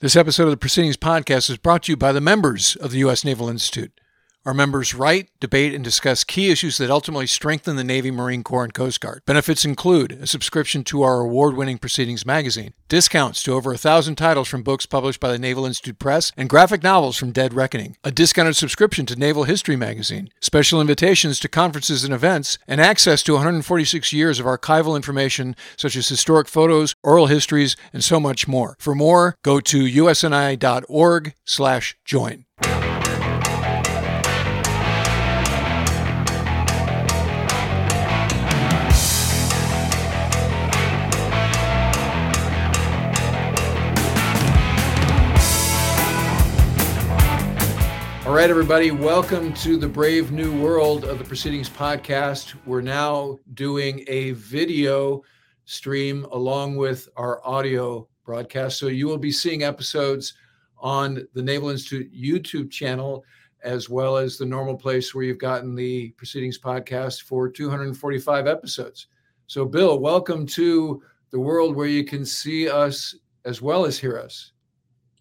This 0.00 0.16
episode 0.16 0.44
of 0.44 0.50
the 0.52 0.56
Proceedings 0.56 0.96
Podcast 0.96 1.50
is 1.50 1.58
brought 1.58 1.82
to 1.82 1.92
you 1.92 1.96
by 1.98 2.10
the 2.10 2.22
members 2.22 2.74
of 2.76 2.90
the 2.90 3.00
U.S. 3.00 3.22
Naval 3.22 3.50
Institute. 3.50 3.92
Our 4.50 4.54
members 4.54 4.96
write, 4.96 5.30
debate, 5.38 5.76
and 5.76 5.84
discuss 5.84 6.24
key 6.24 6.50
issues 6.50 6.78
that 6.78 6.90
ultimately 6.90 7.28
strengthen 7.28 7.76
the 7.76 7.84
Navy, 7.84 8.10
Marine 8.10 8.42
Corps, 8.42 8.64
and 8.64 8.74
Coast 8.74 9.00
Guard. 9.00 9.22
Benefits 9.24 9.64
include 9.64 10.10
a 10.10 10.26
subscription 10.26 10.82
to 10.86 11.02
our 11.02 11.20
award 11.20 11.56
winning 11.56 11.78
Proceedings 11.78 12.26
magazine, 12.26 12.74
discounts 12.88 13.44
to 13.44 13.52
over 13.52 13.72
a 13.72 13.78
thousand 13.78 14.16
titles 14.16 14.48
from 14.48 14.64
books 14.64 14.86
published 14.86 15.20
by 15.20 15.30
the 15.30 15.38
Naval 15.38 15.66
Institute 15.66 16.00
Press, 16.00 16.32
and 16.36 16.50
graphic 16.50 16.82
novels 16.82 17.16
from 17.16 17.30
Dead 17.30 17.54
Reckoning, 17.54 17.96
a 18.02 18.10
discounted 18.10 18.56
subscription 18.56 19.06
to 19.06 19.14
Naval 19.14 19.44
History 19.44 19.76
magazine, 19.76 20.30
special 20.40 20.80
invitations 20.80 21.38
to 21.38 21.48
conferences 21.48 22.02
and 22.02 22.12
events, 22.12 22.58
and 22.66 22.80
access 22.80 23.22
to 23.22 23.34
146 23.34 24.12
years 24.12 24.40
of 24.40 24.46
archival 24.46 24.96
information 24.96 25.54
such 25.76 25.94
as 25.94 26.08
historic 26.08 26.48
photos, 26.48 26.96
oral 27.04 27.28
histories, 27.28 27.76
and 27.92 28.02
so 28.02 28.18
much 28.18 28.48
more. 28.48 28.74
For 28.80 28.96
more, 28.96 29.36
go 29.44 29.60
to 29.60 29.84
usni.org/join. 29.84 32.44
right, 48.40 48.48
everybody, 48.48 48.90
welcome 48.90 49.52
to 49.52 49.76
the 49.76 49.86
brave 49.86 50.32
new 50.32 50.58
world 50.62 51.04
of 51.04 51.18
the 51.18 51.24
Proceedings 51.24 51.68
podcast. 51.68 52.54
We're 52.64 52.80
now 52.80 53.38
doing 53.52 54.02
a 54.08 54.30
video 54.30 55.20
stream 55.66 56.24
along 56.32 56.76
with 56.76 57.06
our 57.18 57.46
audio 57.46 58.08
broadcast. 58.24 58.78
So 58.78 58.86
you 58.86 59.06
will 59.06 59.18
be 59.18 59.30
seeing 59.30 59.62
episodes 59.62 60.32
on 60.78 61.26
the 61.34 61.42
Naval 61.42 61.68
Institute 61.68 62.10
YouTube 62.14 62.70
channel, 62.70 63.26
as 63.62 63.90
well 63.90 64.16
as 64.16 64.38
the 64.38 64.46
normal 64.46 64.74
place 64.74 65.14
where 65.14 65.24
you've 65.24 65.36
gotten 65.36 65.74
the 65.74 66.08
Proceedings 66.12 66.58
podcast 66.58 67.24
for 67.24 67.46
245 67.46 68.46
episodes. 68.46 69.08
So, 69.48 69.66
Bill, 69.66 69.98
welcome 69.98 70.46
to 70.46 71.02
the 71.28 71.40
world 71.40 71.76
where 71.76 71.88
you 71.88 72.04
can 72.04 72.24
see 72.24 72.70
us 72.70 73.14
as 73.44 73.60
well 73.60 73.84
as 73.84 73.98
hear 73.98 74.18
us. 74.18 74.52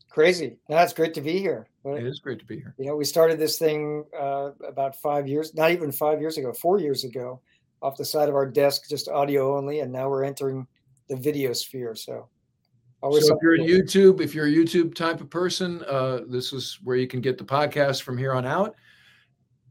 Crazy. 0.09 0.57
No, 0.67 0.77
it's 0.79 0.93
great 0.93 1.13
to 1.13 1.21
be 1.21 1.39
here. 1.39 1.67
It 1.85 2.05
is 2.05 2.19
great 2.19 2.39
to 2.39 2.45
be 2.45 2.57
here. 2.57 2.73
You 2.77 2.85
know, 2.87 2.95
we 2.95 3.05
started 3.05 3.39
this 3.39 3.57
thing 3.57 4.05
uh, 4.19 4.51
about 4.67 4.95
five 4.95 5.27
years, 5.27 5.53
not 5.55 5.71
even 5.71 5.91
five 5.91 6.19
years 6.19 6.37
ago, 6.37 6.51
four 6.51 6.79
years 6.79 7.03
ago, 7.03 7.39
off 7.81 7.95
the 7.95 8.05
side 8.05 8.27
of 8.27 8.35
our 8.35 8.45
desk, 8.45 8.89
just 8.89 9.07
audio 9.07 9.57
only, 9.57 9.79
and 9.79 9.91
now 9.91 10.09
we're 10.09 10.23
entering 10.23 10.67
the 11.07 11.15
video 11.15 11.53
sphere. 11.53 11.95
So, 11.95 12.27
always 13.01 13.27
so 13.27 13.35
if 13.35 13.41
you're 13.41 13.55
a 13.55 13.59
YouTube, 13.59 14.19
if 14.19 14.35
you're 14.35 14.47
a 14.47 14.51
YouTube 14.51 14.93
type 14.93 15.21
of 15.21 15.29
person, 15.29 15.83
uh, 15.87 16.21
this 16.27 16.53
is 16.53 16.79
where 16.83 16.97
you 16.97 17.07
can 17.07 17.21
get 17.21 17.37
the 17.37 17.45
podcast 17.45 18.01
from 18.01 18.17
here 18.17 18.33
on 18.33 18.45
out. 18.45 18.75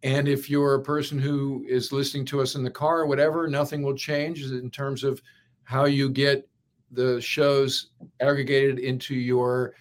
And 0.03 0.29
if 0.29 0.49
you're 0.49 0.77
a 0.77 0.83
person 0.83 1.19
who 1.19 1.65
is 1.69 1.93
listening 1.93 2.25
to 2.27 2.41
us 2.41 2.55
in 2.55 2.63
the 2.63 2.71
car 2.71 3.01
or 3.01 3.07
whatever, 3.07 3.49
nothing 3.49 3.83
will 3.83 3.97
change 3.97 4.43
in 4.45 4.71
terms 4.71 5.03
of 5.03 5.21
how 5.65 5.87
you 5.87 6.09
get 6.09 6.49
the 6.93 7.21
shows 7.21 7.91
aggregated 8.21 8.79
into 8.79 9.15
your 9.15 9.75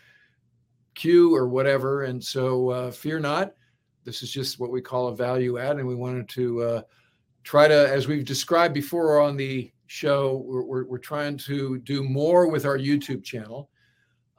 queue 0.98 1.34
or 1.34 1.48
whatever. 1.48 2.04
And 2.04 2.22
so 2.22 2.70
uh, 2.70 2.92
fear 2.92 3.20
not. 3.20 3.54
This 4.04 4.24
is 4.24 4.32
just 4.32 4.60
what 4.60 4.72
we 4.72 4.82
call 4.82 5.08
a 5.08 5.16
value 5.16 5.58
add. 5.58 5.78
And 5.78 5.88
we 5.88 5.96
wanted 5.96 6.28
to 6.30 6.62
uh, 6.64 6.82
try 7.44 7.68
to, 7.68 7.90
as 7.90 8.08
we've 8.08 8.26
described 8.26 8.74
before 8.74 9.22
on 9.22 9.38
the 9.38 9.72
show, 9.86 10.44
we're, 10.46 10.64
we're, 10.64 10.86
we're 10.86 10.98
trying 10.98 11.38
to 11.38 11.78
do 11.80 12.04
more 12.04 12.50
with 12.50 12.66
our 12.66 12.78
YouTube 12.78 13.24
channel. 13.24 13.70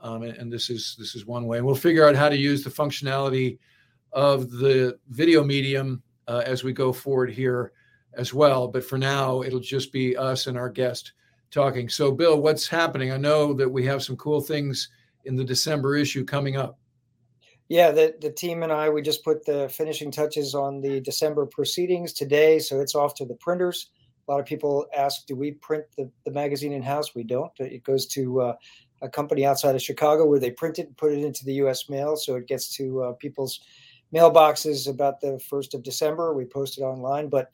Um, 0.01 0.23
and, 0.23 0.37
and, 0.37 0.53
this 0.53 0.71
is 0.71 0.95
this 0.97 1.17
is 1.17 1.27
one 1.27 1.47
way. 1.47 1.57
And 1.57 1.67
we'll 1.67 1.75
figure 1.75 2.07
out 2.07 2.15
how 2.15 2.29
to 2.29 2.37
use 2.37 2.63
the 2.63 2.71
functionality 2.71 3.59
of 4.13 4.49
the 4.51 4.97
video 5.09 5.43
medium 5.43 6.03
uh, 6.29 6.43
as 6.47 6.63
we 6.63 6.73
go 6.73 6.93
forward 6.93 7.31
here 7.31 7.73
as 8.15 8.33
well. 8.33 8.69
But 8.69 8.85
for 8.85 8.97
now, 8.97 9.43
it'll 9.43 9.59
just 9.59 9.93
be 9.93 10.17
us 10.17 10.47
and 10.47 10.57
our 10.57 10.69
guest 10.69 11.15
talking. 11.51 11.89
So, 11.89 12.13
Bill, 12.13 12.41
what's 12.41 12.69
happening? 12.69 13.11
I 13.11 13.17
know 13.17 13.53
that 13.55 13.69
we 13.69 13.85
have 13.87 14.03
some 14.03 14.17
cool 14.17 14.41
things 14.41 14.89
in 15.29 15.37
the 15.37 15.45
December 15.45 15.95
issue 15.95 16.25
coming 16.25 16.57
up? 16.57 16.79
Yeah, 17.69 17.91
the, 17.91 18.17
the 18.21 18.31
team 18.31 18.63
and 18.63 18.73
I, 18.73 18.89
we 18.89 19.03
just 19.03 19.23
put 19.23 19.45
the 19.45 19.69
finishing 19.69 20.11
touches 20.11 20.55
on 20.55 20.81
the 20.81 21.01
December 21.01 21.45
proceedings 21.45 22.15
today. 22.15 22.59
So 22.59 22.81
it's 22.81 22.95
off 22.95 23.15
to 23.17 23.27
the 23.27 23.35
printers. 23.35 23.91
A 24.27 24.31
lot 24.31 24.41
of 24.41 24.47
people 24.47 24.87
ask, 24.97 25.27
do 25.27 25.37
we 25.37 25.53
print 25.53 25.85
the, 25.97 26.11
the 26.25 26.31
magazine 26.31 26.73
in 26.73 26.83
house? 26.83 27.15
We 27.15 27.25
don't. 27.25 27.53
It 27.59 27.85
goes 27.85 28.07
to 28.07 28.41
uh, 28.41 28.55
a 29.03 29.09
company 29.09 29.45
outside 29.45 29.75
of 29.75 29.83
Chicago 29.83 30.25
where 30.25 30.41
they 30.41 30.51
print 30.51 30.79
it 30.79 30.87
and 30.87 30.97
put 30.97 31.13
it 31.13 31.23
into 31.23 31.45
the 31.45 31.55
US 31.55 31.91
mail. 31.91 32.17
So 32.17 32.37
it 32.37 32.47
gets 32.47 32.75
to 32.77 33.03
uh, 33.03 33.13
people's 33.13 33.61
mailboxes 34.15 34.89
about 34.89 35.21
the 35.21 35.39
1st 35.53 35.75
of 35.75 35.83
December. 35.83 36.33
We 36.33 36.47
post 36.47 36.79
it 36.79 36.83
online. 36.83 37.29
But 37.29 37.51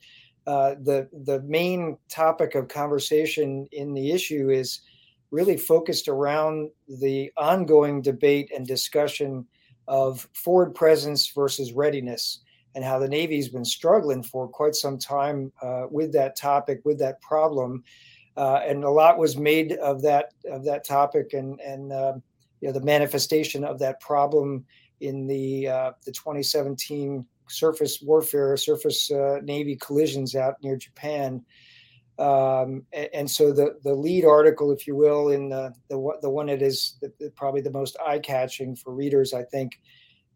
uh, 0.47 0.75
the, 0.81 1.09
the 1.23 1.41
main 1.41 1.97
topic 2.07 2.55
of 2.55 2.69
conversation 2.69 3.67
in 3.73 3.93
the 3.93 4.11
issue 4.11 4.49
is 4.49 4.79
really 5.35 5.57
focused 5.57 6.07
around 6.07 6.69
the 6.87 7.29
ongoing 7.35 8.01
debate 8.01 8.49
and 8.55 8.65
discussion 8.65 9.45
of 9.85 10.27
forward 10.33 10.73
presence 10.73 11.27
versus 11.35 11.73
readiness 11.73 12.39
and 12.73 12.85
how 12.85 12.97
the 12.97 13.07
Navy's 13.07 13.49
been 13.49 13.65
struggling 13.65 14.23
for 14.23 14.47
quite 14.47 14.75
some 14.75 14.97
time 14.97 15.51
uh, 15.61 15.87
with 15.91 16.13
that 16.13 16.37
topic, 16.37 16.79
with 16.85 16.97
that 16.99 17.19
problem. 17.21 17.83
Uh, 18.37 18.61
and 18.65 18.85
a 18.85 18.89
lot 18.89 19.17
was 19.17 19.35
made 19.35 19.73
of 19.73 20.01
that 20.01 20.31
of 20.49 20.63
that 20.63 20.85
topic 20.85 21.33
and 21.33 21.59
and 21.59 21.91
uh, 21.91 22.13
you 22.61 22.67
know 22.67 22.73
the 22.73 22.85
manifestation 22.85 23.63
of 23.65 23.77
that 23.79 23.99
problem 23.99 24.65
in 25.01 25.27
the 25.27 25.67
uh, 25.67 25.91
the 26.05 26.11
2017 26.11 27.25
surface 27.47 28.01
warfare 28.01 28.57
surface 28.57 29.11
uh, 29.11 29.39
Navy 29.43 29.75
collisions 29.75 30.35
out 30.35 30.55
near 30.63 30.75
Japan 30.75 31.43
um, 32.17 32.83
and, 32.93 33.09
and, 33.13 33.31
so 33.31 33.51
the 33.51 33.77
the 33.83 33.93
lead 33.93 34.23
article, 34.23 34.71
if 34.71 34.87
you 34.87 34.95
will, 34.95 35.29
in 35.29 35.49
the 35.49 35.73
the, 35.89 36.17
the 36.21 36.29
one 36.29 36.45
that 36.45 36.61
is 36.61 36.97
the, 37.01 37.11
the, 37.19 37.29
probably 37.31 37.59
the 37.59 37.71
most 37.71 37.97
eye 38.05 38.19
catching 38.19 38.73
for 38.73 38.93
readers, 38.93 39.33
I 39.33 39.43
think, 39.43 39.81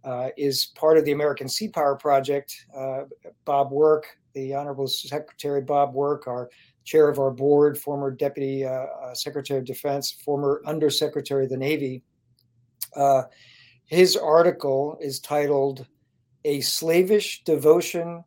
uh, 0.03 0.29
is 0.35 0.65
part 0.75 0.97
of 0.97 1.05
the 1.05 1.13
American 1.13 1.47
Sea 1.47 1.69
Power 1.69 1.95
Project. 1.95 2.65
Uh, 2.75 3.03
Bob 3.45 3.71
Work, 3.71 4.07
the 4.33 4.53
Honorable 4.53 4.87
Secretary 4.87 5.61
Bob 5.61 5.93
Work, 5.93 6.27
our 6.27 6.49
chair 6.83 7.07
of 7.07 7.17
our 7.17 7.31
board, 7.31 7.77
former 7.77 8.11
Deputy 8.11 8.65
uh, 8.65 8.69
uh 8.71 9.13
Secretary 9.13 9.59
of 9.59 9.65
Defense, 9.65 10.11
former 10.11 10.61
Undersecretary 10.65 11.45
of 11.45 11.49
the 11.49 11.57
Navy. 11.57 12.03
Uh, 12.93 13.23
his 13.85 14.17
article 14.17 14.97
is 14.99 15.21
titled 15.21 15.87
"A 16.43 16.59
Slavish 16.59 17.41
Devotion 17.45 18.25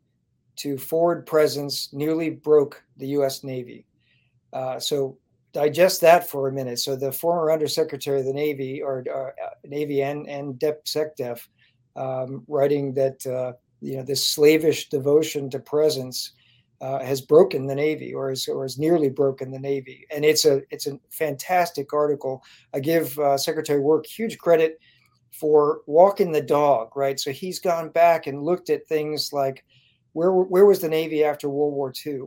to 0.56 0.76
forward 0.76 1.26
presence 1.26 1.92
nearly 1.92 2.30
broke 2.30 2.82
the 2.96 3.08
U.S. 3.08 3.44
Navy. 3.44 3.84
Uh, 4.52 4.78
so 4.78 5.16
digest 5.52 6.00
that 6.00 6.28
for 6.28 6.48
a 6.48 6.52
minute. 6.52 6.78
So 6.78 6.96
the 6.96 7.12
former 7.12 7.50
Undersecretary 7.50 8.20
of 8.20 8.26
the 8.26 8.32
Navy, 8.32 8.82
or 8.82 9.04
uh, 9.12 9.30
Navy 9.64 10.02
and 10.02 10.28
and 10.28 10.58
Dep 10.58 10.84
SecDef, 10.84 11.46
um, 11.96 12.44
writing 12.48 12.94
that 12.94 13.26
uh, 13.26 13.52
you 13.80 13.96
know 13.96 14.02
this 14.02 14.26
slavish 14.26 14.88
devotion 14.88 15.50
to 15.50 15.58
presence 15.58 16.32
uh, 16.80 16.98
has 16.98 17.20
broken 17.20 17.66
the 17.66 17.74
Navy, 17.74 18.12
or 18.12 18.30
is 18.32 18.48
or 18.48 18.64
has 18.64 18.78
nearly 18.78 19.08
broken 19.08 19.50
the 19.50 19.58
Navy, 19.58 20.06
and 20.14 20.24
it's 20.24 20.44
a 20.44 20.62
it's 20.70 20.86
a 20.86 20.98
fantastic 21.10 21.92
article. 21.92 22.42
I 22.74 22.80
give 22.80 23.18
uh, 23.18 23.38
Secretary 23.38 23.80
Work 23.80 24.06
huge 24.06 24.38
credit 24.38 24.78
for 25.30 25.80
walking 25.86 26.30
the 26.30 26.42
dog, 26.42 26.94
right? 26.96 27.18
So 27.18 27.30
he's 27.30 27.58
gone 27.58 27.88
back 27.88 28.26
and 28.26 28.42
looked 28.42 28.68
at 28.68 28.86
things 28.86 29.32
like 29.32 29.64
where 30.12 30.32
where 30.32 30.66
was 30.66 30.80
the 30.80 30.88
Navy 30.88 31.24
after 31.24 31.48
World 31.48 31.74
War 31.74 31.92
II, 32.04 32.22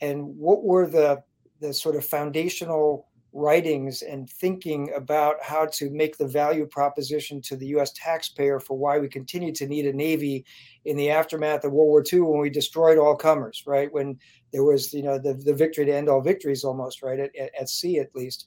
and 0.00 0.24
what 0.36 0.64
were 0.64 0.86
the 0.86 1.22
the 1.60 1.72
sort 1.72 1.96
of 1.96 2.04
foundational 2.04 3.08
writings 3.34 4.02
and 4.02 4.30
thinking 4.30 4.92
about 4.94 5.42
how 5.42 5.66
to 5.66 5.90
make 5.90 6.16
the 6.16 6.26
value 6.26 6.66
proposition 6.66 7.42
to 7.42 7.56
the 7.56 7.66
U.S. 7.68 7.92
taxpayer 7.92 8.60
for 8.60 8.78
why 8.78 8.98
we 8.98 9.08
continue 9.08 9.52
to 9.52 9.66
need 9.66 9.86
a 9.86 9.92
Navy 9.92 10.44
in 10.84 10.96
the 10.96 11.10
aftermath 11.10 11.64
of 11.64 11.72
World 11.72 11.88
War 11.88 12.04
II 12.10 12.20
when 12.20 12.40
we 12.40 12.48
destroyed 12.48 12.96
all 12.96 13.16
comers, 13.16 13.64
right? 13.66 13.92
When 13.92 14.18
there 14.52 14.62
was, 14.62 14.94
you 14.94 15.02
know, 15.02 15.18
the, 15.18 15.34
the 15.34 15.52
victory 15.52 15.84
to 15.86 15.94
end 15.94 16.08
all 16.08 16.20
victories 16.20 16.62
almost, 16.62 17.02
right, 17.02 17.18
at, 17.18 17.34
at, 17.34 17.50
at 17.60 17.68
sea 17.68 17.98
at 17.98 18.14
least. 18.14 18.46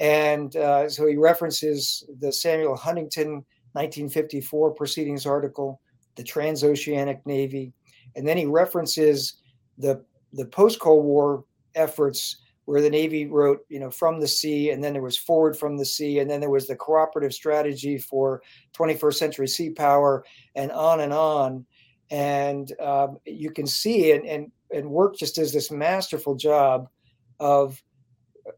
And 0.00 0.56
uh, 0.56 0.88
so 0.88 1.06
he 1.06 1.16
references 1.16 2.04
the 2.18 2.32
Samuel 2.32 2.76
Huntington 2.76 3.44
1954 3.72 4.70
proceedings 4.72 5.26
article, 5.26 5.80
the 6.16 6.24
Transoceanic 6.24 7.20
Navy, 7.26 7.74
and 8.16 8.26
then 8.26 8.36
he 8.36 8.46
references 8.46 9.34
the 9.78 10.04
the 10.32 10.46
post 10.46 10.80
Cold 10.80 11.04
War 11.04 11.44
efforts 11.74 12.38
where 12.64 12.80
the 12.80 12.90
Navy 12.90 13.26
wrote, 13.26 13.60
you 13.68 13.78
know, 13.78 13.90
from 13.90 14.20
the 14.20 14.28
sea, 14.28 14.70
and 14.70 14.82
then 14.82 14.94
there 14.94 15.02
was 15.02 15.18
forward 15.18 15.56
from 15.56 15.76
the 15.76 15.84
sea, 15.84 16.20
and 16.20 16.30
then 16.30 16.40
there 16.40 16.50
was 16.50 16.66
the 16.66 16.76
cooperative 16.76 17.34
strategy 17.34 17.98
for 17.98 18.42
21st 18.74 19.14
century 19.14 19.48
sea 19.48 19.70
power, 19.70 20.24
and 20.54 20.72
on 20.72 21.00
and 21.00 21.12
on. 21.12 21.66
And 22.10 22.72
um, 22.80 23.18
you 23.26 23.50
can 23.50 23.66
see, 23.66 24.12
and, 24.12 24.26
and 24.26 24.50
and 24.70 24.90
work 24.90 25.16
just 25.16 25.36
does 25.36 25.52
this 25.52 25.70
masterful 25.70 26.34
job 26.34 26.88
of 27.38 27.82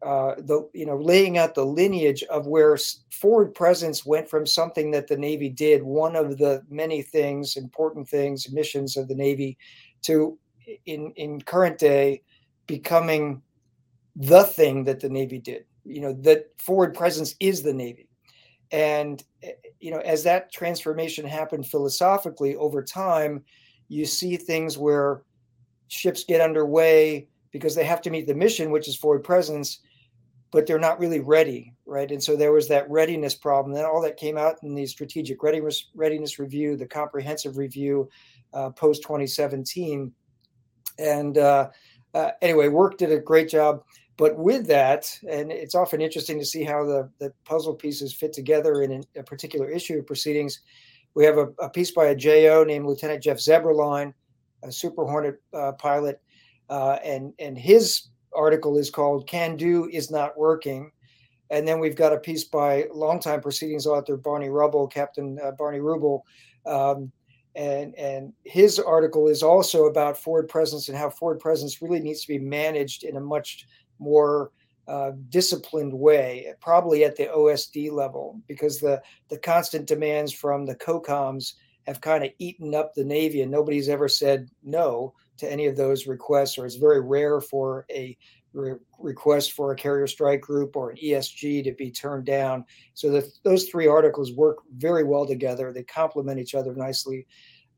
uh, 0.02 0.34
the 0.38 0.68
you 0.72 0.86
know 0.86 0.96
laying 0.96 1.38
out 1.38 1.54
the 1.54 1.64
lineage 1.64 2.22
of 2.24 2.46
where 2.46 2.78
forward 3.10 3.54
presence 3.54 4.04
went 4.04 4.28
from 4.28 4.46
something 4.46 4.90
that 4.90 5.06
the 5.06 5.16
Navy 5.16 5.48
did, 5.48 5.82
one 5.82 6.16
of 6.16 6.38
the 6.38 6.62
many 6.68 7.02
things, 7.02 7.56
important 7.56 8.08
things, 8.08 8.50
missions 8.50 8.96
of 8.96 9.08
the 9.08 9.14
Navy, 9.14 9.56
to 10.02 10.38
in 10.86 11.12
in 11.16 11.40
current 11.40 11.78
day 11.78 12.22
becoming 12.66 13.42
the 14.16 14.44
thing 14.44 14.84
that 14.84 15.00
the 15.00 15.08
Navy 15.08 15.38
did. 15.38 15.64
You 15.84 16.00
know 16.00 16.12
that 16.12 16.46
forward 16.58 16.94
presence 16.94 17.34
is 17.40 17.62
the 17.62 17.74
Navy, 17.74 18.08
and 18.70 19.22
eh, 19.42 19.52
you 19.80 19.90
know 19.90 20.00
as 20.00 20.22
that 20.24 20.52
transformation 20.52 21.26
happened 21.26 21.66
philosophically 21.66 22.56
over 22.56 22.82
time, 22.82 23.44
you 23.88 24.04
see 24.04 24.36
things 24.36 24.76
where 24.76 25.22
ships 25.88 26.24
get 26.24 26.40
underway 26.40 27.28
because 27.52 27.74
they 27.74 27.84
have 27.84 28.02
to 28.02 28.10
meet 28.10 28.26
the 28.26 28.34
mission, 28.34 28.70
which 28.70 28.88
is 28.88 28.96
forward 28.96 29.24
presence, 29.24 29.80
but 30.50 30.66
they're 30.66 30.78
not 30.78 30.98
really 30.98 31.20
ready, 31.20 31.74
right? 31.86 32.10
And 32.10 32.22
so 32.22 32.36
there 32.36 32.52
was 32.52 32.68
that 32.68 32.88
readiness 32.90 33.34
problem. 33.34 33.74
Then 33.74 33.84
all 33.84 34.00
that 34.02 34.16
came 34.16 34.38
out 34.38 34.56
in 34.62 34.74
the 34.74 34.86
strategic 34.86 35.42
readiness 35.42 35.90
readiness 35.94 36.38
review, 36.38 36.76
the 36.76 36.86
comprehensive 36.86 37.56
review, 37.56 38.08
uh, 38.52 38.70
post 38.70 39.02
2017, 39.02 40.12
and 40.98 41.38
uh, 41.38 41.68
uh, 42.14 42.30
anyway, 42.40 42.68
work 42.68 42.96
did 42.96 43.12
a 43.12 43.18
great 43.18 43.48
job. 43.48 43.82
But 44.16 44.38
with 44.38 44.66
that, 44.68 45.18
and 45.28 45.52
it's 45.52 45.74
often 45.74 46.00
interesting 46.00 46.38
to 46.38 46.46
see 46.46 46.64
how 46.64 46.86
the, 46.86 47.10
the 47.18 47.32
puzzle 47.44 47.74
pieces 47.74 48.14
fit 48.14 48.32
together 48.32 48.82
in 48.82 49.04
a 49.14 49.22
particular 49.22 49.68
issue 49.68 49.98
of 49.98 50.06
proceedings. 50.06 50.60
We 51.14 51.24
have 51.26 51.36
a, 51.36 51.48
a 51.60 51.68
piece 51.68 51.90
by 51.90 52.06
a 52.06 52.14
JO 52.14 52.64
named 52.64 52.86
Lieutenant 52.86 53.22
Jeff 53.22 53.36
Zeberline, 53.36 54.14
a 54.62 54.72
Super 54.72 55.04
Hornet 55.04 55.42
uh, 55.52 55.72
pilot, 55.72 56.22
uh, 56.70 56.98
and 57.04 57.34
and 57.38 57.58
his 57.58 58.08
article 58.36 58.76
is 58.76 58.90
called 58.90 59.26
"Can 59.26 59.56
Do 59.56 59.88
is 59.92 60.10
Not 60.10 60.38
Working," 60.38 60.90
and 61.50 61.66
then 61.66 61.80
we've 61.80 61.96
got 61.96 62.12
a 62.12 62.18
piece 62.18 62.44
by 62.44 62.86
longtime 62.92 63.40
proceedings 63.40 63.86
author 63.86 64.16
Barney 64.16 64.48
Rubel, 64.48 64.90
Captain 64.92 65.38
uh, 65.42 65.52
Barney 65.52 65.78
Rubel, 65.78 66.22
um, 66.66 67.10
and 67.54 67.94
and 67.96 68.32
his 68.44 68.78
article 68.78 69.28
is 69.28 69.42
also 69.42 69.84
about 69.86 70.18
forward 70.18 70.48
presence 70.48 70.88
and 70.88 70.98
how 70.98 71.10
forward 71.10 71.40
presence 71.40 71.80
really 71.80 72.00
needs 72.00 72.22
to 72.22 72.28
be 72.28 72.38
managed 72.38 73.04
in 73.04 73.16
a 73.16 73.20
much 73.20 73.66
more 73.98 74.50
uh, 74.88 75.12
disciplined 75.30 75.92
way, 75.92 76.52
probably 76.60 77.04
at 77.04 77.16
the 77.16 77.26
OSD 77.26 77.90
level, 77.90 78.40
because 78.46 78.78
the 78.78 79.02
the 79.28 79.38
constant 79.38 79.86
demands 79.86 80.32
from 80.32 80.66
the 80.66 80.76
COCOMs 80.76 81.54
have 81.86 82.00
kind 82.00 82.24
of 82.24 82.30
eaten 82.38 82.74
up 82.74 82.94
the 82.94 83.04
Navy, 83.04 83.42
and 83.42 83.50
nobody's 83.50 83.88
ever 83.88 84.08
said 84.08 84.48
no 84.62 85.14
to 85.38 85.50
any 85.50 85.66
of 85.66 85.76
those 85.76 86.06
requests, 86.06 86.58
or 86.58 86.66
it's 86.66 86.76
very 86.76 87.00
rare 87.00 87.40
for 87.40 87.86
a 87.90 88.16
re- 88.52 88.78
request 88.98 89.52
for 89.52 89.72
a 89.72 89.76
carrier 89.76 90.06
strike 90.06 90.40
group 90.40 90.76
or 90.76 90.90
an 90.90 90.96
ESG 90.96 91.64
to 91.64 91.72
be 91.72 91.90
turned 91.90 92.24
down. 92.24 92.64
So 92.94 93.10
the, 93.10 93.30
those 93.44 93.68
three 93.68 93.86
articles 93.86 94.32
work 94.32 94.58
very 94.76 95.04
well 95.04 95.26
together. 95.26 95.72
They 95.72 95.84
complement 95.84 96.40
each 96.40 96.54
other 96.54 96.74
nicely. 96.74 97.26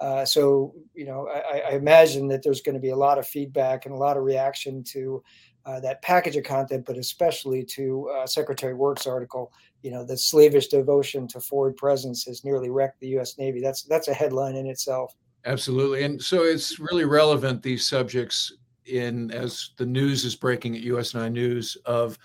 Uh, 0.00 0.24
so 0.24 0.74
you 0.94 1.04
know, 1.04 1.28
I, 1.28 1.58
I, 1.58 1.70
imagine 1.72 2.28
that 2.28 2.44
there's 2.44 2.60
going 2.60 2.76
to 2.76 2.80
be 2.80 2.90
a 2.90 2.96
lot 2.96 3.18
of 3.18 3.26
feedback 3.26 3.84
and 3.84 3.92
a 3.92 3.98
lot 3.98 4.16
of 4.16 4.22
reaction 4.22 4.84
to 4.92 5.24
uh, 5.66 5.80
that 5.80 6.00
package 6.02 6.36
of 6.36 6.44
content, 6.44 6.84
but 6.86 6.96
especially 6.96 7.64
to 7.64 8.08
uh, 8.10 8.26
Secretary 8.26 8.74
Work's 8.74 9.08
article. 9.08 9.52
You 9.82 9.90
know, 9.90 10.04
the 10.04 10.16
slavish 10.16 10.68
devotion 10.68 11.26
to 11.28 11.40
forward 11.40 11.76
presence 11.76 12.24
has 12.26 12.44
nearly 12.44 12.70
wrecked 12.70 13.00
the 13.00 13.08
U.S. 13.08 13.38
Navy. 13.38 13.60
That's 13.60 13.82
that's 13.82 14.06
a 14.06 14.14
headline 14.14 14.54
in 14.54 14.66
itself. 14.66 15.14
Absolutely. 15.48 16.02
And 16.02 16.22
so 16.22 16.42
it's 16.42 16.78
really 16.78 17.06
relevant, 17.06 17.62
these 17.62 17.88
subjects, 17.88 18.52
in 18.84 19.30
as 19.30 19.70
the 19.78 19.86
news 19.86 20.26
is 20.26 20.36
breaking 20.36 20.76
at 20.76 20.82
USNI 20.82 21.32
News 21.32 21.76
of 21.86 22.18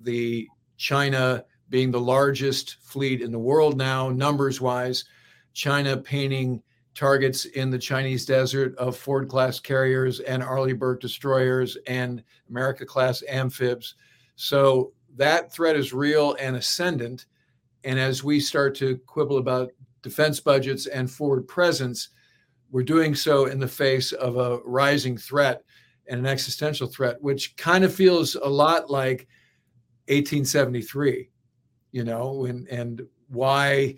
the 0.00 0.48
China 0.76 1.44
being 1.70 1.90
the 1.90 2.00
largest 2.00 2.76
fleet 2.84 3.20
in 3.20 3.32
the 3.32 3.38
world 3.38 3.76
now, 3.76 4.10
numbers 4.10 4.60
wise, 4.60 5.04
China 5.54 5.96
painting 5.96 6.62
targets 6.94 7.46
in 7.46 7.68
the 7.68 7.78
Chinese 7.78 8.24
desert 8.24 8.76
of 8.76 8.96
Ford 8.96 9.28
class 9.28 9.58
carriers 9.58 10.20
and 10.20 10.40
Arleigh 10.40 10.74
Burke 10.74 11.00
destroyers 11.00 11.76
and 11.88 12.22
America 12.48 12.86
class 12.86 13.24
amphibs. 13.28 13.96
So 14.36 14.92
that 15.16 15.52
threat 15.52 15.74
is 15.74 15.92
real 15.92 16.36
and 16.38 16.54
ascendant. 16.54 17.26
And 17.82 17.98
as 17.98 18.22
we 18.22 18.38
start 18.38 18.76
to 18.76 18.98
quibble 19.06 19.38
about 19.38 19.72
defense 20.02 20.38
budgets 20.38 20.86
and 20.86 21.10
forward 21.10 21.48
presence, 21.48 22.10
we're 22.72 22.82
doing 22.82 23.14
so 23.14 23.46
in 23.46 23.60
the 23.60 23.68
face 23.68 24.12
of 24.12 24.36
a 24.36 24.58
rising 24.64 25.16
threat 25.16 25.62
and 26.08 26.18
an 26.18 26.26
existential 26.26 26.88
threat, 26.88 27.22
which 27.22 27.56
kind 27.56 27.84
of 27.84 27.94
feels 27.94 28.34
a 28.34 28.48
lot 28.48 28.90
like 28.90 29.28
1873, 30.08 31.30
you 31.92 32.02
know, 32.02 32.46
and, 32.46 32.66
and 32.68 33.02
why 33.28 33.94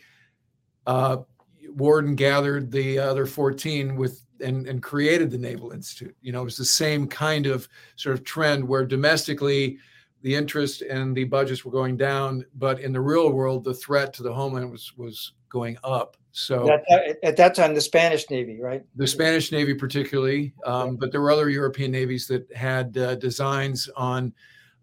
uh, 0.87 1.19
Worden 1.69 2.15
gathered 2.17 2.71
the 2.71 2.99
other 2.99 3.25
14 3.25 3.97
with 3.97 4.21
and, 4.41 4.67
and 4.67 4.82
created 4.82 5.31
the 5.31 5.38
Naval 5.38 5.70
Institute. 5.70 6.15
You 6.20 6.32
know, 6.32 6.43
it 6.43 6.44
was 6.44 6.56
the 6.56 6.65
same 6.65 7.06
kind 7.06 7.47
of 7.47 7.69
sort 7.97 8.17
of 8.17 8.25
trend 8.25 8.67
where 8.67 8.85
domestically 8.85 9.79
the 10.25 10.35
interest 10.35 10.81
and 10.81 11.15
the 11.15 11.25
budgets 11.25 11.67
were 11.67 11.71
going 11.71 11.99
down, 11.99 12.47
but 12.55 12.81
in 12.81 12.93
the 12.94 13.00
real 13.00 13.31
world, 13.31 13.62
the 13.62 13.75
threat 13.75 14.15
to 14.15 14.23
the 14.23 14.32
homeland 14.32 14.73
was 14.73 14.97
was 14.97 15.32
going 15.50 15.76
up. 15.85 16.17
So 16.32 16.73
at, 16.73 17.19
at 17.23 17.37
that 17.37 17.55
time, 17.55 17.75
the 17.75 17.81
Spanish 17.81 18.29
Navy, 18.31 18.59
right? 18.59 18.82
The 18.97 19.06
Spanish 19.06 19.53
Navy, 19.53 19.75
particularly, 19.75 20.55
um, 20.65 20.97
but 20.97 21.12
there 21.12 21.21
were 21.21 21.31
other 21.31 21.50
European 21.50 21.93
navies 21.93 22.26
that 22.29 22.50
had 22.56 22.97
uh, 22.97 23.17
designs 23.17 23.88
on, 23.97 24.32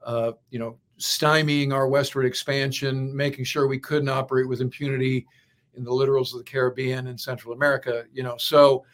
uh, 0.05 0.33
you 0.51 0.59
know, 0.59 0.77
stymieing 0.99 1.73
our 1.73 1.87
westward 1.87 2.27
expansion, 2.27 3.13
making 3.13 3.43
sure 3.43 3.67
we 3.67 3.79
couldn't 3.79 4.09
operate 4.09 4.47
with 4.47 4.61
impunity 4.61 5.25
in 5.73 5.83
the 5.83 5.91
littorals 5.91 6.33
of 6.33 6.37
the 6.37 6.45
Caribbean 6.45 7.07
and 7.07 7.19
Central 7.19 7.53
America. 7.53 8.05
You 8.13 8.21
know, 8.21 8.37
so 8.37 8.85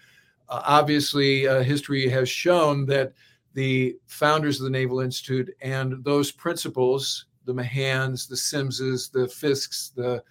uh, 0.47 0.61
obviously, 0.63 1.45
uh, 1.45 1.61
history 1.61 2.07
has 2.07 2.29
shown 2.29 2.85
that 2.85 3.11
the 3.57 3.97
founders 4.05 4.59
of 4.59 4.65
the 4.65 4.69
Naval 4.69 4.99
Institute 4.99 5.49
and 5.61 6.03
those 6.03 6.31
principles, 6.31 7.25
the 7.45 7.53
Mahans, 7.53 8.29
the 8.29 8.35
Simses, 8.35 9.11
the 9.11 9.25
Fiskes, 9.25 9.95
the 9.95 10.23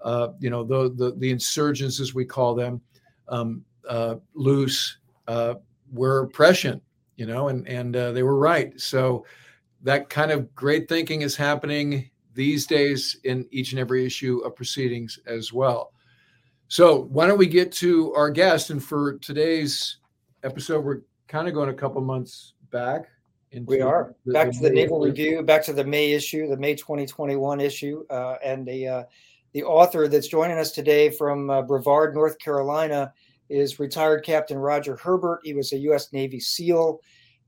uh, 0.00 0.32
you 0.40 0.50
know, 0.50 0.64
the, 0.64 0.92
the, 0.96 1.14
the 1.18 1.30
insurgents, 1.30 2.00
as 2.00 2.14
we 2.14 2.24
call 2.24 2.52
them, 2.52 2.80
um, 3.28 3.64
uh, 3.88 4.16
Luce, 4.34 4.98
uh, 5.28 5.54
were 5.92 6.26
prescient, 6.26 6.82
you 7.14 7.26
know, 7.26 7.46
and, 7.46 7.64
and 7.68 7.94
uh, 7.94 8.10
they 8.10 8.24
were 8.24 8.36
right. 8.36 8.78
So 8.80 9.24
that 9.82 10.10
kind 10.10 10.32
of 10.32 10.52
great 10.56 10.88
thinking 10.88 11.22
is 11.22 11.36
happening 11.36 12.10
these 12.34 12.66
days 12.66 13.18
in 13.22 13.46
each 13.52 13.70
and 13.70 13.78
every 13.78 14.04
issue 14.04 14.38
of 14.38 14.56
proceedings 14.56 15.20
as 15.26 15.52
well. 15.52 15.92
So 16.66 17.02
why 17.02 17.28
don't 17.28 17.38
we 17.38 17.46
get 17.46 17.70
to 17.74 18.12
our 18.14 18.30
guest? 18.30 18.70
And 18.70 18.82
for 18.82 19.16
today's 19.18 19.98
episode, 20.42 20.84
we're 20.84 21.02
kind 21.28 21.46
of 21.46 21.54
going 21.54 21.68
a 21.68 21.74
couple 21.74 22.00
months 22.00 22.53
back. 22.74 23.08
we 23.66 23.80
are 23.80 24.16
the, 24.26 24.32
back 24.32 24.48
the 24.48 24.52
to 24.54 24.62
the 24.62 24.70
Naval 24.70 25.00
Review, 25.00 25.40
back 25.42 25.64
to 25.64 25.72
the 25.72 25.84
May 25.84 26.10
issue, 26.10 26.48
the 26.48 26.56
May 26.56 26.74
2021 26.74 27.60
issue, 27.60 28.04
uh, 28.10 28.36
and 28.44 28.66
the 28.66 28.88
uh, 28.88 29.02
the 29.52 29.62
author 29.62 30.08
that's 30.08 30.26
joining 30.26 30.58
us 30.58 30.72
today 30.72 31.08
from 31.08 31.48
uh, 31.48 31.62
Brevard, 31.62 32.14
North 32.14 32.36
Carolina, 32.40 33.12
is 33.48 33.78
retired 33.78 34.24
Captain 34.24 34.58
Roger 34.58 34.96
Herbert. 34.96 35.40
He 35.44 35.54
was 35.54 35.72
a 35.72 35.78
U.S. 35.78 36.12
Navy 36.12 36.40
SEAL, 36.40 37.00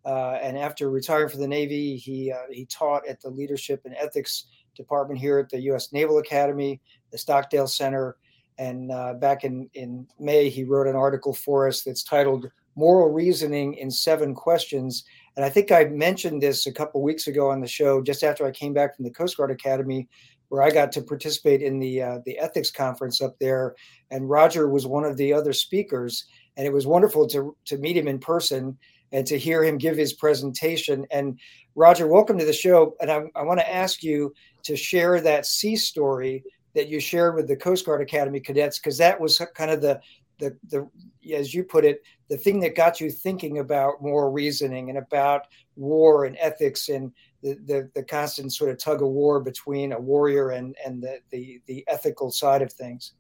uh, 0.05 0.39
and 0.41 0.57
after 0.57 0.91
retiring 0.91 1.29
from 1.29 1.41
the 1.41 1.49
Navy, 1.49 1.97
he 1.97 2.31
uh, 2.31 2.47
he 2.53 2.65
taught 2.67 3.07
at 3.09 3.21
the 3.21 3.29
Leadership 3.29 3.83
and 3.85 3.97
Ethics 3.97 4.47
Department 4.77 5.19
here 5.19 5.41
at 5.41 5.51
the 5.51 5.61
U.S. 5.63 5.93
Naval 5.93 6.19
Academy, 6.19 6.81
the 7.11 7.19
Stockdale 7.19 7.67
Center. 7.67 8.17
And 8.59 8.93
uh, 8.93 9.15
back 9.15 9.43
in 9.43 9.69
in 9.75 10.07
May, 10.21 10.49
he 10.49 10.63
wrote 10.63 10.87
an 10.87 10.95
article 10.95 11.35
for 11.35 11.67
us 11.67 11.83
that's 11.83 12.05
titled 12.05 12.49
"Moral 12.77 13.09
Reasoning 13.09 13.75
in 13.75 13.91
Seven 13.91 14.35
Questions." 14.35 15.05
And 15.35 15.45
I 15.45 15.51
think 15.51 15.73
I 15.73 15.85
mentioned 15.85 16.43
this 16.43 16.67
a 16.67 16.73
couple 16.73 17.03
weeks 17.03 17.27
ago 17.27 17.51
on 17.51 17.61
the 17.61 17.67
show, 17.67 18.01
just 18.03 18.23
after 18.23 18.47
I 18.47 18.53
came 18.53 18.73
back 18.73 18.95
from 18.95 19.05
the 19.05 19.11
Coast 19.11 19.37
Guard 19.37 19.51
Academy 19.51 20.09
where 20.49 20.63
I 20.63 20.71
got 20.71 20.93
to 20.93 21.03
participate 21.03 21.63
in 21.63 21.79
the 21.79 22.03
uh, 22.03 22.19
the 22.25 22.39
ethics 22.39 22.71
conference 22.71 23.21
up 23.21 23.37
there, 23.39 23.75
and 24.11 24.31
Roger 24.31 24.69
was 24.69 24.87
one 24.87 25.05
of 25.05 25.17
the 25.17 25.33
other 25.33 25.53
speakers, 25.53 26.25
and 26.57 26.67
it 26.67 26.73
was 26.73 26.87
wonderful 26.87 27.27
to 27.29 27.57
to 27.65 27.79
meet 27.79 27.97
him 27.97 28.09
in 28.09 28.19
person 28.19 28.79
and 29.13 29.27
to 29.27 29.39
hear 29.39 29.63
him 29.63 29.79
give 29.79 29.97
his 29.97 30.13
presentation. 30.13 31.07
And 31.11 31.39
Roger, 31.75 32.07
welcome 32.07 32.39
to 32.39 32.45
the 32.45 32.53
show, 32.53 32.97
and 33.01 33.11
I, 33.11 33.23
I 33.35 33.43
want 33.43 33.61
to 33.61 33.75
ask 33.75 34.03
you 34.03 34.35
to 34.65 34.77
share 34.77 35.21
that 35.21 35.47
sea 35.47 35.77
story 35.77 36.43
that 36.75 36.89
you 36.89 37.01
shared 37.01 37.35
with 37.35 37.49
the 37.49 37.57
Coast 37.57 37.87
Guard 37.87 38.03
Academy 38.03 38.41
cadets, 38.41 38.79
because 38.79 38.99
that 38.99 39.21
was 39.21 39.41
kind 39.55 39.71
of 39.71 39.81
the 39.81 40.01
the 40.39 40.57
the 40.69 40.89
as 41.35 41.55
you 41.55 41.65
put 41.65 41.85
it, 41.85 42.03
the 42.29 42.37
thing 42.37 42.61
that 42.61 42.75
got 42.75 43.01
you 43.01 43.11
thinking 43.11 43.59
about 43.59 44.03
moral 44.03 44.31
reasoning 44.31 44.91
and 44.91 44.99
about 44.99 45.47
war 45.77 46.25
and 46.25 46.37
ethics 46.39 46.89
and 46.89 47.13
the, 47.43 47.55
the, 47.67 47.91
the 47.95 48.03
constant 48.03 48.53
sort 48.53 48.71
of 48.71 48.79
tug 48.79 49.03
of 49.03 49.09
war 49.09 49.41
between 49.41 49.93
a 49.93 50.01
warrior 50.01 50.51
and, 50.51 50.77
and 50.85 51.03
the, 51.03 51.21
the, 51.31 51.61
the 51.67 51.85
ethical 51.89 52.31
side 52.31 52.63
of 52.63 52.73
things. 52.73 53.13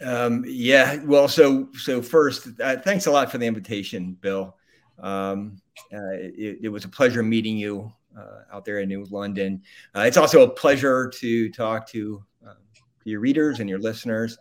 Um, 0.00 0.44
yeah, 0.46 0.96
well, 1.04 1.28
so 1.28 1.68
so 1.74 2.02
first, 2.02 2.48
uh, 2.60 2.76
thanks 2.78 3.06
a 3.06 3.10
lot 3.10 3.30
for 3.30 3.38
the 3.38 3.46
invitation, 3.46 4.16
Bill. 4.20 4.56
Um, 4.98 5.58
uh, 5.92 6.14
it, 6.14 6.58
it, 6.62 6.68
was 6.68 6.84
a 6.84 6.88
pleasure 6.88 7.22
meeting 7.22 7.56
you 7.56 7.92
uh, 8.18 8.40
out 8.52 8.64
there 8.64 8.80
in 8.80 8.88
New 8.88 9.04
London. 9.10 9.62
Uh, 9.94 10.00
it's 10.00 10.16
also 10.16 10.42
a 10.42 10.50
pleasure 10.50 11.08
to 11.08 11.50
talk 11.50 11.88
to 11.90 12.22
um, 12.44 12.56
your 13.04 13.20
readers 13.20 13.60
and 13.60 13.68
your 13.68 13.78
listeners. 13.78 14.38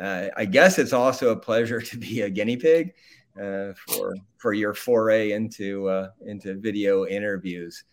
Uh, 0.00 0.28
I 0.36 0.44
guess 0.44 0.78
it's 0.78 0.92
also 0.92 1.30
a 1.30 1.36
pleasure 1.36 1.80
to 1.80 1.96
be 1.98 2.22
a 2.22 2.30
guinea 2.30 2.56
pig 2.56 2.94
uh, 3.40 3.72
for 3.86 4.14
for 4.36 4.52
your 4.52 4.74
foray 4.74 5.32
into 5.32 5.88
uh, 5.88 6.10
into 6.26 6.54
video 6.54 7.06
interviews. 7.06 7.84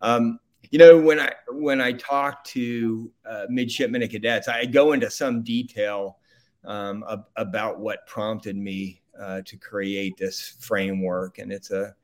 Um, 0.00 0.38
you 0.70 0.78
know, 0.78 0.98
when 0.98 1.20
I 1.20 1.32
when 1.50 1.80
I 1.80 1.92
talk 1.92 2.44
to 2.44 3.10
midshipmen 3.48 4.02
and 4.02 4.10
cadets, 4.10 4.48
I 4.48 4.64
go 4.66 4.92
into 4.92 5.10
some 5.10 5.42
detail 5.42 6.18
um, 6.66 7.04
ab- 7.08 7.26
about 7.36 7.78
what 7.78 8.06
prompted 8.06 8.56
me 8.56 9.02
uh, 9.18 9.40
to 9.46 9.56
create 9.56 10.16
this 10.16 10.56
framework, 10.60 11.38
and 11.38 11.52
it's 11.52 11.70
a 11.70 11.94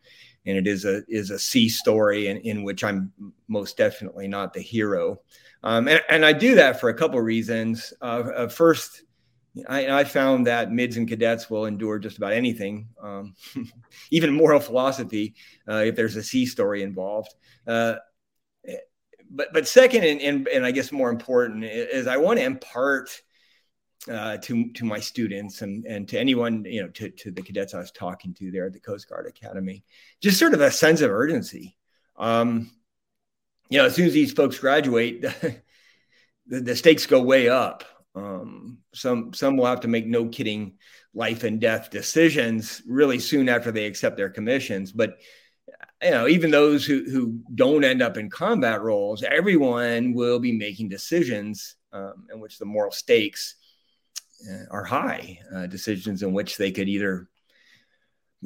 and 0.47 0.56
it 0.56 0.66
is 0.66 0.85
a 0.85 1.02
is 1.09 1.30
a 1.30 1.38
sea 1.38 1.68
story 1.68 2.28
in, 2.28 2.38
in 2.38 2.62
which 2.62 2.85
I'm 2.85 3.12
most 3.49 3.76
definitely 3.76 4.28
not 4.28 4.52
the 4.52 4.61
hero, 4.61 5.21
um, 5.62 5.88
and, 5.88 6.00
and 6.09 6.25
I 6.25 6.32
do 6.32 6.54
that 6.54 6.80
for 6.80 6.88
a 6.88 6.94
couple 6.94 7.18
of 7.18 7.25
reasons. 7.25 7.92
Uh, 8.00 8.25
uh, 8.35 8.49
first, 8.49 9.02
I, 9.68 10.00
I, 10.00 10.04
found 10.04 10.47
that 10.47 10.73
mids 10.73 10.97
and 10.97 11.06
cadets 11.06 11.50
will 11.50 11.66
endure 11.66 11.99
just 11.99 12.16
about 12.16 12.32
anything, 12.32 12.88
um, 13.02 13.35
even 14.11 14.32
moral 14.32 14.61
philosophy, 14.61 15.35
uh, 15.68 15.85
if 15.87 15.94
there's 15.94 16.16
a 16.16 16.23
sea 16.23 16.47
story 16.47 16.82
involved. 16.82 17.35
Uh, 17.66 17.97
but 19.30 19.52
but 19.52 19.66
second, 19.66 20.04
and, 20.04 20.21
and 20.21 20.49
and 20.49 20.66
I 20.66 20.71
guess 20.71 20.92
more 20.92 21.11
important 21.11 21.64
is 21.64 22.06
I 22.06 22.18
want 22.18 22.38
to 22.38 22.44
impart 22.44 23.11
uh, 24.11 24.37
to 24.38 24.73
to 24.73 24.85
my 24.85 25.00
students 25.00 25.62
and 25.62 25.85
and 25.87 26.09
to 26.09 26.18
anyone 26.18 26.64
you 26.64 26.82
know 26.82 26.88
to 26.88 27.11
to 27.11 27.30
the 27.30 27.42
cadets 27.42 27.75
I 27.75 27.78
was 27.78 27.92
talking 27.92 28.35
to 28.35 28.50
there 28.50 28.66
at 28.66 28.73
the 28.73 28.80
Coast 28.80 29.09
Guard 29.09 29.26
Academy, 29.26 29.85
just 30.21 30.38
sort 30.38 30.54
of 30.54 30.61
a 30.61 30.71
sense 30.71 31.00
of 31.00 31.11
urgency. 31.11 31.76
Um, 32.16 32.71
you 33.71 33.78
know, 33.78 33.87
as 33.87 33.94
soon 33.94 34.06
as 34.06 34.12
these 34.12 34.32
folks 34.32 34.59
graduate, 34.59 35.23
the, 36.47 36.61
the 36.61 36.76
stakes 36.76 37.06
go 37.06 37.23
way 37.23 37.49
up. 37.49 37.85
Um, 38.14 38.78
some 38.95 39.33
some 39.33 39.57
will 39.57 39.66
have 39.66 39.81
to 39.81 39.88
make 39.88 40.07
no 40.07 40.26
kidding 40.26 40.75
life 41.14 41.45
and 41.45 41.61
death 41.61 41.90
decisions 41.90 42.83
really 42.87 43.19
soon 43.19 43.49
after 43.49 43.73
they 43.73 43.87
accept 43.87 44.16
their 44.16 44.31
commissions, 44.31 44.92
but 44.92 45.19
you 46.02 46.11
know, 46.11 46.26
even 46.26 46.50
those 46.50 46.85
who, 46.85 47.04
who 47.04 47.38
don't 47.54 47.85
end 47.85 48.02
up 48.02 48.16
in 48.16 48.28
combat 48.28 48.83
roles, 48.83 49.23
everyone 49.23 50.14
will 50.14 50.40
be 50.40 50.52
making 50.52 50.88
decisions 50.88 51.76
um, 51.92 52.26
in 52.33 52.40
which 52.40 52.59
the 52.59 52.64
moral 52.64 52.90
stakes 52.90 53.54
uh, 54.50 54.64
are 54.71 54.85
high 54.85 55.38
uh, 55.54 55.66
decisions 55.66 56.23
in 56.23 56.33
which 56.33 56.57
they 56.57 56.73
could 56.73 56.88
either 56.88 57.28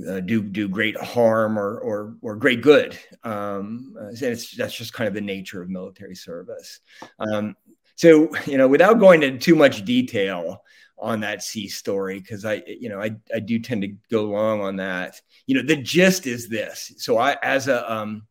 uh, 0.07 0.21
do 0.21 0.43
do 0.43 0.69
great 0.69 0.97
harm 0.97 1.59
or 1.59 1.79
or, 1.79 2.17
or 2.21 2.37
great 2.37 2.61
good. 2.61 2.99
Um, 3.25 3.95
and 3.97 4.23
it's 4.23 4.55
that's 4.55 4.77
just 4.77 4.93
kind 4.93 5.09
of 5.09 5.15
the 5.15 5.23
nature 5.23 5.63
of 5.63 5.71
military 5.71 6.15
service. 6.15 6.81
Um, 7.19 7.57
so 7.97 8.31
you 8.47 8.57
know, 8.57 8.69
without 8.69 9.01
going 9.01 9.23
into 9.23 9.39
too 9.39 9.57
much 9.57 9.85
detail 9.85 10.63
on 10.99 11.21
that 11.21 11.43
sea 11.43 11.69
story, 11.69 12.21
because 12.21 12.45
I 12.45 12.63
you 12.67 12.89
know 12.89 13.01
I 13.01 13.17
I 13.35 13.41
do 13.41 13.59
tend 13.59 13.83
to 13.83 13.95
go 14.11 14.25
long 14.25 14.61
on 14.61 14.77
that. 14.77 15.21
You 15.47 15.57
know, 15.57 15.67
the 15.67 15.77
gist 15.77 16.27
is 16.27 16.49
this. 16.49 16.93
So 16.99 17.19
I 17.19 17.37
as 17.43 17.69
a 17.69 17.93
um, 17.93 18.27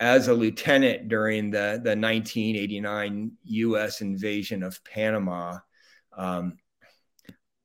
as 0.00 0.28
a 0.28 0.34
lieutenant 0.34 1.08
during 1.08 1.50
the 1.50 1.80
the 1.82 1.96
1989 1.96 3.32
U.S. 3.44 4.00
invasion 4.00 4.62
of 4.62 4.82
Panama 4.84 5.58
um, 6.18 6.58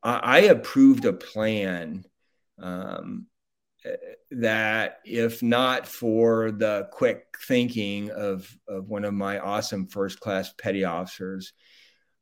I, 0.04 0.20
I, 0.20 0.40
approved 0.42 1.06
a 1.06 1.14
plan 1.14 2.06
um, 2.62 3.26
that, 4.32 5.00
if 5.06 5.44
not 5.44 5.88
for 5.88 6.52
the 6.52 6.88
quick 6.92 7.26
thinking 7.48 8.12
of, 8.12 8.50
of 8.68 8.88
one 8.88 9.06
of 9.06 9.14
my 9.14 9.40
awesome 9.40 9.88
first 9.88 10.20
class 10.20 10.54
petty 10.54 10.84
officers, 10.84 11.54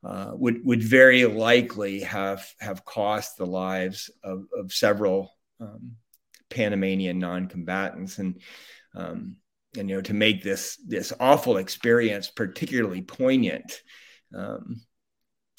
uh, 0.03 0.31
would 0.33 0.65
would 0.65 0.81
very 0.81 1.25
likely 1.25 2.01
have 2.01 2.47
have 2.59 2.83
cost 2.85 3.37
the 3.37 3.45
lives 3.45 4.09
of, 4.23 4.45
of 4.57 4.73
several 4.73 5.31
um, 5.59 5.91
Panamanian 6.49 7.19
non-combatants, 7.19 8.17
and 8.17 8.41
um, 8.95 9.35
and 9.77 9.89
you 9.89 9.97
know 9.97 10.01
to 10.01 10.13
make 10.13 10.43
this 10.43 10.77
this 10.87 11.13
awful 11.19 11.57
experience 11.57 12.29
particularly 12.29 13.01
poignant. 13.01 13.81
Um, 14.35 14.81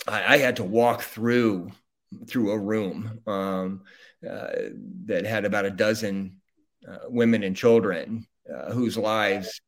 I, 0.08 0.34
I 0.34 0.38
had 0.38 0.56
to 0.56 0.64
walk 0.64 1.02
through 1.02 1.70
through 2.26 2.50
a 2.50 2.58
room 2.58 3.20
um, 3.26 3.82
that 4.22 5.24
had 5.26 5.44
about 5.44 5.64
a 5.64 5.70
dozen 5.70 6.40
uh, 6.88 6.98
women 7.08 7.44
and 7.44 7.56
children 7.56 8.26
uh, 8.52 8.72
whose 8.72 8.98
lives 8.98 9.60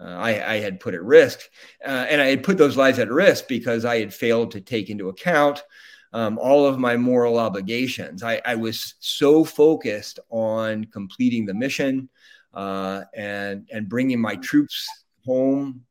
uh, 0.00 0.04
I, 0.04 0.54
I, 0.54 0.60
had 0.60 0.80
put 0.80 0.94
at 0.94 1.02
risk. 1.02 1.40
Uh, 1.84 2.06
and 2.08 2.18
I 2.20 2.26
had 2.26 2.42
put 2.42 2.56
those 2.56 2.78
lives 2.78 2.98
at 2.98 3.10
risk 3.10 3.46
because 3.46 3.84
I 3.84 3.98
had 3.98 4.14
failed 4.14 4.52
to 4.52 4.60
take 4.62 4.88
into 4.88 5.10
account 5.10 5.62
um, 6.14 6.38
all 6.38 6.64
of 6.64 6.78
my 6.78 6.96
moral 6.96 7.38
obligations. 7.38 8.22
I, 8.22 8.40
I, 8.44 8.54
was 8.54 8.94
so 9.00 9.44
focused 9.44 10.18
on 10.30 10.86
completing 10.86 11.44
the 11.44 11.52
mission 11.52 12.08
uh, 12.54 13.02
and, 13.14 13.68
and 13.70 13.86
bringing 13.86 14.20
my 14.20 14.36
troops 14.36 14.88
home 15.26 15.82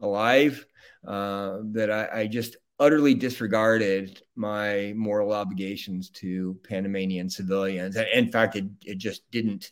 alive 0.00 0.66
that 1.04 1.90
I, 1.90 2.20
I 2.20 2.26
just 2.26 2.56
utterly 2.78 3.14
disregarded 3.14 4.22
my 4.34 4.92
moral 4.96 5.32
obligations 5.32 6.10
to 6.10 6.58
Panamanian 6.68 7.30
civilians. 7.30 7.96
In 7.96 8.30
fact, 8.30 8.56
it, 8.56 8.64
it 8.84 8.98
just 8.98 9.22
didn't 9.30 9.70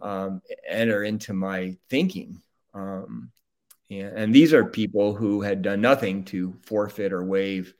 um, 0.00 0.40
enter 0.66 1.04
into 1.04 1.32
my 1.32 1.76
thinking. 1.88 2.40
Um, 2.74 3.30
and, 3.90 4.16
and, 4.16 4.34
these 4.34 4.54
are 4.54 4.64
people 4.64 5.14
who 5.14 5.42
had 5.42 5.62
done 5.62 5.80
nothing 5.80 6.24
to 6.26 6.54
forfeit 6.62 7.12
or 7.12 7.24
waive 7.24 7.74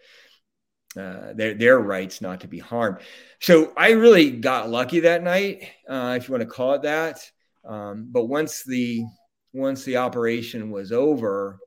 uh, 0.99 1.33
their, 1.35 1.55
their 1.55 1.79
rights 1.79 2.21
not 2.21 2.40
to 2.40 2.49
be 2.49 2.59
harmed. 2.59 2.99
So 3.40 3.73
I 3.76 3.90
really 3.93 4.33
got 4.33 4.69
lucky 4.69 5.00
that 5.00 5.23
night, 5.23 5.69
uh, 5.88 6.17
if 6.19 6.29
you 6.29 6.33
want 6.33 6.43
to 6.43 6.55
call 6.55 6.75
it 6.75 6.83
that. 6.83 7.21
Um, 7.64 8.09
but 8.11 8.26
once 8.26 8.64
the 8.64 9.05
once 9.52 9.85
the 9.85 9.97
operation 9.99 10.71
was 10.71 10.93
over, 10.93 11.59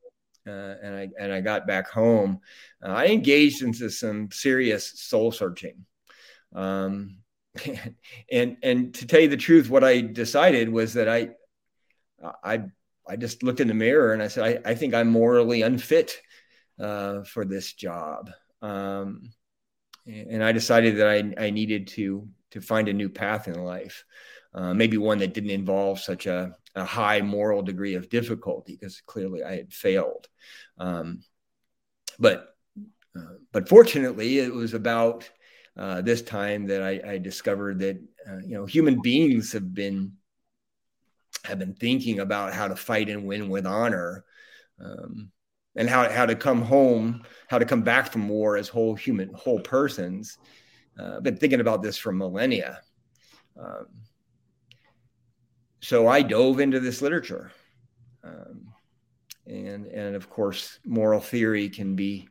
uh, 0.48 0.76
and 0.84 0.96
I 0.96 1.10
and 1.20 1.32
I 1.32 1.42
got 1.42 1.68
back 1.68 1.90
home, 1.90 2.40
uh, 2.84 2.90
I 2.90 3.08
engaged 3.08 3.62
into 3.62 3.90
some 3.90 4.30
serious 4.32 5.00
soul 5.02 5.32
searching. 5.32 5.86
Um, 6.54 7.18
and 8.32 8.58
and 8.64 8.94
to 8.96 9.08
tell 9.08 9.22
you 9.22 9.30
the 9.30 9.38
truth, 9.38 9.70
what 9.70 9.84
I 9.84 10.02
decided 10.02 10.70
was 10.70 10.94
that 10.94 11.08
I 11.08 11.30
I 12.44 12.64
I 13.08 13.16
just 13.16 13.44
looked 13.44 13.60
in 13.60 13.68
the 13.68 13.74
mirror 13.74 14.14
and 14.14 14.22
I 14.22 14.28
said 14.28 14.62
I, 14.66 14.72
I 14.72 14.76
think 14.76 14.94
I'm 14.94 15.10
morally 15.10 15.62
unfit 15.62 16.20
uh, 16.80 17.24
for 17.24 17.46
this 17.46 17.74
job. 17.74 18.32
Um, 18.62 19.32
and 20.06 20.44
I 20.44 20.52
decided 20.52 20.98
that 20.98 21.08
I, 21.08 21.46
I 21.46 21.50
needed 21.50 21.88
to 21.90 22.28
to 22.52 22.62
find 22.62 22.88
a 22.88 22.94
new 22.94 23.10
path 23.10 23.48
in 23.48 23.64
life, 23.64 24.06
uh, 24.54 24.74
maybe 24.74 24.98
one 24.98 25.18
that 25.20 25.34
didn't 25.34 25.50
involve 25.50 26.00
such 26.00 26.28
a 26.28 26.56
a 26.76 26.86
high 26.86 27.22
moral 27.22 27.62
degree 27.62 27.96
of 27.96 28.10
difficulty 28.10 28.76
because 28.76 29.02
clearly 29.06 29.44
I 29.44 29.56
had 29.56 29.74
failed. 29.74 30.28
Um, 30.78 31.24
but 32.20 32.56
uh, 33.16 33.36
but 33.52 33.70
fortunately, 33.70 34.40
it 34.40 34.54
was 34.54 34.74
about 34.74 35.30
uh, 35.78 36.02
this 36.02 36.22
time 36.22 36.68
that 36.68 36.82
I, 36.82 37.14
I 37.14 37.18
discovered 37.20 37.80
that 37.80 38.02
uh, 38.28 38.40
you 38.40 38.56
know 38.56 38.66
human 38.66 39.02
beings 39.02 39.54
have 39.54 39.74
been 39.74 40.14
have 41.44 41.60
been 41.60 41.76
thinking 41.76 42.20
about 42.20 42.54
how 42.54 42.68
to 42.68 42.76
fight 42.76 43.10
and 43.10 43.28
win 43.28 43.50
with 43.50 43.66
honor. 43.66 44.26
Um, 44.80 45.32
and 45.76 45.90
how, 45.90 46.10
how 46.10 46.26
to 46.26 46.36
come 46.36 46.62
home, 46.62 47.24
how 47.48 47.58
to 47.58 47.66
come 47.66 47.82
back 47.82 48.12
from 48.12 48.30
war 48.30 48.58
as 48.58 48.70
whole 48.70 48.96
human, 48.96 49.34
whole 49.34 49.60
persons. 49.60 50.38
Uh, 51.00 51.18
I've 51.18 51.24
been 51.24 51.38
thinking 51.38 51.62
about 51.62 51.82
this 51.82 51.98
for 51.98 52.12
millennia. 52.12 52.82
Um, 53.60 53.88
so 55.84 56.08
I 56.08 56.22
dove 56.22 56.62
into 56.62 56.80
this 56.80 57.02
literature. 57.02 57.52
Um, 58.24 58.70
and, 59.46 59.86
and 59.88 60.16
of 60.16 60.30
course, 60.30 60.80
moral 60.86 61.20
theory 61.20 61.68
can 61.68 61.94
be 61.94 62.30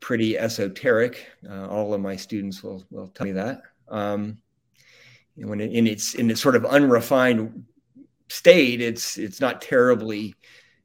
pretty 0.00 0.38
esoteric. 0.38 1.26
Uh, 1.48 1.68
all 1.68 1.92
of 1.92 2.00
my 2.00 2.16
students 2.16 2.62
will, 2.62 2.82
will 2.90 3.08
tell 3.08 3.26
me 3.26 3.32
that. 3.32 3.60
Um, 3.88 4.38
when 5.36 5.60
it, 5.60 5.72
in 5.72 5.86
its 5.86 6.14
in 6.14 6.30
its 6.30 6.40
sort 6.40 6.56
of 6.56 6.64
unrefined 6.64 7.64
state, 8.28 8.80
it's 8.80 9.18
it's 9.18 9.40
not 9.40 9.60
terribly 9.60 10.34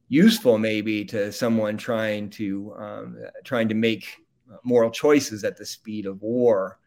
useful 0.08 0.58
maybe 0.58 1.04
to 1.06 1.32
someone 1.32 1.76
trying 1.76 2.30
to 2.30 2.74
um, 2.78 3.16
trying 3.44 3.68
to 3.68 3.74
make 3.74 4.06
moral 4.62 4.90
choices 4.90 5.42
at 5.44 5.56
the 5.56 5.64
speed 5.64 6.04
of 6.06 6.20
war. 6.20 6.78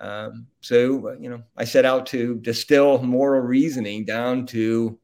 Um, 0.00 0.46
so, 0.60 1.16
you 1.18 1.28
know, 1.28 1.42
I 1.56 1.64
set 1.64 1.84
out 1.84 2.06
to 2.06 2.36
distill 2.36 3.02
moral 3.02 3.40
reasoning 3.40 4.04
down 4.04 4.46
to 4.46 4.98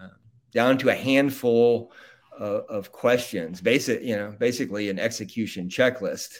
uh, 0.00 0.08
down 0.52 0.78
to 0.78 0.90
a 0.90 0.94
handful 0.94 1.92
of, 2.38 2.64
of, 2.68 2.92
questions, 2.92 3.60
basic, 3.60 4.02
you 4.02 4.16
know, 4.16 4.34
basically 4.38 4.90
an 4.90 4.98
execution 4.98 5.68
checklist. 5.68 6.36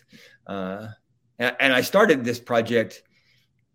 Uh, 0.46 0.88
and, 1.38 1.56
and, 1.60 1.72
I 1.72 1.80
started 1.80 2.24
this 2.24 2.38
project 2.38 3.02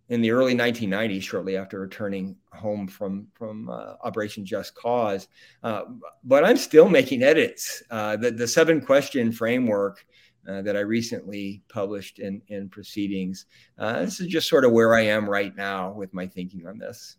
in 0.09 0.21
the 0.21 0.31
early 0.31 0.55
1990s, 0.55 1.23
shortly 1.23 1.57
after 1.57 1.79
returning 1.79 2.35
home 2.53 2.87
from 2.87 3.27
from 3.33 3.69
uh, 3.69 3.95
Operation 4.03 4.45
Just 4.45 4.75
Cause. 4.75 5.27
Uh, 5.63 5.83
but 6.23 6.45
I'm 6.45 6.57
still 6.57 6.87
making 6.87 7.23
edits. 7.23 7.83
Uh, 7.89 8.15
the 8.15 8.31
the 8.31 8.47
seven 8.47 8.81
question 8.81 9.31
framework 9.31 10.05
uh, 10.47 10.61
that 10.61 10.75
I 10.75 10.81
recently 10.81 11.63
published 11.69 12.19
in 12.19 12.41
in 12.47 12.69
Proceedings. 12.69 13.45
Uh, 13.77 14.01
this 14.01 14.19
is 14.19 14.27
just 14.27 14.47
sort 14.47 14.65
of 14.65 14.71
where 14.71 14.95
I 14.95 15.01
am 15.01 15.29
right 15.29 15.55
now 15.55 15.91
with 15.91 16.13
my 16.13 16.27
thinking 16.27 16.67
on 16.67 16.77
this. 16.77 17.17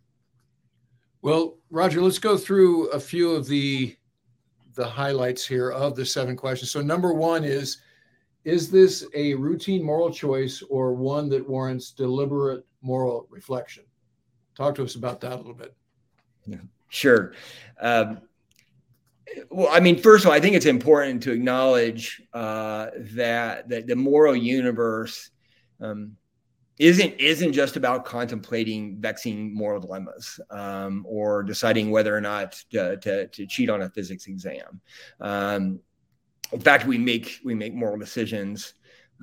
Well, 1.23 1.59
Roger, 1.71 2.01
let's 2.01 2.19
go 2.19 2.37
through 2.37 2.89
a 2.91 3.01
few 3.01 3.33
of 3.33 3.47
the 3.47 3.97
the 4.75 4.87
highlights 4.87 5.47
here 5.47 5.71
of 5.71 5.97
the 5.97 6.05
seven 6.05 6.37
questions. 6.37 6.71
So 6.71 6.83
number 6.83 7.13
one 7.13 7.45
is 7.45 7.79
is 8.45 8.71
this 8.71 9.05
a 9.15 9.35
routine 9.35 9.83
moral 9.83 10.11
choice 10.11 10.63
or 10.71 10.95
one 10.95 11.29
that 11.31 11.49
warrants 11.49 11.91
deliberate 11.91 12.65
moral 12.81 13.27
reflection? 13.29 13.83
Talk 14.55 14.77
to 14.77 14.85
us 14.85 14.95
about 14.95 15.21
that 15.23 15.33
a 15.33 15.37
little 15.37 15.53
bit. 15.53 15.75
Yeah, 16.47 16.59
sure. 16.89 17.33
Um, 17.81 18.21
well, 19.51 19.69
I 19.71 19.81
mean, 19.81 19.99
first 19.99 20.25
of 20.25 20.29
all, 20.29 20.35
I 20.35 20.41
think 20.41 20.57
it's 20.57 20.67
important 20.67 21.23
to 21.25 21.33
acknowledge 21.33 22.23
uh, 22.33 22.89
that 23.15 23.69
that 23.69 23.87
the 23.87 23.97
moral 23.97 24.37
universe 24.37 25.31
um, 25.81 26.17
isn't 26.79 27.19
isn't 27.19 27.53
just 27.53 27.77
about 27.77 28.05
contemplating 28.05 28.99
vexing 29.01 29.55
moral 29.55 29.81
dilemmas 29.81 30.39
um, 30.51 31.05
or 31.09 31.43
deciding 31.43 31.91
whether 31.91 32.15
or 32.15 32.21
not 32.21 32.53
to, 32.71 32.97
to, 32.99 33.27
to, 33.29 33.47
cheat 33.47 33.71
on 33.71 33.83
a 33.83 33.91
physics 33.91 34.27
exam. 34.27 34.81
Um, 35.21 35.81
in 36.53 36.61
fact, 36.61 36.87
we 36.87 36.99
make 36.99 37.41
we 37.45 37.55
make 37.55 37.75
moral 37.75 37.99
decisions 37.99 38.75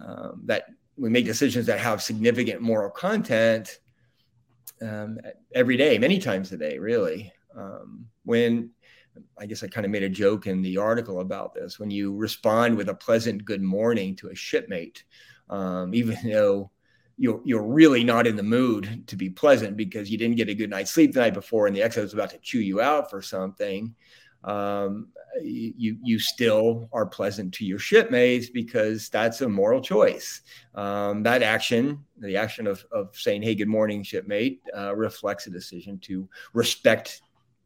um, 0.04 0.42
that 0.46 0.66
we 0.98 1.10
make 1.10 1.26
decisions 1.26 1.66
that 1.68 1.80
have 1.80 2.02
significant 2.02 2.62
moral 2.62 2.90
content 2.90 3.80
um, 4.82 5.18
every 5.54 5.78
day, 5.78 5.98
many 5.98 6.20
times 6.20 6.52
a 6.52 6.58
day, 6.58 6.78
really. 6.78 7.32
Um, 7.56 8.08
when 8.26 8.72
I 9.40 9.46
guess 9.46 9.64
I 9.64 9.68
kind 9.68 9.86
of 9.86 9.92
made 9.92 10.04
a 10.04 10.10
joke 10.10 10.48
in 10.48 10.62
the 10.62 10.78
article 10.78 11.20
about 11.20 11.54
this. 11.54 11.80
When 11.80 11.92
you 11.92 12.16
respond 12.16 12.78
with 12.78 12.90
a 12.90 12.96
pleasant 12.96 13.46
good 13.46 13.62
morning 13.62 14.16
to 14.18 14.30
a 14.30 14.36
shipmate, 14.36 15.04
um, 15.50 15.94
even 15.94 16.18
though 16.24 16.72
you're, 17.18 17.42
you're 17.46 17.64
really 17.64 18.04
not 18.04 18.26
in 18.26 18.36
the 18.36 18.44
mood 18.44 19.08
to 19.08 19.16
be 19.16 19.30
pleasant 19.30 19.78
because 19.78 20.10
you 20.10 20.18
didn't 20.18 20.38
get 20.38 20.50
a 20.50 20.56
good 20.56 20.70
night's 20.70 20.92
sleep 20.92 21.14
the 21.14 21.20
night 21.20 21.34
before 21.34 21.68
and 21.68 21.76
the 21.76 21.82
ex 21.82 21.96
was 21.96 22.14
about 22.14 22.32
to 22.32 22.40
chew 22.40 22.60
you 22.60 22.82
out 22.82 23.10
for 23.10 23.22
something, 23.22 23.94
um, 24.44 25.08
you 25.42 25.98
you 26.04 26.20
still 26.20 26.90
are 26.92 27.06
pleasant 27.06 27.54
to 27.56 27.66
your 27.66 27.80
shipmates 27.80 28.50
because 28.50 29.10
that's 29.10 29.42
a 29.42 29.50
moral 29.50 29.82
choice. 29.82 30.42
Um, 30.76 31.24
that 31.24 31.42
action, 31.42 32.04
the 32.18 32.38
action 32.38 32.68
of, 32.68 32.86
of 32.92 33.10
saying 33.14 33.42
"Hey, 33.42 33.56
good 33.56 33.68
morning, 33.68 34.04
shipmate," 34.04 34.62
uh, 34.78 34.96
reflects 34.96 35.48
a 35.48 35.50
decision 35.50 35.98
to 36.00 36.28
respect 36.54 37.22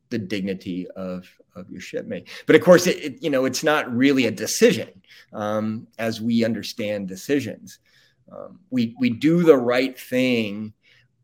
the 0.10 0.18
dignity 0.18 0.88
of 0.96 1.28
of 1.56 1.70
your 1.70 1.82
shipmate. 1.82 2.28
But 2.46 2.56
of 2.56 2.62
course, 2.62 2.88
it, 2.88 2.98
it 2.98 3.24
you 3.24 3.30
know 3.30 3.46
it's 3.46 3.64
not 3.64 3.94
really 3.96 4.26
a 4.26 4.32
decision 4.32 4.90
um, 5.34 5.88
as 5.98 6.22
we 6.22 6.46
understand 6.46 7.08
decisions. 7.08 7.80
Um, 8.32 8.60
we 8.70 8.96
we 9.00 9.10
do 9.10 9.44
the 9.44 9.58
right 9.58 9.98
thing 9.98 10.74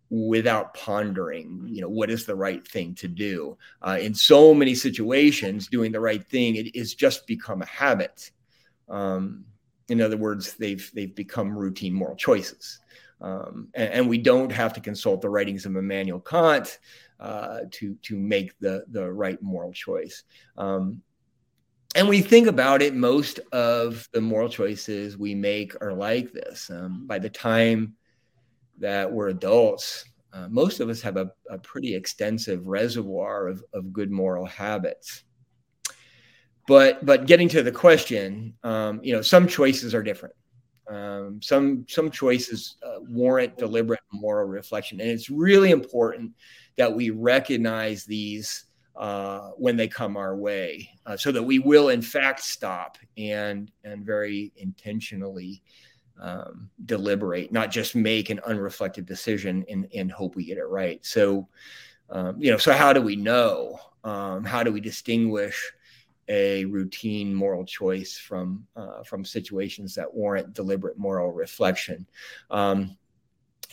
without 0.10 0.76
pondering 0.76 1.66
you 1.68 1.82
know 1.82 1.90
what 1.90 2.12
is 2.12 2.24
the 2.28 2.36
right 2.36 2.68
thing 2.68 2.94
to 2.94 3.08
do 3.08 3.58
uh, 3.82 3.98
in 4.00 4.14
so 4.14 4.54
many 4.54 4.76
situations 4.76 5.68
doing 5.68 5.92
the 5.92 6.00
right 6.00 6.24
thing 6.28 6.56
it 6.56 6.76
is 6.76 6.94
just 6.94 7.26
become 7.26 7.64
a 7.64 7.66
habit 7.66 8.30
um, 8.90 9.44
in 9.90 10.00
other 10.00 10.16
words 10.16 10.54
they've 10.54 10.92
they've 10.94 11.16
become 11.16 11.58
routine 11.58 11.96
moral 11.96 12.16
choices 12.16 12.80
um, 13.22 13.70
and, 13.74 13.94
and, 13.94 14.10
we 14.10 14.18
don't 14.18 14.52
have 14.52 14.74
to 14.74 14.82
consult 14.82 15.22
the 15.22 15.30
writings 15.30 15.66
of 15.66 15.76
Immanuel 15.76 16.20
Kant 16.20 16.78
uh, 17.24 17.62
to 17.72 17.96
to 18.04 18.18
make 18.18 18.58
the 18.60 18.84
the 18.92 19.12
right 19.12 19.42
moral 19.42 19.72
choice. 19.72 20.24
Um, 20.58 21.02
and 21.96 22.10
we 22.10 22.22
think 22.22 22.48
about 22.48 22.82
it, 22.82 22.96
most 22.96 23.40
of 23.52 24.08
the 24.12 24.22
moral 24.22 24.50
choices 24.50 25.18
we 25.18 25.34
make 25.34 25.80
are 25.82 25.94
like 25.94 26.34
this. 26.34 26.70
Um, 26.70 27.08
by 27.08 27.20
the 27.20 27.30
time 27.30 27.94
that 28.80 29.10
we're 29.12 29.30
adults, 29.30 30.06
uh, 30.34 30.48
most 30.50 30.80
of 30.80 30.90
us 30.90 31.02
have 31.02 31.18
a, 31.18 31.32
a 31.50 31.58
pretty 31.60 31.96
extensive 31.96 32.68
reservoir 32.68 33.48
of, 33.48 33.64
of 33.74 33.94
good 33.94 34.12
moral 34.12 34.46
habits. 34.46 35.24
But 36.68 37.06
but 37.06 37.26
getting 37.26 37.48
to 37.50 37.64
the 37.64 37.72
question, 37.72 38.56
um, 38.64 39.00
you 39.04 39.14
know, 39.14 39.22
some 39.22 39.48
choices 39.48 39.94
are 39.94 40.04
different. 40.04 40.36
Um, 40.90 41.40
some 41.42 41.86
some 41.88 42.12
choices 42.12 42.78
uh, 42.86 43.00
warrant 43.02 43.58
deliberate 43.58 44.02
moral 44.12 44.48
reflection, 44.48 45.00
and 45.00 45.10
it's 45.10 45.30
really 45.30 45.72
important 45.72 46.32
that 46.78 46.94
we 46.94 47.10
recognize 47.10 48.06
these 48.06 48.66
uh, 48.96 49.50
when 49.58 49.76
they 49.76 49.88
come 49.88 50.18
our 50.18 50.36
way, 50.36 50.90
uh, 51.06 51.18
so 51.18 51.32
that 51.32 51.44
we 51.44 51.60
will 51.60 51.90
in 51.90 52.02
fact 52.02 52.42
stop 52.42 52.98
and 53.18 53.72
and 53.84 54.06
very 54.06 54.52
intentionally 54.58 55.64
um, 56.22 56.70
deliberate, 56.86 57.52
not 57.52 57.72
just 57.72 57.96
make 57.96 58.30
an 58.30 58.40
unreflected 58.46 59.06
decision 59.06 59.66
and, 59.70 59.88
and 59.94 60.12
hope 60.12 60.36
we 60.36 60.46
get 60.46 60.58
it 60.58 60.66
right. 60.66 61.04
So, 61.06 61.48
um, 62.10 62.42
you 62.42 62.52
know, 62.52 62.58
so 62.58 62.74
how 62.74 62.94
do 62.94 63.02
we 63.02 63.16
know? 63.16 63.80
Um, 64.04 64.44
how 64.44 64.64
do 64.64 64.72
we 64.72 64.82
distinguish 64.82 65.74
a 66.30 66.66
routine 66.66 67.34
moral 67.34 67.66
choice 67.66 68.18
from 68.18 68.66
uh, 68.76 69.04
from 69.04 69.26
situations 69.26 69.96
that 69.96 70.14
warrant 70.14 70.54
deliberate 70.54 70.98
moral 70.98 71.32
reflection? 71.32 72.06
Um, 72.52 72.98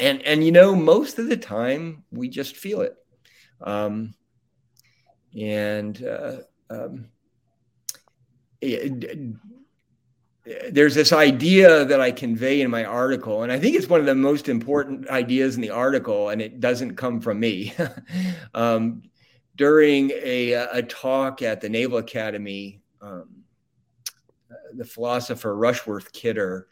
and 0.01 0.23
and 0.23 0.45
you 0.45 0.53
know, 0.53 0.75
most 0.75 1.19
of 1.19 1.29
the 1.29 1.37
time 1.37 2.05
we 2.11 2.29
just 2.29 2.57
feel 2.57 2.81
it. 2.81 2.97
Um, 3.61 4.15
and 5.39 6.03
uh, 6.03 6.37
um, 6.71 7.09
it, 8.61 9.37
there's 10.71 10.95
this 10.95 11.13
idea 11.13 11.85
that 11.85 12.01
I 12.01 12.11
convey 12.11 12.63
in 12.63 12.71
my 12.71 12.85
article, 12.85 13.43
and 13.43 13.53
I 13.53 13.59
think 13.59 13.77
it's 13.77 13.89
one 13.89 14.01
of 14.01 14.07
the 14.07 14.15
most 14.15 14.49
important 14.49 15.09
ideas 15.09 15.55
in 15.55 15.61
the 15.61 15.71
article, 15.71 16.31
and 16.31 16.41
it 16.41 16.61
doesn't 16.61 16.97
come 16.97 17.21
from 17.21 17.39
me. 17.39 17.75
um, 18.55 19.03
during 19.57 20.11
a, 20.11 20.53
a, 20.53 20.83
talk 20.83 21.43
at 21.43 21.61
the 21.61 21.69
Naval 21.69 21.99
Academy, 21.99 22.81
um, 23.03 23.29
the 24.75 24.85
philosopher 24.85 25.55
Rushworth 25.55 26.13
Kidder 26.13 26.69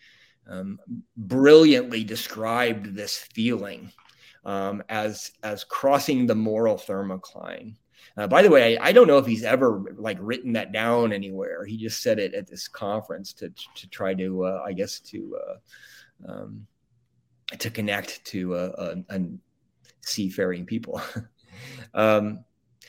um, 0.48 0.78
brilliantly 1.16 2.04
described 2.04 2.94
this 2.94 3.16
feeling 3.16 3.92
um, 4.44 4.82
as 4.88 5.32
as 5.42 5.64
crossing 5.64 6.26
the 6.26 6.34
moral 6.34 6.76
thermocline. 6.76 7.74
Uh, 8.16 8.26
by 8.26 8.42
the 8.42 8.50
way, 8.50 8.76
I, 8.78 8.88
I, 8.88 8.92
don't 8.92 9.06
know 9.06 9.18
if 9.18 9.26
he's 9.26 9.44
ever 9.44 9.94
like 9.96 10.16
written 10.20 10.52
that 10.54 10.72
down 10.72 11.12
anywhere. 11.12 11.64
He 11.64 11.76
just 11.76 12.02
said 12.02 12.18
it 12.18 12.34
at 12.34 12.48
this 12.48 12.66
conference 12.66 13.32
to 13.34 13.52
to 13.76 13.88
try 13.90 14.14
to, 14.14 14.44
uh, 14.44 14.62
I 14.66 14.72
guess, 14.72 15.00
to 15.00 15.38
uh, 15.38 16.32
um, 16.32 16.66
to 17.58 17.70
connect 17.70 18.24
to 18.26 18.54
uh, 18.54 18.94
a, 19.10 19.20
seafaring 20.00 20.66
people. 20.66 21.00
um, 21.94 22.44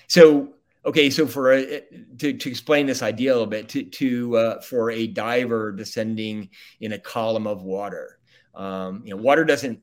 so 0.07 0.53
okay, 0.85 1.09
so 1.09 1.27
for 1.27 1.53
a, 1.53 1.81
to 2.17 2.33
to 2.33 2.49
explain 2.49 2.85
this 2.85 3.01
idea 3.01 3.31
a 3.31 3.35
little 3.35 3.47
bit, 3.47 3.69
to 3.69 3.83
to 3.83 4.37
uh, 4.37 4.61
for 4.61 4.91
a 4.91 5.07
diver 5.07 5.71
descending 5.71 6.49
in 6.79 6.93
a 6.93 6.99
column 6.99 7.47
of 7.47 7.63
water, 7.63 8.19
um, 8.55 9.01
you 9.05 9.15
know, 9.15 9.21
water 9.21 9.45
doesn't 9.45 9.81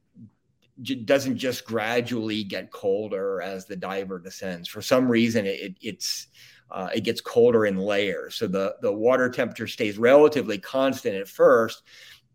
doesn't 1.05 1.39
just 1.39 1.65
gradually 1.65 2.45
get 2.45 2.71
colder 2.71 3.41
as 3.41 3.65
the 3.65 3.77
diver 3.77 4.19
descends. 4.19 4.69
For 4.69 4.83
some 4.83 5.09
reason, 5.09 5.47
it, 5.47 5.77
it's 5.81 6.27
uh, 6.71 6.89
it 6.95 7.03
gets 7.03 7.21
colder 7.21 7.67
in 7.67 7.77
layers. 7.77 8.35
So 8.35 8.47
the 8.47 8.77
the 8.83 8.93
water 8.93 9.31
temperature 9.31 9.67
stays 9.67 9.99
relatively 9.99 10.59
constant 10.59 11.17
at 11.17 11.29
first, 11.29 11.83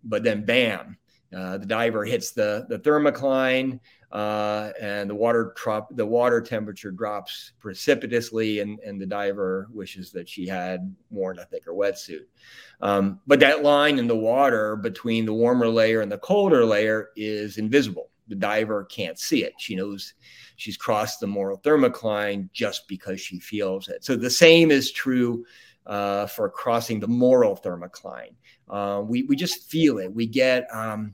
but 0.04 0.24
then 0.24 0.46
bam, 0.46 0.98
uh, 1.36 1.58
the 1.58 1.66
diver 1.66 2.06
hits 2.06 2.32
the 2.32 2.66
the 2.70 2.80
thermocline. 2.80 3.80
Uh, 4.12 4.74
and 4.82 5.10
the 5.10 5.16
water 5.16 5.54
drop, 5.56 5.88
the 5.96 6.06
water 6.06 6.42
temperature 6.42 6.92
drops 6.92 7.54
precipitously, 7.62 8.60
and, 8.60 8.78
and 8.82 9.00
the 9.00 9.06
diver 9.06 9.70
wishes 9.72 10.12
that 10.12 10.28
she 10.28 10.46
had 10.46 10.94
worn 11.10 11.40
a 11.40 11.46
thicker 11.46 11.72
wetsuit. 11.72 12.26
Um, 12.82 13.22
but 13.26 13.40
that 13.40 13.64
line 13.64 14.00
in 14.00 14.08
the 14.08 14.18
water 14.18 14.76
between 14.76 15.26
the 15.26 15.34
warmer 15.34 15.70
layer 15.70 16.02
and 16.02 16.12
the 16.12 16.18
colder 16.18 16.66
layer 16.66 17.12
is 17.16 17.58
invisible 17.58 18.12
the 18.32 18.36
diver 18.36 18.86
can't 18.86 19.20
see 19.20 19.44
it. 19.44 19.54
She 19.60 19.76
knows 19.76 20.14
she's 20.56 20.78
crossed 20.78 21.20
the 21.20 21.28
moral 21.28 21.60
thermocline 21.60 22.50
just 22.54 22.88
because 22.88 23.20
she 23.20 23.40
feels 23.40 23.90
it. 23.90 24.06
So 24.06 24.16
the 24.16 24.30
same 24.30 24.72
is 24.72 24.92
true 24.92 25.46
uh, 25.86 26.28
for 26.28 26.50
crossing 26.50 27.02
the 27.02 27.10
moral 27.10 27.58
thermocline. 27.58 28.34
Uh, 28.70 29.02
we 29.06 29.24
we 29.24 29.36
just 29.36 29.70
feel 29.70 30.00
it. 30.00 30.14
We 30.14 30.28
get 30.28 30.66
um, 30.74 31.14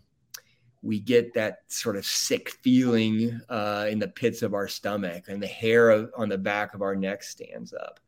we 0.81 0.99
get 0.99 1.33
that 1.33 1.59
sort 1.67 1.95
of 1.95 2.05
sick 2.05 2.49
feeling 2.49 3.39
uh, 3.49 3.87
in 3.89 3.99
the 3.99 4.07
pits 4.07 4.41
of 4.41 4.53
our 4.53 4.67
stomach, 4.67 5.25
and 5.27 5.41
the 5.41 5.47
hair 5.47 5.89
of, 5.89 6.11
on 6.17 6.29
the 6.29 6.37
back 6.37 6.73
of 6.73 6.81
our 6.81 6.95
neck 6.95 7.23
stands 7.23 7.73
up. 7.73 7.99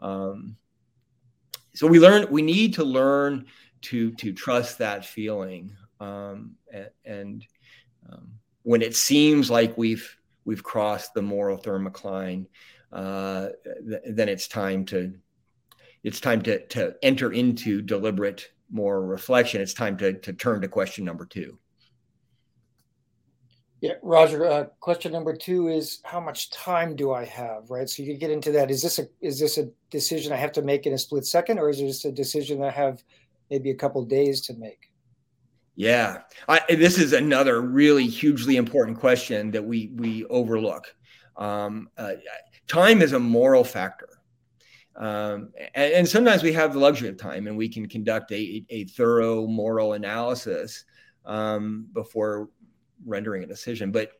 Um, 0.00 0.56
so 1.74 1.86
we 1.86 1.98
learn. 1.98 2.26
We 2.30 2.42
need 2.42 2.74
to 2.74 2.84
learn 2.84 3.46
to 3.82 4.12
to 4.12 4.32
trust 4.32 4.78
that 4.78 5.04
feeling 5.04 5.76
um, 6.02 6.56
and, 6.72 6.90
and 7.04 7.46
um, 8.10 8.32
when 8.64 8.82
it 8.82 8.96
seems 8.96 9.50
like 9.50 9.78
we've 9.78 10.16
we've 10.44 10.62
crossed 10.62 11.14
the 11.14 11.22
moral 11.22 11.56
thermocline, 11.56 12.46
uh, 12.92 13.48
th- 13.88 14.02
then 14.06 14.28
it's 14.28 14.48
time 14.48 14.84
to 14.86 15.14
it's 16.02 16.20
time 16.20 16.42
to 16.42 16.66
to 16.66 16.94
enter 17.02 17.32
into 17.32 17.80
deliberate 17.80 18.50
more 18.70 19.06
reflection. 19.06 19.60
It's 19.60 19.74
time 19.74 19.96
to 19.98 20.14
to 20.14 20.32
turn 20.32 20.60
to 20.62 20.68
question 20.68 21.04
number 21.04 21.24
two. 21.24 21.58
Yeah, 23.82 23.94
Roger. 24.00 24.46
Uh, 24.46 24.64
question 24.78 25.10
number 25.10 25.34
two 25.34 25.66
is 25.66 25.98
how 26.04 26.20
much 26.20 26.50
time 26.50 26.94
do 26.94 27.12
I 27.12 27.24
have? 27.24 27.68
Right. 27.68 27.90
So 27.90 28.04
you 28.04 28.12
could 28.12 28.20
get 28.20 28.30
into 28.30 28.52
that. 28.52 28.70
Is 28.70 28.80
this 28.80 29.00
a 29.00 29.08
is 29.20 29.40
this 29.40 29.58
a 29.58 29.68
decision 29.90 30.32
I 30.32 30.36
have 30.36 30.52
to 30.52 30.62
make 30.62 30.86
in 30.86 30.92
a 30.92 30.98
split 30.98 31.26
second, 31.26 31.58
or 31.58 31.68
is 31.68 31.80
it 31.80 31.88
just 31.88 32.04
a 32.04 32.12
decision 32.12 32.62
I 32.62 32.70
have 32.70 33.02
maybe 33.50 33.72
a 33.72 33.74
couple 33.74 34.04
days 34.04 34.40
to 34.42 34.54
make? 34.54 34.92
Yeah, 35.74 36.18
I, 36.48 36.60
this 36.68 36.96
is 36.96 37.12
another 37.12 37.60
really 37.60 38.06
hugely 38.06 38.56
important 38.56 39.00
question 39.00 39.50
that 39.50 39.64
we 39.64 39.90
we 39.96 40.26
overlook. 40.26 40.94
Um, 41.36 41.88
uh, 41.98 42.12
time 42.68 43.02
is 43.02 43.14
a 43.14 43.18
moral 43.18 43.64
factor. 43.64 44.08
Um, 44.94 45.48
and, 45.74 45.92
and, 45.94 46.08
sometimes 46.08 46.42
we 46.42 46.52
have 46.52 46.74
the 46.74 46.78
luxury 46.78 47.08
of 47.08 47.16
time 47.16 47.46
and 47.46 47.56
we 47.56 47.66
can 47.66 47.88
conduct 47.88 48.30
a, 48.30 48.62
a 48.68 48.84
thorough 48.84 49.46
moral 49.46 49.94
analysis 49.94 50.84
um, 51.24 51.88
before 51.94 52.50
rendering 53.04 53.44
a 53.44 53.46
decision. 53.46 53.90
But 53.92 54.12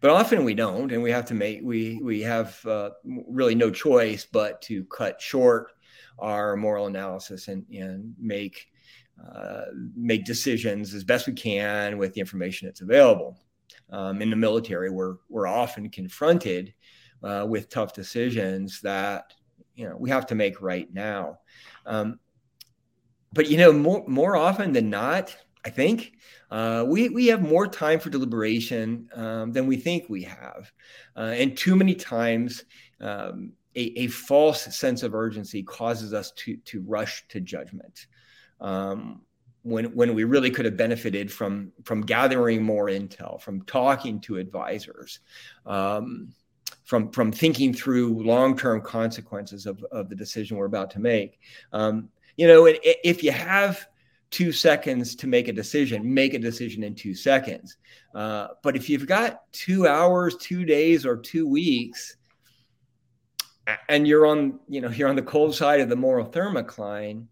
but 0.00 0.10
often 0.10 0.44
we 0.44 0.54
don't, 0.54 0.92
and 0.92 1.02
we 1.02 1.10
have 1.10 1.24
to 1.26 1.34
make 1.34 1.60
we 1.62 1.98
we 2.02 2.20
have 2.22 2.64
uh, 2.66 2.90
really 3.04 3.54
no 3.54 3.70
choice 3.70 4.26
but 4.30 4.60
to 4.62 4.84
cut 4.84 5.20
short 5.20 5.72
our 6.18 6.56
moral 6.56 6.86
analysis 6.86 7.48
and 7.48 7.64
and 7.70 8.14
make 8.18 8.66
uh, 9.24 9.64
make 9.94 10.24
decisions 10.24 10.92
as 10.94 11.04
best 11.04 11.26
we 11.26 11.32
can 11.32 11.98
with 11.98 12.12
the 12.12 12.20
information 12.20 12.68
that's 12.68 12.82
available. 12.82 13.38
Um, 13.90 14.20
in 14.20 14.30
the 14.30 14.36
military, 14.36 14.90
we're 14.90 15.16
we're 15.28 15.46
often 15.46 15.88
confronted 15.90 16.74
uh, 17.22 17.46
with 17.48 17.70
tough 17.70 17.94
decisions 17.94 18.80
that 18.82 19.32
you 19.74 19.88
know 19.88 19.96
we 19.98 20.10
have 20.10 20.26
to 20.26 20.34
make 20.34 20.60
right 20.60 20.92
now. 20.92 21.38
Um, 21.86 22.18
but 23.32 23.48
you 23.48 23.56
know, 23.56 23.72
more 23.72 24.04
more 24.06 24.36
often 24.36 24.72
than 24.72 24.90
not, 24.90 25.36
I 25.64 25.70
think 25.70 26.12
uh, 26.50 26.84
we 26.86 27.08
we 27.08 27.26
have 27.26 27.42
more 27.42 27.66
time 27.66 27.98
for 27.98 28.10
deliberation 28.10 29.08
um, 29.14 29.52
than 29.52 29.66
we 29.66 29.76
think 29.76 30.08
we 30.08 30.22
have, 30.22 30.72
uh, 31.16 31.34
and 31.36 31.56
too 31.56 31.76
many 31.76 31.94
times. 31.94 32.64
Um, 33.00 33.52
a, 33.74 33.92
a, 33.98 34.06
false 34.06 34.74
sense 34.74 35.02
of 35.02 35.14
urgency 35.14 35.62
causes 35.62 36.14
us 36.14 36.30
to 36.32 36.56
to 36.64 36.80
rush 36.80 37.28
to 37.28 37.40
judgment 37.40 38.06
um, 38.60 39.20
when 39.62 39.86
when 39.94 40.14
we 40.14 40.24
really 40.24 40.50
could 40.50 40.64
have 40.64 40.76
benefited 40.76 41.30
from 41.30 41.72
from 41.84 42.00
gathering 42.00 42.62
more 42.62 42.86
intel, 42.86 43.40
from 43.40 43.62
talking 43.62 44.20
to 44.20 44.38
advisors, 44.38 45.20
um, 45.66 46.32
from 46.84 47.10
from 47.10 47.32
thinking 47.32 47.74
through 47.74 48.24
long 48.24 48.56
term 48.56 48.80
consequences 48.80 49.66
of 49.66 49.84
of 49.92 50.08
the 50.08 50.16
decision 50.16 50.56
we're 50.56 50.66
about 50.66 50.90
to 50.92 51.00
make. 51.00 51.38
Um, 51.72 52.08
you 52.36 52.46
know, 52.46 52.66
if 52.66 53.22
you 53.22 53.32
have 53.32 53.86
two 54.30 54.52
seconds 54.52 55.14
to 55.16 55.26
make 55.26 55.48
a 55.48 55.52
decision, 55.52 56.12
make 56.12 56.34
a 56.34 56.38
decision 56.38 56.82
in 56.82 56.94
two 56.94 57.14
seconds. 57.14 57.76
Uh, 58.14 58.48
but 58.62 58.76
if 58.76 58.88
you've 58.88 59.06
got 59.06 59.50
two 59.52 59.86
hours, 59.86 60.36
two 60.36 60.64
days, 60.64 61.06
or 61.06 61.16
two 61.16 61.48
weeks, 61.48 62.16
and 63.88 64.06
you're 64.06 64.26
on, 64.26 64.60
you 64.68 64.80
know, 64.80 64.90
you're 64.90 65.08
on 65.08 65.16
the 65.16 65.22
cold 65.22 65.54
side 65.54 65.80
of 65.80 65.88
the 65.88 65.96
moral 65.96 66.26
thermocline, 66.26 67.26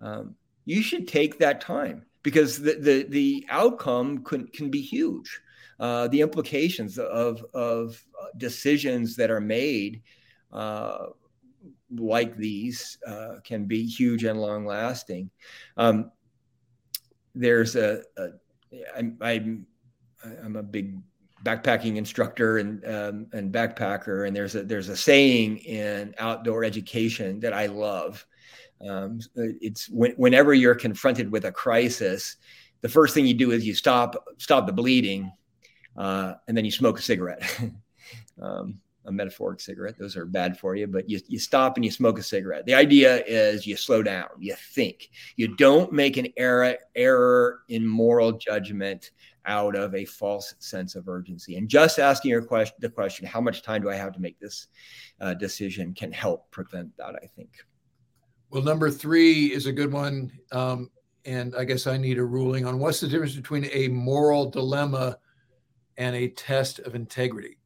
um, 0.00 0.34
you 0.64 0.82
should 0.82 1.08
take 1.08 1.38
that 1.38 1.60
time 1.60 2.04
because 2.22 2.60
the 2.60 2.74
the, 2.74 3.06
the 3.08 3.46
outcome 3.48 4.22
can, 4.24 4.46
can 4.48 4.70
be 4.70 4.80
huge. 4.80 5.40
Uh, 5.80 6.06
the 6.08 6.20
implications 6.20 6.98
of 6.98 7.44
of 7.54 8.04
decisions 8.36 9.16
that 9.16 9.30
are 9.30 9.40
made 9.40 10.02
uh, 10.52 11.06
like 11.96 12.36
these 12.36 12.98
uh, 13.06 13.36
can 13.44 13.64
be 13.66 13.84
huge 13.84 14.24
and 14.24 14.40
long 14.40 14.64
lasting. 14.64 15.30
Um, 15.76 16.10
there's 17.34 17.76
a, 17.76 18.02
a 18.16 18.28
I'm, 18.96 19.16
I'm 19.20 19.66
I'm 20.44 20.56
a 20.56 20.62
big 20.62 20.98
backpacking 21.44 21.96
instructor 21.96 22.58
and 22.58 22.84
um, 22.86 23.26
and 23.32 23.52
backpacker, 23.52 24.26
and 24.26 24.34
there's 24.34 24.54
a 24.54 24.62
there's 24.62 24.88
a 24.88 24.96
saying 24.96 25.58
in 25.58 26.14
outdoor 26.18 26.64
education 26.64 27.40
that 27.40 27.52
I 27.52 27.66
love. 27.66 28.24
Um, 28.86 29.20
it's 29.36 29.88
when, 29.88 30.12
whenever 30.12 30.54
you're 30.54 30.74
confronted 30.74 31.30
with 31.30 31.44
a 31.44 31.52
crisis, 31.52 32.36
the 32.80 32.88
first 32.88 33.14
thing 33.14 33.26
you 33.26 33.34
do 33.34 33.52
is 33.52 33.66
you 33.66 33.74
stop 33.74 34.16
stop 34.38 34.66
the 34.66 34.72
bleeding, 34.72 35.32
uh, 35.96 36.34
and 36.48 36.56
then 36.56 36.64
you 36.64 36.70
smoke 36.70 36.98
a 36.98 37.02
cigarette. 37.02 37.42
um, 38.42 38.78
a 39.04 39.12
metaphoric 39.12 39.60
cigarette; 39.60 39.98
those 39.98 40.16
are 40.16 40.26
bad 40.26 40.58
for 40.58 40.76
you. 40.76 40.86
But 40.86 41.08
you 41.08 41.20
you 41.28 41.38
stop 41.38 41.76
and 41.76 41.84
you 41.84 41.90
smoke 41.90 42.18
a 42.18 42.22
cigarette. 42.22 42.66
The 42.66 42.74
idea 42.74 43.24
is 43.26 43.66
you 43.66 43.76
slow 43.76 44.02
down, 44.02 44.28
you 44.38 44.54
think, 44.74 45.10
you 45.36 45.48
don't 45.56 45.92
make 45.92 46.16
an 46.16 46.28
error 46.36 46.76
error 46.94 47.60
in 47.68 47.86
moral 47.86 48.32
judgment 48.32 49.10
out 49.44 49.74
of 49.74 49.94
a 49.94 50.04
false 50.04 50.54
sense 50.60 50.94
of 50.94 51.08
urgency. 51.08 51.56
And 51.56 51.68
just 51.68 51.98
asking 51.98 52.30
your 52.30 52.42
question, 52.42 52.76
the 52.78 52.88
question, 52.88 53.26
how 53.26 53.40
much 53.40 53.62
time 53.62 53.82
do 53.82 53.90
I 53.90 53.96
have 53.96 54.12
to 54.12 54.20
make 54.20 54.38
this 54.38 54.68
uh, 55.20 55.34
decision, 55.34 55.94
can 55.94 56.12
help 56.12 56.50
prevent 56.50 56.94
that. 56.96 57.14
I 57.22 57.26
think. 57.26 57.50
Well, 58.50 58.62
number 58.62 58.90
three 58.90 59.46
is 59.46 59.66
a 59.66 59.72
good 59.72 59.92
one. 59.92 60.30
Um, 60.50 60.90
and 61.24 61.54
I 61.56 61.64
guess 61.64 61.86
I 61.86 61.96
need 61.96 62.18
a 62.18 62.24
ruling 62.24 62.66
on 62.66 62.78
what's 62.78 63.00
the 63.00 63.08
difference 63.08 63.36
between 63.36 63.66
a 63.72 63.88
moral 63.88 64.50
dilemma 64.50 65.18
and 65.96 66.16
a 66.16 66.28
test 66.28 66.80
of 66.80 66.94
integrity. 66.94 67.58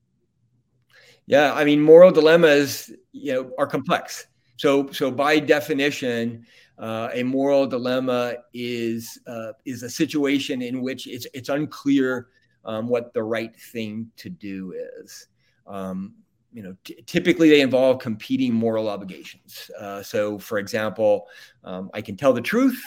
Yeah, 1.27 1.53
I 1.55 1.65
mean, 1.65 1.81
moral 1.81 2.12
dilemmas, 2.12 2.91
you 3.12 3.33
know, 3.33 3.51
are 3.59 3.67
complex. 3.67 4.27
So, 4.57 4.89
so 4.93 5.11
by 5.11 5.39
definition, 5.41 6.47
uh, 6.79 7.09
a 7.12 7.23
moral 7.23 7.67
dilemma 7.67 8.37
is 8.55 9.19
uh, 9.27 9.53
is 9.65 9.83
a 9.83 9.91
situation 9.91 10.62
in 10.62 10.83
which 10.83 11.07
it's 11.07 11.27
it's 11.35 11.49
unclear 11.49 12.29
um, 12.65 12.89
what 12.89 13.12
the 13.12 13.23
right 13.23 13.55
thing 13.73 14.11
to 14.17 14.31
do 14.31 14.75
is. 15.03 15.29
Um, 15.67 16.15
you 16.53 16.62
know, 16.62 16.77
t- 16.85 17.03
typically 17.07 17.51
they 17.51 17.61
involve 17.61 17.99
competing 18.01 18.55
moral 18.55 18.89
obligations. 18.89 19.71
Uh, 19.79 20.03
so, 20.03 20.39
for 20.39 20.59
example, 20.59 21.27
um, 21.65 21.91
I 21.93 22.01
can 22.01 22.17
tell 22.17 22.33
the 22.33 22.41
truth, 22.41 22.83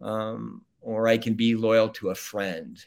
um, 0.00 0.62
or 0.80 1.08
I 1.08 1.18
can 1.18 1.34
be 1.34 1.54
loyal 1.56 1.88
to 1.90 2.10
a 2.10 2.14
friend, 2.14 2.78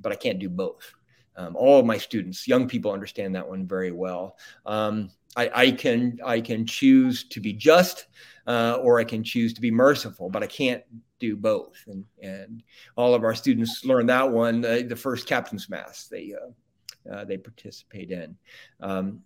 but 0.00 0.10
I 0.10 0.16
can't 0.16 0.38
do 0.38 0.48
both. 0.48 0.95
Um, 1.36 1.54
all 1.56 1.78
of 1.78 1.86
my 1.86 1.98
students, 1.98 2.48
young 2.48 2.66
people, 2.66 2.92
understand 2.92 3.34
that 3.34 3.48
one 3.48 3.66
very 3.66 3.92
well. 3.92 4.36
Um, 4.64 5.10
I, 5.36 5.50
I, 5.54 5.70
can 5.70 6.18
I 6.24 6.40
can 6.40 6.66
choose 6.66 7.24
to 7.28 7.40
be 7.40 7.52
just, 7.52 8.06
uh, 8.46 8.78
or 8.80 8.98
I 8.98 9.04
can 9.04 9.22
choose 9.22 9.52
to 9.54 9.60
be 9.60 9.70
merciful, 9.70 10.30
but 10.30 10.42
I 10.42 10.46
can't 10.46 10.82
do 11.18 11.36
both. 11.36 11.82
And 11.86 12.04
and 12.22 12.62
all 12.96 13.14
of 13.14 13.24
our 13.24 13.34
students 13.34 13.84
learn 13.84 14.06
that 14.06 14.30
one 14.30 14.64
uh, 14.64 14.82
the 14.86 14.96
first 14.96 15.26
captain's 15.26 15.68
mass 15.68 16.08
they 16.08 16.34
uh, 16.34 17.12
uh 17.12 17.24
they 17.24 17.36
participate 17.36 18.10
in. 18.10 18.36
Um, 18.80 19.22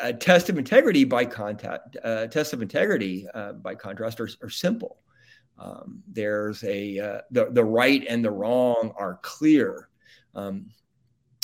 a 0.00 0.12
test 0.12 0.48
of 0.48 0.58
integrity 0.58 1.02
by 1.02 1.24
contact, 1.24 1.96
uh, 2.04 2.28
test 2.28 2.52
of 2.52 2.62
integrity 2.62 3.26
uh, 3.34 3.54
by 3.54 3.74
contrast 3.74 4.20
are, 4.20 4.28
are 4.40 4.50
simple. 4.50 4.98
Um, 5.58 6.02
there's 6.08 6.62
a 6.64 6.98
uh, 6.98 7.20
the 7.30 7.50
the 7.50 7.64
right 7.64 8.04
and 8.08 8.24
the 8.24 8.30
wrong 8.30 8.92
are 8.96 9.18
clear. 9.22 9.88
Um, 10.34 10.66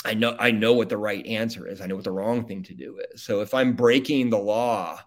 I 0.03 0.13
know 0.13 0.35
I 0.39 0.51
know 0.51 0.73
what 0.73 0.89
the 0.89 0.97
right 0.97 1.25
answer 1.25 1.67
is. 1.67 1.81
I 1.81 1.85
know 1.85 1.95
what 1.95 2.03
the 2.03 2.11
wrong 2.11 2.45
thing 2.45 2.63
to 2.63 2.73
do 2.73 2.99
is. 3.11 3.21
So 3.21 3.41
if 3.41 3.53
I'm 3.53 3.73
breaking 3.73 4.29
the 4.29 4.37
law 4.37 4.99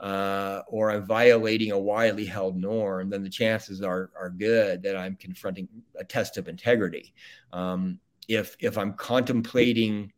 uh, 0.00 0.60
or 0.68 0.90
I'm 0.90 1.06
violating 1.06 1.72
a 1.72 1.78
widely 1.78 2.26
held 2.26 2.56
norm, 2.56 3.08
then 3.10 3.22
the 3.22 3.30
chances 3.30 3.80
are 3.80 4.10
are 4.18 4.30
good 4.30 4.82
that 4.82 4.96
I'm 4.96 5.16
confronting 5.16 5.68
a 5.98 6.04
test 6.04 6.36
of 6.36 6.48
integrity. 6.48 7.14
Um, 7.52 8.00
if 8.28 8.56
if 8.60 8.76
I'm 8.76 8.94
contemplating 8.94 10.12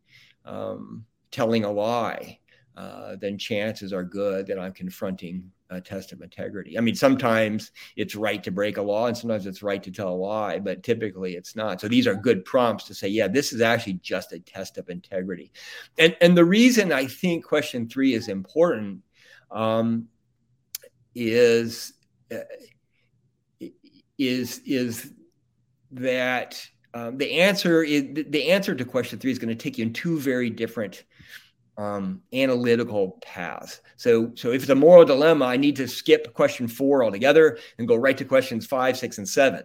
um, 0.44 1.04
telling 1.30 1.64
a 1.64 1.70
lie, 1.70 2.40
uh, 2.76 3.16
then 3.16 3.38
chances 3.38 3.92
are 3.92 4.04
good 4.04 4.46
that 4.48 4.58
I'm 4.58 4.72
confronting 4.72 5.52
a 5.70 5.80
test 5.80 6.12
of 6.12 6.22
integrity. 6.22 6.78
I 6.78 6.80
mean, 6.80 6.94
sometimes 6.94 7.72
it's 7.96 8.14
right 8.14 8.42
to 8.44 8.50
break 8.50 8.76
a 8.76 8.82
law 8.82 9.06
and 9.06 9.16
sometimes 9.16 9.46
it's 9.46 9.62
right 9.62 9.82
to 9.82 9.90
tell 9.90 10.10
a 10.10 10.14
lie, 10.14 10.58
but 10.58 10.82
typically 10.82 11.34
it's 11.34 11.56
not. 11.56 11.80
So 11.80 11.88
these 11.88 12.06
are 12.06 12.14
good 12.14 12.44
prompts 12.44 12.84
to 12.84 12.94
say, 12.94 13.08
yeah, 13.08 13.28
this 13.28 13.52
is 13.52 13.60
actually 13.60 13.94
just 13.94 14.32
a 14.32 14.38
test 14.38 14.78
of 14.78 14.88
integrity. 14.88 15.52
And, 15.98 16.16
and 16.20 16.36
the 16.36 16.44
reason 16.44 16.92
I 16.92 17.06
think 17.06 17.44
question 17.44 17.88
three 17.88 18.14
is 18.14 18.28
important 18.28 19.02
um, 19.50 20.08
is, 21.14 21.94
uh, 22.30 23.66
is, 24.18 24.60
is 24.64 25.12
that 25.92 26.68
um, 26.94 27.18
the 27.18 27.30
answer 27.40 27.82
is 27.82 28.24
the 28.30 28.50
answer 28.50 28.74
to 28.74 28.84
question 28.84 29.18
three 29.18 29.30
is 29.30 29.38
going 29.38 29.50
to 29.50 29.54
take 29.54 29.76
you 29.76 29.84
in 29.84 29.92
two 29.92 30.18
very 30.18 30.48
different 30.48 31.04
um, 31.76 32.22
analytical 32.32 33.18
path. 33.22 33.80
So, 33.96 34.32
so 34.34 34.52
if 34.52 34.62
it's 34.62 34.70
a 34.70 34.74
moral 34.74 35.04
dilemma, 35.04 35.44
I 35.44 35.56
need 35.56 35.76
to 35.76 35.88
skip 35.88 36.32
question 36.34 36.68
four 36.68 37.04
altogether 37.04 37.58
and 37.78 37.86
go 37.86 37.96
right 37.96 38.16
to 38.16 38.24
questions 38.24 38.66
five, 38.66 38.96
six, 38.96 39.18
and 39.18 39.28
seven. 39.28 39.64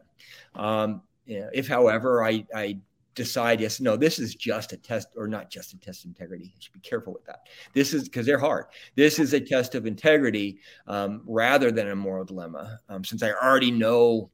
Um, 0.56 1.02
you 1.26 1.40
know, 1.40 1.50
if, 1.54 1.68
however, 1.68 2.24
I, 2.24 2.46
I 2.54 2.80
decide 3.14 3.60
yes 3.60 3.82
no 3.82 3.98
this 3.98 4.20
is 4.20 4.36
just 4.36 4.72
a 4.72 4.78
test 4.78 5.10
or 5.18 5.28
not 5.28 5.50
just 5.50 5.74
a 5.74 5.78
test 5.80 6.06
of 6.06 6.10
integrity 6.10 6.46
you 6.46 6.52
should 6.60 6.74
be 6.74 6.80
careful 6.80 7.12
with 7.12 7.26
that 7.26 7.42
this 7.74 7.94
is 7.94 8.04
because 8.04 8.26
they're 8.26 8.40
hard 8.40 8.66
this 8.96 9.20
is 9.20 9.34
a 9.34 9.40
test 9.40 9.76
of 9.76 9.86
integrity 9.86 10.60
um, 10.88 11.22
rather 11.26 11.72
than 11.72 11.90
a 11.90 11.96
moral 11.96 12.24
dilemma 12.24 12.80
um, 12.88 13.04
since 13.04 13.22
i 13.22 13.32
already 13.32 13.72
know 13.72 14.30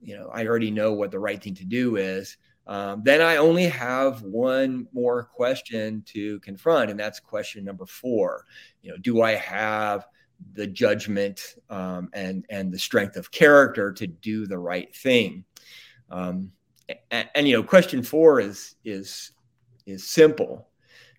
you 0.00 0.16
know 0.16 0.28
i 0.32 0.46
already 0.46 0.70
know 0.70 0.92
what 0.92 1.10
the 1.10 1.18
right 1.18 1.42
thing 1.42 1.54
to 1.54 1.64
do 1.64 1.96
is 1.96 2.36
um, 2.66 3.02
then 3.04 3.20
i 3.20 3.36
only 3.36 3.64
have 3.64 4.22
one 4.22 4.86
more 4.92 5.24
question 5.24 6.02
to 6.06 6.40
confront 6.40 6.90
and 6.90 6.98
that's 6.98 7.20
question 7.20 7.64
number 7.64 7.86
four 7.86 8.44
you 8.82 8.90
know 8.90 8.96
do 8.98 9.22
i 9.22 9.32
have 9.32 10.06
the 10.54 10.66
judgment 10.66 11.56
um, 11.70 12.08
and 12.12 12.44
and 12.50 12.72
the 12.72 12.78
strength 12.78 13.16
of 13.16 13.30
character 13.30 13.92
to 13.92 14.06
do 14.06 14.46
the 14.46 14.58
right 14.58 14.94
thing 14.94 15.44
um, 16.10 16.52
and, 17.10 17.28
and, 17.34 17.48
you 17.48 17.56
know, 17.56 17.62
question 17.62 18.02
four 18.02 18.40
is 18.40 18.76
is 18.84 19.32
is 19.86 20.08
simple, 20.08 20.68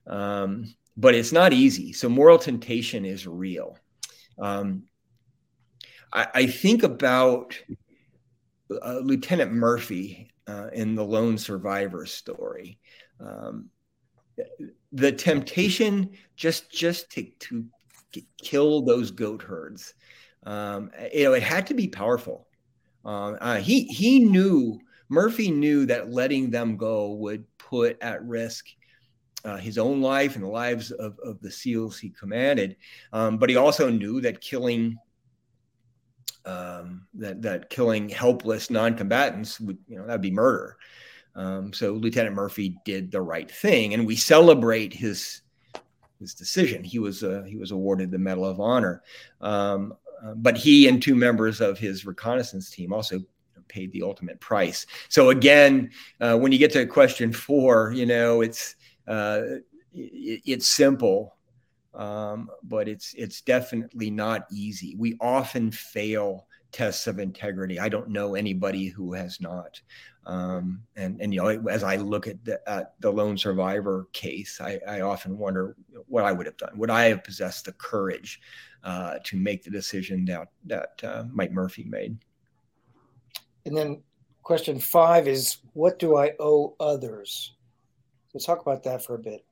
um, 0.08 0.73
but 0.97 1.15
it's 1.15 1.31
not 1.31 1.53
easy. 1.53 1.93
So 1.93 2.10
moral 2.10 2.38
temptation 2.38 3.05
is 3.05 3.27
real. 3.27 3.77
Um, 4.39 4.84
I, 6.13 6.27
I, 6.34 6.45
think 6.47 6.84
about 6.84 7.58
uh, 8.69 8.99
Lieutenant 9.01 9.53
Murphy 9.53 10.29
uh, 10.47 10.67
in 10.73 10.95
the 10.95 11.03
lone 11.03 11.38
survivor 11.38 12.05
story. 12.05 12.79
Um, 13.19 13.69
the 14.91 15.12
temptation 15.12 16.12
just 16.36 16.69
just 16.71 17.10
to, 17.12 17.27
to 17.39 17.65
kill 18.41 18.81
those 18.81 19.12
goat 19.12 19.41
herds. 19.41 19.93
Um, 20.45 20.91
you 21.13 21.23
know, 21.23 21.34
it 21.34 21.43
had 21.43 21.67
to 21.67 21.73
be 21.73 21.88
powerful. 21.88 22.47
Uh, 23.03 23.34
uh, 23.34 23.58
he 23.58 23.86
he 23.86 24.19
knew 24.19 24.79
Murphy 25.10 25.51
knew 25.51 25.86
that 25.86 26.12
letting 26.12 26.49
them 26.49 26.77
go 26.77 27.13
would 27.13 27.45
put 27.58 27.97
at 28.01 28.23
risk 28.25 28.67
uh, 29.43 29.58
his 29.58 29.77
own 29.77 30.01
life 30.01 30.36
and 30.36 30.43
the 30.43 30.49
lives 30.49 30.91
of, 30.91 31.19
of 31.23 31.39
the 31.41 31.51
SEALs 31.51 31.99
he 31.99 32.10
commanded. 32.10 32.75
Um, 33.13 33.38
but 33.38 33.49
he 33.49 33.55
also 33.55 33.89
knew 33.89 34.19
that 34.21 34.41
killing 34.41 34.97
um, 36.45 37.08
that 37.15 37.41
that 37.41 37.69
killing 37.69 38.10
helpless 38.10 38.69
non-combatants 38.69 39.60
would 39.60 39.77
you 39.88 39.97
know 39.97 40.05
that'd 40.05 40.21
be 40.21 40.31
murder. 40.31 40.77
Um, 41.36 41.73
so 41.73 41.93
Lieutenant 41.93 42.36
Murphy 42.36 42.77
did 42.86 43.12
the 43.12 43.21
right 43.21 43.49
thing, 43.49 43.93
and 43.93 44.08
we 44.08 44.15
celebrate 44.15 44.93
his 44.93 45.41
his 46.19 46.34
decision. 46.34 46.84
He 46.84 46.99
was 46.99 47.23
uh, 47.23 47.43
he 47.47 47.58
was 47.58 47.71
awarded 47.71 48.12
the 48.12 48.17
Medal 48.17 48.45
of 48.45 48.60
Honor, 48.60 49.03
um, 49.41 49.93
uh, 50.23 50.34
but 50.36 50.58
he 50.58 50.88
and 50.88 51.01
two 51.01 51.15
members 51.15 51.62
of 51.62 51.77
his 51.77 52.05
reconnaissance 52.05 52.69
team 52.69 52.93
also 52.93 53.19
paid 53.67 53.91
the 53.91 54.03
ultimate 54.03 54.39
price. 54.39 54.86
So 55.10 55.29
again, 55.29 55.89
uh, 56.21 56.38
when 56.38 56.51
you 56.51 56.58
get 56.58 56.71
to 56.73 56.86
question 56.86 57.34
four, 57.34 57.91
you 57.93 58.05
know 58.05 58.41
it's 58.41 58.75
uh, 59.08 59.41
it, 59.93 60.41
it's 60.45 60.67
simple, 60.67 61.36
um, 61.95 62.49
but 62.63 62.88
it's 62.88 63.13
it's 63.15 63.41
definitely 63.41 64.10
not 64.10 64.45
easy. 64.51 64.95
We 64.97 65.17
often 65.21 65.71
fail 65.71 66.47
tests 66.71 67.08
of 67.08 67.19
integrity. 67.19 67.79
I 67.79 67.88
don't 67.88 68.10
know 68.10 68.36
anybody 68.36 68.88
who 68.88 69.13
has 69.13 69.39
not. 69.39 69.79
Um, 70.25 70.81
and 70.95 71.21
and 71.21 71.34
you 71.34 71.41
know, 71.41 71.69
as 71.69 71.84
I 71.84 71.95
look 71.95 72.27
at 72.27 72.43
the, 72.43 72.60
at 72.69 72.99
the 72.99 73.12
lone 73.12 73.38
survivor 73.38 74.08
case, 74.12 74.60
I, 74.60 74.79
I, 74.88 75.01
often 75.01 75.38
wonder 75.38 75.75
what 76.08 76.25
I 76.25 76.31
would 76.31 76.47
have 76.47 76.58
done. 76.58 76.77
Would 76.77 76.89
I 76.89 77.05
have 77.05 77.23
possessed 77.23 77.65
the 77.65 77.73
courage 77.73 78.41
uh, 78.84 79.19
to 79.23 79.38
make 79.38 79.63
the 79.63 79.69
decision 79.69 80.25
that 80.25 80.47
that 80.65 81.01
uh, 81.03 81.23
Mike 81.31 81.51
Murphy 81.51 81.84
made? 81.84 82.17
And 83.65 83.77
then 83.77 84.01
question 84.41 84.79
five 84.79 85.27
is 85.27 85.60
what 85.73 85.99
do 85.99 86.17
I 86.17 86.34
owe 86.39 86.75
others? 86.79 87.53
Let's 88.34 88.45
talk 88.45 88.62
about 88.62 88.84
that 88.84 89.05
for 89.05 89.15
a 89.15 89.19
bit. 89.19 89.45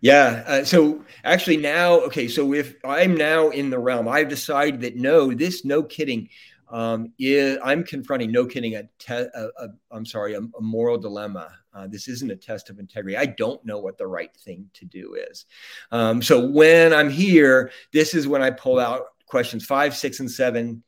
Yeah. 0.00 0.44
Uh, 0.46 0.64
so 0.64 1.04
actually, 1.24 1.56
now, 1.56 2.00
okay. 2.00 2.28
So 2.28 2.52
if 2.52 2.74
I'm 2.84 3.16
now 3.16 3.50
in 3.50 3.70
the 3.70 3.78
realm, 3.78 4.08
I've 4.08 4.28
decided 4.28 4.80
that 4.82 4.96
no, 4.96 5.32
this 5.32 5.64
no 5.64 5.82
kidding 5.82 6.28
um, 6.68 7.12
is 7.18 7.58
I'm 7.62 7.84
confronting 7.84 8.32
no 8.32 8.46
kidding 8.46 8.74
a, 8.74 8.84
te- 8.98 9.14
a, 9.14 9.48
a 9.58 9.68
I'm 9.90 10.04
sorry 10.04 10.34
a, 10.34 10.40
a 10.40 10.60
moral 10.60 10.98
dilemma. 10.98 11.50
Uh, 11.72 11.86
this 11.86 12.08
isn't 12.08 12.30
a 12.30 12.36
test 12.36 12.70
of 12.70 12.78
integrity. 12.78 13.16
I 13.16 13.26
don't 13.26 13.64
know 13.64 13.78
what 13.78 13.98
the 13.98 14.06
right 14.06 14.34
thing 14.44 14.70
to 14.74 14.84
do 14.84 15.16
is. 15.30 15.46
Um, 15.92 16.22
so 16.22 16.46
when 16.46 16.92
I'm 16.92 17.10
here, 17.10 17.70
this 17.92 18.14
is 18.14 18.26
when 18.26 18.42
I 18.42 18.50
pull 18.50 18.78
out 18.78 19.02
questions 19.26 19.64
five, 19.64 19.94
six, 19.96 20.20
and 20.20 20.30
seven 20.30 20.82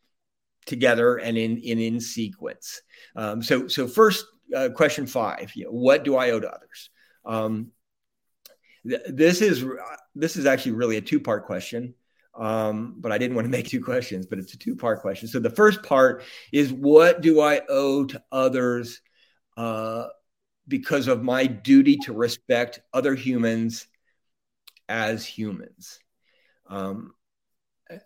together 0.67 1.17
and 1.17 1.39
in 1.39 1.59
in, 1.59 1.79
in 1.79 2.01
sequence. 2.01 2.83
Um, 3.17 3.43
so 3.43 3.69
so 3.69 3.87
first 3.87 4.27
uh, 4.55 4.71
question 4.75 5.07
five, 5.07 5.53
you 5.55 5.65
know, 5.65 5.71
what 5.71 6.05
do 6.05 6.17
I 6.17 6.31
owe 6.31 6.41
to 6.41 6.51
others? 6.51 6.91
Um, 7.25 7.73
th- 8.87 9.03
this 9.09 9.41
is 9.41 9.65
this 10.15 10.37
is 10.37 10.47
actually 10.47 10.73
really 10.73 10.97
a 10.97 11.01
two 11.01 11.21
part 11.21 11.47
question. 11.47 11.95
Um, 12.35 12.95
but 12.99 13.11
I 13.11 13.19
didn't 13.19 13.35
want 13.35 13.47
to 13.47 13.51
make 13.51 13.67
two 13.67 13.83
questions, 13.83 14.27
but 14.27 14.39
it's 14.39 14.55
a 14.55 14.59
two 14.59 14.77
part 14.77 15.01
question. 15.01 15.29
So 15.29 15.41
the 15.41 15.51
first 15.51 15.83
part 15.83 16.23
is 16.53 16.73
what 16.73 17.21
do 17.21 17.41
I 17.41 17.63
owe 17.69 18.05
to 18.07 18.23
others 18.31 19.01
uh, 19.57 20.07
because 20.69 21.09
of 21.09 21.23
my 21.23 21.47
duty 21.47 21.97
to 22.05 22.13
respect 22.13 22.81
other 22.93 23.15
humans 23.15 23.89
as 24.89 25.27
humans? 25.27 25.99
Um, 26.69 27.15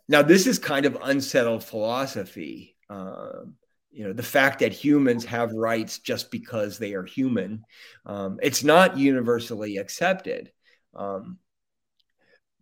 now 0.08 0.22
this 0.22 0.46
is 0.46 0.58
kind 0.58 0.86
of 0.86 0.98
unsettled 1.02 1.64
philosophy 1.64 2.76
um, 2.88 3.54
you 3.90 4.04
know 4.04 4.12
the 4.12 4.22
fact 4.22 4.60
that 4.60 4.72
humans 4.72 5.24
have 5.24 5.52
rights 5.52 5.98
just 5.98 6.30
because 6.30 6.78
they 6.78 6.94
are 6.94 7.04
human 7.04 7.64
um, 8.06 8.38
it's 8.42 8.64
not 8.64 8.96
universally 8.96 9.76
accepted 9.76 10.50
um, 10.94 11.38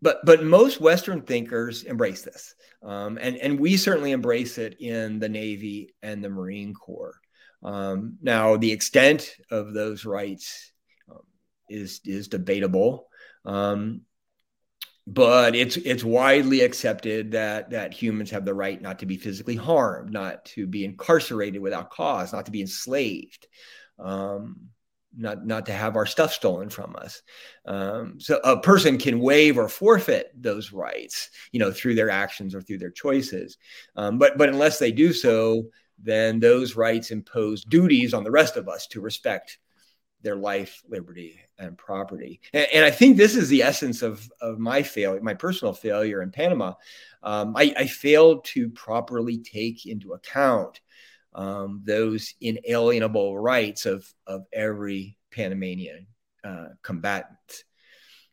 but 0.02 0.20
but 0.24 0.42
most 0.42 0.80
western 0.80 1.22
thinkers 1.22 1.82
embrace 1.84 2.22
this. 2.22 2.54
Um, 2.82 3.18
and 3.20 3.36
and 3.36 3.60
we 3.60 3.76
certainly 3.76 4.12
embrace 4.12 4.58
it 4.58 4.80
in 4.80 5.18
the 5.18 5.28
navy 5.28 5.94
and 6.02 6.24
the 6.24 6.30
marine 6.30 6.74
corps. 6.74 7.20
Um, 7.62 8.16
now 8.22 8.56
the 8.56 8.72
extent 8.72 9.36
of 9.50 9.74
those 9.74 10.04
rights 10.04 10.72
um, 11.10 11.20
is 11.68 12.00
is 12.04 12.28
debatable. 12.28 13.08
Um, 13.44 14.02
but 15.06 15.56
it's 15.56 15.76
it's 15.76 16.04
widely 16.04 16.60
accepted 16.60 17.32
that 17.32 17.70
that 17.70 17.92
humans 17.92 18.30
have 18.30 18.44
the 18.44 18.54
right 18.54 18.80
not 18.80 19.00
to 19.00 19.06
be 19.06 19.16
physically 19.16 19.56
harmed, 19.56 20.12
not 20.12 20.44
to 20.44 20.66
be 20.66 20.84
incarcerated 20.84 21.60
without 21.60 21.90
cause, 21.90 22.32
not 22.32 22.46
to 22.46 22.52
be 22.52 22.60
enslaved, 22.60 23.46
um, 23.98 24.68
not 25.16 25.44
not 25.44 25.66
to 25.66 25.73
have 25.73 25.96
our 25.96 26.07
stuff 26.07 26.33
stolen 26.33 26.70
from 26.70 26.94
us. 26.96 27.23
Um, 27.66 28.20
so 28.20 28.40
a 28.44 28.61
person 28.61 28.99
can 28.99 29.20
waive 29.20 29.59
or 29.59 29.68
forfeit 29.68 30.31
those 30.35 30.73
rights, 30.73 31.31
you 31.53 31.61
know, 31.61 31.73
through 31.73 31.94
their 31.94 32.11
actions 32.11 32.55
or 32.55 32.62
through 32.62 32.79
their 32.79 32.90
choices. 32.90 33.59
Um, 33.96 34.18
but 34.18 34.38
but 34.38 34.49
unless 34.49 34.79
they 34.79 34.92
do 34.92 35.12
so, 35.12 35.68
then 35.99 36.40
those 36.40 36.77
rights 36.77 37.11
impose 37.11 37.64
duties 37.64 38.14
on 38.14 38.25
the 38.25 38.31
rest 38.31 38.57
of 38.57 38.68
us 38.68 38.87
to 38.88 39.01
respect 39.01 39.59
their 40.23 40.37
life, 40.37 40.83
liberty, 40.88 41.40
and 41.59 41.77
property. 41.77 42.40
And, 42.53 42.66
and, 42.75 42.85
I 42.85 42.90
think 42.90 43.16
this 43.16 43.37
is 43.37 43.49
the 43.49 43.62
essence 43.62 44.03
of, 44.03 44.29
of 44.40 44.59
my 44.59 44.83
failure, 44.83 45.20
my 45.23 45.33
personal 45.35 45.73
failure 45.73 46.23
in 46.23 46.31
Panama. 46.31 46.75
Um, 47.23 47.55
I, 47.57 47.75
I, 47.77 47.87
failed 47.87 48.44
to 48.46 48.68
properly 48.70 49.38
take 49.38 49.87
into 49.87 50.12
account 50.12 50.81
um, 51.34 51.82
those 51.84 52.34
inalienable 52.40 53.38
rights 53.38 53.86
of, 53.86 54.12
of 54.26 54.46
every 54.52 55.16
Panamanian 55.30 56.06
uh, 56.44 56.68
combatant. 56.82 57.64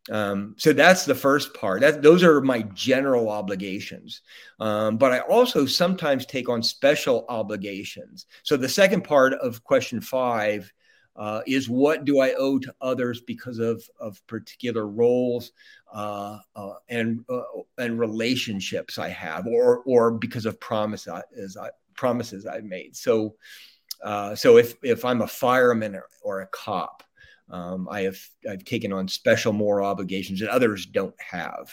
Um, 0.09 0.55
so 0.57 0.71
that's 0.71 1.05
the 1.05 1.15
first 1.15 1.53
part. 1.53 1.81
That, 1.81 2.01
those 2.01 2.23
are 2.23 2.39
my 2.41 2.61
general 2.73 3.29
obligations. 3.29 4.21
Um, 4.59 4.97
but 4.97 5.11
I 5.11 5.19
also 5.19 5.65
sometimes 5.65 6.25
take 6.25 6.47
on 6.47 6.63
special 6.63 7.25
obligations. 7.27 8.25
So 8.43 8.55
the 8.55 8.69
second 8.69 9.03
part 9.03 9.33
of 9.33 9.63
question 9.63 9.99
five 9.99 10.71
uh, 11.17 11.41
is 11.47 11.67
what 11.67 12.05
do 12.05 12.19
I 12.19 12.33
owe 12.33 12.59
to 12.59 12.73
others 12.79 13.21
because 13.21 13.59
of, 13.59 13.83
of 13.99 14.25
particular 14.27 14.87
roles 14.87 15.51
uh, 15.91 16.37
uh, 16.55 16.73
and 16.89 17.25
uh, 17.29 17.41
and 17.77 17.99
relationships 17.99 18.97
I 18.97 19.09
have, 19.09 19.47
or 19.47 19.79
or 19.85 20.11
because 20.11 20.45
of 20.45 20.59
promises 20.59 21.57
I, 21.57 21.69
promises 21.97 22.45
I've 22.45 22.63
made. 22.63 22.95
So 22.95 23.35
uh, 24.03 24.35
so 24.35 24.57
if 24.57 24.75
if 24.83 25.03
I'm 25.05 25.21
a 25.21 25.27
fireman 25.27 25.95
or, 25.95 26.07
or 26.21 26.41
a 26.41 26.47
cop, 26.47 27.03
um, 27.49 27.87
I 27.89 28.01
have 28.01 28.19
I've 28.49 28.63
taken 28.63 28.93
on 28.93 29.07
special 29.07 29.53
moral 29.53 29.87
obligations 29.87 30.39
that 30.39 30.49
others 30.49 30.85
don't 30.85 31.19
have. 31.19 31.69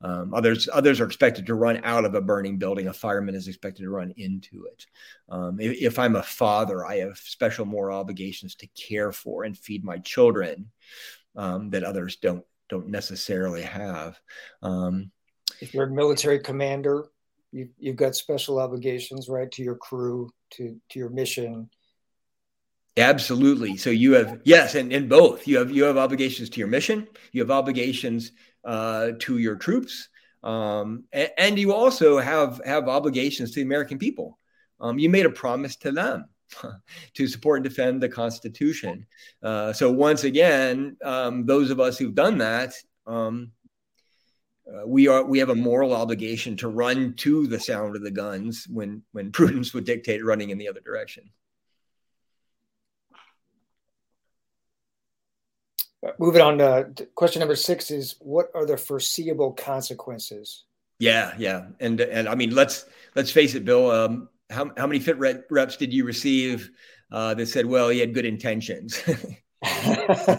Um, 0.00 0.34
others 0.34 0.68
others 0.72 1.00
are 1.00 1.06
expected 1.06 1.46
to 1.46 1.54
run 1.54 1.80
out 1.84 2.04
of 2.04 2.14
a 2.14 2.20
burning 2.20 2.58
building. 2.58 2.88
A 2.88 2.92
fireman 2.92 3.34
is 3.34 3.48
expected 3.48 3.82
to 3.82 3.90
run 3.90 4.12
into 4.16 4.66
it. 4.66 4.86
Um, 5.30 5.58
if, 5.60 5.80
if, 5.80 5.98
I'm 5.98 6.16
a 6.16 6.22
father, 6.22 6.84
I 6.84 6.98
have 6.98 7.16
special 7.16 7.64
moral 7.64 7.98
obligations 7.98 8.54
to 8.56 8.66
care 8.68 9.12
for 9.12 9.44
and 9.44 9.56
feed 9.56 9.84
my 9.84 9.98
children 9.98 10.70
um, 11.36 11.70
that 11.70 11.84
others 11.84 12.16
don't 12.16 12.44
don't 12.68 12.88
necessarily 12.88 13.62
have. 13.62 14.18
Um, 14.62 15.10
if 15.60 15.72
you're 15.72 15.84
a 15.84 15.90
military 15.90 16.40
commander, 16.40 17.06
you, 17.54 17.68
you've 17.78 17.96
got 17.96 18.16
special 18.16 18.58
obligations, 18.58 19.28
right, 19.28 19.50
to 19.52 19.62
your 19.62 19.76
crew, 19.76 20.28
to 20.50 20.76
to 20.90 20.98
your 20.98 21.08
mission. 21.08 21.70
Absolutely. 22.96 23.76
So 23.76 23.90
you 23.90 24.12
have 24.14 24.40
yes, 24.44 24.74
and 24.74 24.92
in 24.92 25.08
both 25.08 25.46
you 25.46 25.58
have 25.58 25.70
you 25.70 25.84
have 25.84 25.96
obligations 25.96 26.50
to 26.50 26.58
your 26.58 26.68
mission, 26.68 27.06
you 27.32 27.40
have 27.42 27.52
obligations 27.52 28.32
uh, 28.64 29.12
to 29.20 29.38
your 29.38 29.54
troops, 29.54 30.08
um, 30.42 31.04
and, 31.12 31.30
and, 31.38 31.58
you 31.58 31.72
also 31.72 32.18
have 32.18 32.60
have 32.64 32.88
obligations 32.88 33.50
to 33.50 33.56
the 33.56 33.62
American 33.62 33.98
people. 33.98 34.38
Um, 34.80 34.98
you 34.98 35.08
made 35.08 35.26
a 35.26 35.30
promise 35.30 35.76
to 35.76 35.92
them 35.92 36.26
to 37.14 37.28
support 37.28 37.58
and 37.58 37.68
defend 37.68 38.02
the 38.02 38.08
Constitution. 38.08 39.06
Uh, 39.42 39.72
so 39.72 39.92
once 39.92 40.24
again, 40.24 40.96
um, 41.04 41.46
those 41.46 41.70
of 41.70 41.78
us 41.78 41.98
who've 41.98 42.14
done 42.14 42.38
that, 42.38 42.74
um, 43.06 43.52
uh, 44.66 44.86
we 44.86 45.08
are 45.08 45.24
we 45.24 45.38
have 45.38 45.50
a 45.50 45.54
moral 45.54 45.92
obligation 45.92 46.56
to 46.56 46.68
run 46.68 47.12
to 47.14 47.46
the 47.46 47.60
sound 47.60 47.96
of 47.96 48.02
the 48.02 48.10
guns 48.10 48.66
when 48.70 49.02
when 49.12 49.30
prudence 49.32 49.74
would 49.74 49.84
dictate 49.84 50.24
running 50.24 50.50
in 50.50 50.58
the 50.58 50.68
other 50.68 50.80
direction. 50.80 51.30
moving 56.18 56.42
on 56.42 56.58
to 56.58 57.06
question 57.14 57.40
number 57.40 57.56
six 57.56 57.90
is 57.90 58.16
what 58.20 58.50
are 58.54 58.66
the 58.66 58.76
foreseeable 58.76 59.52
consequences 59.52 60.64
yeah 60.98 61.32
yeah 61.38 61.64
and 61.80 61.98
and 62.00 62.28
i 62.28 62.34
mean 62.34 62.50
let's 62.50 62.84
let's 63.14 63.30
face 63.30 63.54
it 63.54 63.64
bill 63.64 63.90
um, 63.90 64.28
how, 64.50 64.70
how 64.76 64.86
many 64.86 65.00
fit 65.00 65.18
reps 65.18 65.78
did 65.78 65.94
you 65.94 66.04
receive 66.04 66.70
uh, 67.10 67.32
that 67.32 67.46
said 67.46 67.64
well 67.64 67.88
he 67.88 68.00
had 68.00 68.12
good 68.12 68.26
intentions 68.26 69.02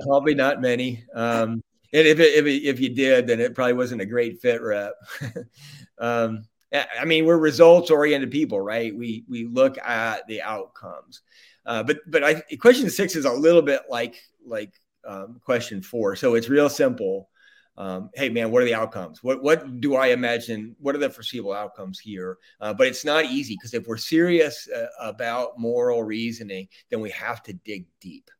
probably 0.00 0.34
not 0.34 0.60
many 0.60 1.04
um, 1.14 1.62
and 1.96 2.06
if, 2.06 2.20
it, 2.20 2.34
if, 2.34 2.46
it, 2.46 2.68
if 2.68 2.80
you 2.80 2.90
did 2.90 3.26
then 3.26 3.40
it 3.40 3.54
probably 3.54 3.72
wasn't 3.72 4.00
a 4.00 4.06
great 4.06 4.40
fit 4.40 4.62
rep 4.62 4.94
um, 5.98 6.44
i 6.72 7.04
mean 7.04 7.24
we're 7.24 7.38
results 7.38 7.90
oriented 7.90 8.30
people 8.30 8.60
right 8.60 8.96
we 8.96 9.24
we 9.28 9.46
look 9.46 9.78
at 9.78 10.26
the 10.28 10.40
outcomes 10.42 11.22
uh, 11.66 11.82
but 11.82 11.98
but 12.06 12.22
I, 12.22 12.42
question 12.60 12.88
six 12.88 13.16
is 13.16 13.24
a 13.24 13.32
little 13.32 13.62
bit 13.62 13.82
like 13.90 14.22
like 14.46 14.72
um, 15.06 15.40
question 15.44 15.82
four. 15.82 16.16
So 16.16 16.34
it's 16.34 16.48
real 16.48 16.68
simple. 16.68 17.28
Um, 17.78 18.08
hey 18.14 18.30
man, 18.30 18.50
what 18.50 18.62
are 18.62 18.66
the 18.66 18.74
outcomes? 18.74 19.22
What 19.22 19.42
what 19.42 19.80
do 19.80 19.96
I 19.96 20.08
imagine? 20.08 20.74
What 20.78 20.94
are 20.94 20.98
the 20.98 21.10
foreseeable 21.10 21.52
outcomes 21.52 21.98
here? 21.98 22.38
Uh, 22.60 22.72
but 22.72 22.86
it's 22.86 23.04
not 23.04 23.26
easy 23.26 23.54
because 23.54 23.74
if 23.74 23.86
we're 23.86 23.98
serious 23.98 24.68
uh, 24.74 24.86
about 25.00 25.58
moral 25.58 26.02
reasoning, 26.02 26.68
then 26.90 27.00
we 27.00 27.10
have 27.10 27.42
to 27.42 27.52
dig 27.52 27.86
deep. 28.00 28.30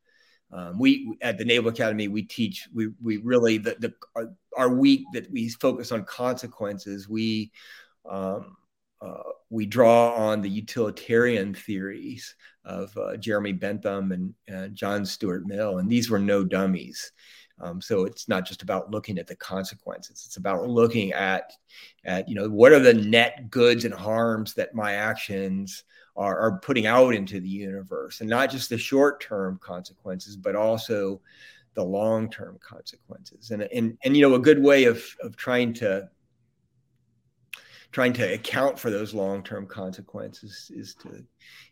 Um, 0.52 0.78
we 0.78 1.16
at 1.22 1.38
the 1.38 1.44
Naval 1.44 1.70
Academy 1.70 2.08
we 2.08 2.22
teach 2.22 2.68
we 2.72 2.88
we 3.02 3.16
really 3.18 3.58
the, 3.58 3.76
the 3.78 3.92
our, 4.14 4.32
our 4.56 4.68
week 4.68 5.02
that 5.12 5.30
we 5.30 5.48
focus 5.48 5.92
on 5.92 6.04
consequences. 6.04 7.08
We 7.08 7.50
um, 8.08 8.56
uh, 9.00 9.22
we 9.50 9.66
draw 9.66 10.14
on 10.14 10.40
the 10.40 10.48
utilitarian 10.48 11.54
theories 11.54 12.34
of 12.64 12.96
uh, 12.96 13.16
Jeremy 13.16 13.52
Bentham 13.52 14.12
and, 14.12 14.34
and, 14.48 14.74
John 14.74 15.04
Stuart 15.04 15.46
Mill, 15.46 15.78
and 15.78 15.90
these 15.90 16.08
were 16.10 16.18
no 16.18 16.44
dummies. 16.44 17.12
Um, 17.60 17.80
so 17.80 18.04
it's 18.04 18.28
not 18.28 18.46
just 18.46 18.62
about 18.62 18.90
looking 18.90 19.18
at 19.18 19.26
the 19.26 19.36
consequences; 19.36 20.24
it's 20.26 20.36
about 20.36 20.68
looking 20.68 21.12
at, 21.12 21.52
at 22.04 22.28
you 22.28 22.34
know, 22.34 22.48
what 22.48 22.72
are 22.72 22.78
the 22.78 22.94
net 22.94 23.50
goods 23.50 23.84
and 23.84 23.94
harms 23.94 24.54
that 24.54 24.74
my 24.74 24.92
actions 24.92 25.84
are, 26.16 26.38
are 26.38 26.58
putting 26.58 26.86
out 26.86 27.14
into 27.14 27.40
the 27.40 27.48
universe, 27.48 28.20
and 28.20 28.30
not 28.30 28.50
just 28.50 28.70
the 28.70 28.78
short-term 28.78 29.58
consequences, 29.62 30.36
but 30.36 30.56
also 30.56 31.20
the 31.74 31.84
long-term 31.84 32.58
consequences. 32.60 33.50
And 33.50 33.62
and 33.62 33.98
and 34.04 34.16
you 34.16 34.28
know, 34.28 34.34
a 34.34 34.40
good 34.40 34.62
way 34.62 34.84
of 34.84 35.04
of 35.22 35.36
trying 35.36 35.74
to 35.74 36.08
trying 37.92 38.12
to 38.12 38.34
account 38.34 38.78
for 38.78 38.90
those 38.90 39.14
long-term 39.14 39.66
consequences 39.66 40.70
is 40.74 40.94
to 40.94 41.24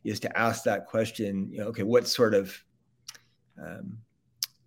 is 0.04 0.20
to 0.20 0.38
ask 0.38 0.64
that 0.64 0.86
question 0.86 1.48
you 1.50 1.58
know 1.58 1.66
okay 1.66 1.82
what 1.82 2.08
sort 2.08 2.32
of 2.32 2.56
um, 3.62 3.98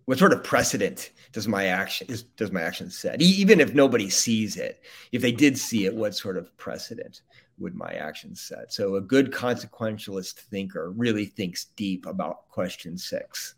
what 0.04 0.18
sort 0.18 0.32
of 0.32 0.44
precedent 0.44 1.10
does 1.32 1.48
my 1.48 1.66
action 1.66 2.06
is, 2.08 2.22
does 2.22 2.52
my 2.52 2.62
action 2.62 2.88
set 2.90 3.20
even 3.20 3.60
if 3.60 3.74
nobody 3.74 4.08
sees 4.08 4.56
it 4.56 4.82
if 5.10 5.20
they 5.20 5.32
did 5.32 5.58
see 5.58 5.84
it 5.84 5.94
what 5.94 6.14
sort 6.14 6.36
of 6.36 6.56
precedent 6.58 7.22
would 7.60 7.74
my 7.74 7.92
action 7.92 8.34
set. 8.34 8.72
So 8.72 8.96
a 8.96 9.00
good 9.00 9.30
consequentialist 9.30 10.34
thinker 10.34 10.90
really 10.90 11.26
thinks 11.26 11.66
deep 11.76 12.06
about 12.06 12.48
question 12.48 12.96
six. 12.96 13.54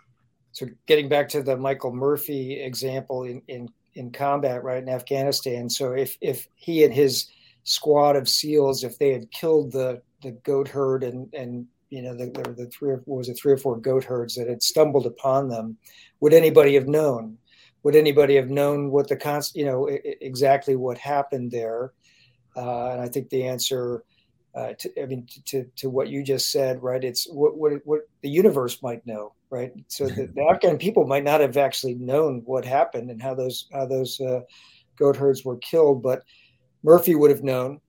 So 0.52 0.66
getting 0.86 1.08
back 1.08 1.28
to 1.30 1.42
the 1.42 1.56
michael 1.56 1.92
murphy 1.92 2.60
example 2.60 3.24
in 3.24 3.42
in 3.48 3.68
in 3.94 4.10
combat 4.10 4.62
right 4.62 4.82
in 4.82 4.88
afghanistan. 4.88 5.70
So 5.70 5.92
if 5.92 6.16
if 6.20 6.48
he 6.56 6.84
and 6.84 6.92
his 6.92 7.28
squad 7.64 8.16
of 8.16 8.28
seals 8.28 8.84
if 8.84 8.98
they 8.98 9.12
had 9.12 9.30
killed 9.30 9.72
the 9.72 10.02
the 10.22 10.32
goat 10.32 10.68
herd 10.68 11.04
and 11.04 11.32
and 11.34 11.66
you 11.90 12.02
know 12.02 12.14
the, 12.14 12.26
were 12.26 12.54
the 12.54 12.66
three 12.66 12.90
or 12.90 13.02
was 13.06 13.28
it 13.28 13.38
three 13.38 13.52
or 13.52 13.56
four 13.56 13.76
goat 13.76 14.04
herds 14.04 14.34
that 14.36 14.48
had 14.48 14.62
stumbled 14.62 15.06
upon 15.06 15.48
them 15.48 15.76
would 16.20 16.34
anybody 16.34 16.74
have 16.74 16.86
known? 16.86 17.38
Would 17.82 17.96
anybody 17.96 18.36
have 18.36 18.50
known 18.50 18.90
what 18.90 19.08
the 19.08 19.16
const 19.16 19.56
you 19.56 19.64
know 19.64 19.86
exactly 19.88 20.76
what 20.76 20.98
happened 20.98 21.50
there 21.50 21.92
uh, 22.60 22.90
and 22.92 23.00
i 23.00 23.08
think 23.08 23.28
the 23.30 23.44
answer 23.44 24.04
uh, 24.54 24.72
to, 24.78 25.02
I 25.02 25.06
mean, 25.06 25.26
to, 25.46 25.64
to 25.76 25.88
what 25.88 26.08
you 26.08 26.22
just 26.22 26.50
said, 26.50 26.82
right? 26.82 27.02
It's 27.02 27.28
what, 27.30 27.56
what, 27.56 27.72
what 27.84 28.00
the 28.22 28.28
universe 28.28 28.82
might 28.82 29.06
know, 29.06 29.32
right? 29.48 29.72
So 29.88 30.06
the, 30.06 30.26
the 30.26 30.42
Afghan 30.50 30.78
people 30.78 31.06
might 31.06 31.24
not 31.24 31.40
have 31.40 31.56
actually 31.56 31.94
known 31.94 32.42
what 32.44 32.64
happened 32.64 33.10
and 33.10 33.22
how 33.22 33.34
those 33.34 33.68
how 33.72 33.86
those 33.86 34.20
uh, 34.20 34.40
goat 34.96 35.16
herds 35.16 35.44
were 35.44 35.58
killed, 35.58 36.02
but 36.02 36.22
Murphy 36.82 37.14
would 37.14 37.30
have 37.30 37.44
known, 37.44 37.80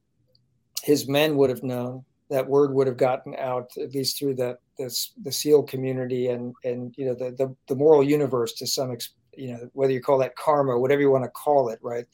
his 0.83 1.07
men 1.07 1.35
would 1.37 1.49
have 1.49 1.63
known, 1.63 2.05
that 2.29 2.47
word 2.47 2.73
would 2.73 2.87
have 2.87 2.97
gotten 2.97 3.35
out 3.35 3.71
at 3.81 3.93
least 3.93 4.19
through 4.19 4.35
the 4.35 4.57
the, 4.77 4.95
the 5.23 5.31
SEAL 5.31 5.63
community 5.63 6.27
and 6.27 6.53
and 6.63 6.93
you 6.97 7.05
know 7.05 7.15
the, 7.15 7.31
the, 7.31 7.55
the 7.67 7.75
moral 7.75 8.03
universe 8.03 8.53
to 8.53 8.67
some 8.67 8.95
you 9.35 9.53
know 9.53 9.69
whether 9.73 9.93
you 9.93 10.01
call 10.01 10.19
that 10.19 10.35
karma, 10.35 10.77
whatever 10.77 11.01
you 11.01 11.09
want 11.09 11.23
to 11.23 11.29
call 11.29 11.69
it, 11.69 11.79
right? 11.81 12.05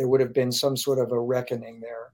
There 0.00 0.08
would 0.08 0.22
have 0.22 0.32
been 0.32 0.50
some 0.50 0.78
sort 0.78 0.98
of 0.98 1.12
a 1.12 1.20
reckoning 1.20 1.78
there. 1.78 2.12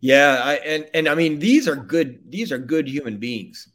Yeah, 0.00 0.40
I, 0.42 0.54
and 0.54 0.90
and 0.94 1.08
I 1.08 1.14
mean 1.14 1.38
these 1.38 1.68
are 1.68 1.76
good 1.76 2.28
these 2.28 2.50
are 2.50 2.58
good 2.58 2.88
human 2.88 3.18
beings. 3.18 3.68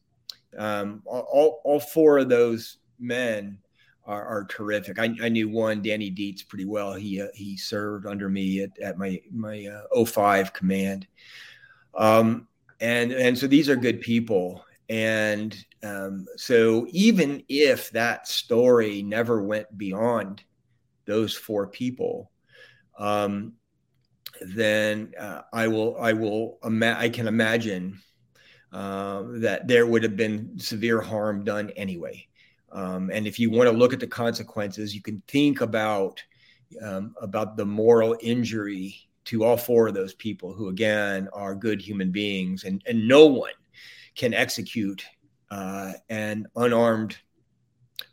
Um, 0.58 1.04
all 1.06 1.62
all 1.64 1.80
four 1.80 2.18
of 2.18 2.28
those 2.28 2.80
men 3.00 3.60
are, 4.04 4.26
are 4.26 4.44
terrific. 4.44 5.00
I, 5.00 5.16
I, 5.22 5.30
knew 5.30 5.48
one, 5.48 5.82
Danny 5.82 6.10
Dietz, 6.10 6.44
pretty 6.44 6.66
well. 6.66 6.96
He 6.96 7.22
uh, 7.22 7.28
he 7.34 7.56
served 7.56 8.06
under 8.06 8.28
me 8.28 8.64
at, 8.64 8.78
at 8.80 8.98
my 8.98 9.22
my 9.32 9.70
uh, 9.96 10.04
05 10.04 10.52
command, 10.52 11.08
um, 11.96 12.46
and 12.82 13.14
and 13.14 13.38
so 13.38 13.48
these 13.48 13.70
are 13.70 13.78
good 13.78 14.02
people. 14.02 14.66
And 14.90 15.58
um, 15.82 16.26
so 16.36 16.88
even 16.90 17.42
if 17.48 17.90
that 17.92 18.28
story 18.28 19.02
never 19.02 19.42
went 19.42 19.78
beyond 19.78 20.44
those 21.06 21.34
four 21.34 21.68
people, 21.68 22.32
um, 22.98 23.54
then 24.42 25.14
uh, 25.20 25.42
I 25.54 25.68
will 25.68 25.98
I 26.00 26.14
will 26.14 26.60
ima- 26.64 26.98
I 26.98 27.10
can 27.10 27.28
imagine 27.28 28.00
uh, 28.72 29.24
that 29.40 29.68
there 29.68 29.88
would 29.88 30.04
have 30.04 30.16
been 30.16 30.60
severe 30.60 31.02
harm 31.02 31.44
done 31.44 31.70
anyway. 31.72 32.28
Um, 32.72 33.10
and 33.14 33.26
if 33.26 33.40
you 33.40 33.50
want 33.50 33.70
to 33.70 33.76
look 33.76 33.94
at 33.94 34.00
the 34.00 34.08
consequences, 34.08 34.94
you 34.94 35.02
can 35.02 35.22
think 35.28 35.62
about 35.62 36.22
um, 36.82 37.16
about 37.22 37.56
the 37.56 37.66
moral 37.66 38.18
injury 38.22 38.96
to 39.26 39.44
all 39.44 39.58
four 39.58 39.88
of 39.88 39.94
those 39.94 40.14
people 40.14 40.54
who, 40.54 40.70
again, 40.70 41.28
are 41.34 41.56
good 41.56 41.82
human 41.82 42.12
beings, 42.12 42.64
and 42.64 42.82
and 42.86 43.08
no 43.08 43.26
one 43.26 43.54
can 44.16 44.34
execute 44.34 45.06
uh, 45.50 45.94
an 46.10 46.46
unarmed 46.56 47.18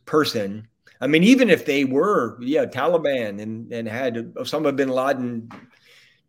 person. 0.05 0.69
I 1.05 1.07
mean, 1.07 1.23
even 1.23 1.51
if 1.51 1.67
they 1.67 1.85
were, 1.85 2.39
yeah, 2.41 2.65
Taliban 2.65 3.41
and 3.41 3.71
and 3.73 3.87
had 3.87 4.15
Osama 4.35 4.75
bin 4.75 4.89
Laden 4.89 5.51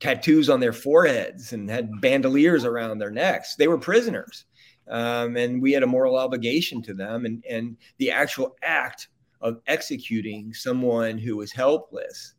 tattoos 0.01 0.49
on 0.49 0.59
their 0.59 0.73
foreheads 0.73 1.53
and 1.53 1.69
had 1.69 2.01
bandoliers 2.01 2.65
around 2.65 2.97
their 2.97 3.11
necks, 3.11 3.55
they 3.55 3.69
were 3.69 3.77
prisoners 3.77 4.45
um, 4.87 5.35
and 5.37 5.61
we 5.61 5.71
had 5.71 5.83
a 5.83 5.87
moral 5.87 6.17
obligation 6.17 6.81
to 6.83 6.93
them. 6.93 7.25
And 7.25 7.43
and 7.49 7.77
the 7.97 8.11
actual 8.11 8.55
act 8.61 9.07
of 9.41 9.61
executing 9.67 10.53
someone 10.53 11.17
who 11.17 11.37
was 11.37 11.51
helpless, 11.51 12.33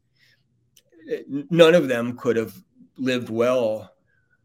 none 1.28 1.74
of 1.74 1.88
them 1.88 2.16
could 2.16 2.36
have 2.36 2.54
lived 2.96 3.30
well 3.30 3.92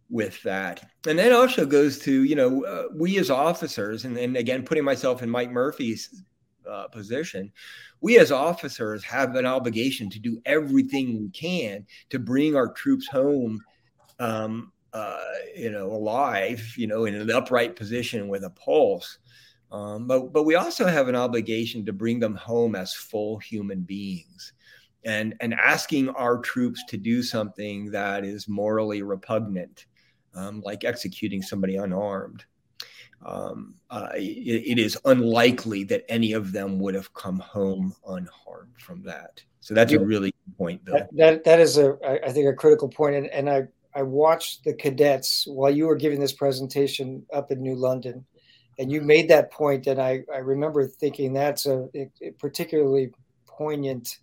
with 0.09 0.41
that. 0.43 0.85
And 1.07 1.17
that 1.17 1.31
also 1.31 1.65
goes 1.65 1.99
to 1.99 2.23
you 2.23 2.35
know 2.35 2.63
uh, 2.65 2.83
we 2.95 3.17
as 3.19 3.29
officers, 3.29 4.05
and, 4.05 4.17
and 4.17 4.37
again 4.37 4.63
putting 4.63 4.83
myself 4.83 5.21
in 5.21 5.29
Mike 5.29 5.51
Murphy's 5.51 6.23
uh, 6.69 6.87
position, 6.87 7.51
we 8.01 8.17
as 8.17 8.31
officers 8.31 9.03
have 9.03 9.35
an 9.35 9.45
obligation 9.45 10.09
to 10.09 10.19
do 10.19 10.41
everything 10.45 11.21
we 11.21 11.29
can 11.29 11.85
to 12.09 12.19
bring 12.19 12.55
our 12.55 12.71
troops 12.73 13.07
home 13.07 13.61
um, 14.21 14.71
uh, 14.93 15.19
you 15.55 15.71
know, 15.71 15.87
alive, 15.87 16.73
you 16.77 16.87
know, 16.87 17.05
in 17.05 17.15
an 17.15 17.31
upright 17.31 17.75
position 17.75 18.27
with 18.27 18.43
a 18.43 18.49
pulse. 18.49 19.17
Um, 19.71 20.05
but 20.05 20.33
but 20.33 20.43
we 20.43 20.55
also 20.55 20.85
have 20.85 21.07
an 21.07 21.15
obligation 21.15 21.85
to 21.85 21.93
bring 21.93 22.19
them 22.19 22.35
home 22.35 22.75
as 22.75 22.93
full 22.93 23.37
human 23.37 23.81
beings, 23.81 24.53
and 25.05 25.33
and 25.39 25.53
asking 25.53 26.09
our 26.09 26.39
troops 26.39 26.83
to 26.89 26.97
do 26.97 27.23
something 27.23 27.89
that 27.91 28.25
is 28.25 28.49
morally 28.49 29.01
repugnant, 29.01 29.85
um, 30.35 30.61
like 30.61 30.83
executing 30.83 31.41
somebody 31.41 31.77
unarmed. 31.77 32.43
Um, 33.25 33.75
uh, 33.89 34.09
it, 34.15 34.63
it 34.65 34.79
is 34.79 34.97
unlikely 35.05 35.83
that 35.85 36.03
any 36.09 36.33
of 36.33 36.51
them 36.51 36.79
would 36.79 36.95
have 36.95 37.13
come 37.13 37.39
home 37.39 37.95
unharmed 38.07 38.79
from 38.79 39.03
that. 39.03 39.43
So 39.59 39.73
that's 39.73 39.93
a 39.93 39.99
really 39.99 40.31
good 40.31 40.57
point, 40.57 40.83
Bill. 40.83 40.95
That, 40.95 41.09
that, 41.15 41.43
that 41.43 41.59
is 41.59 41.77
a, 41.77 41.95
I 42.25 42.31
think, 42.31 42.47
a 42.47 42.53
critical 42.53 42.89
point. 42.89 43.15
And, 43.15 43.27
and 43.27 43.49
I, 43.49 43.63
I 43.93 44.01
watched 44.01 44.63
the 44.63 44.73
cadets 44.73 45.45
while 45.47 45.69
you 45.69 45.85
were 45.85 45.95
giving 45.95 46.19
this 46.19 46.33
presentation 46.33 47.23
up 47.31 47.51
in 47.51 47.61
New 47.61 47.75
London, 47.75 48.25
and 48.79 48.91
you 48.91 49.01
made 49.01 49.29
that 49.29 49.51
point, 49.51 49.85
and 49.85 50.01
I, 50.01 50.23
I 50.33 50.37
remember 50.37 50.87
thinking 50.87 51.33
that's 51.33 51.67
a, 51.67 51.87
a 51.93 52.31
particularly 52.39 53.11
poignant 53.45 54.17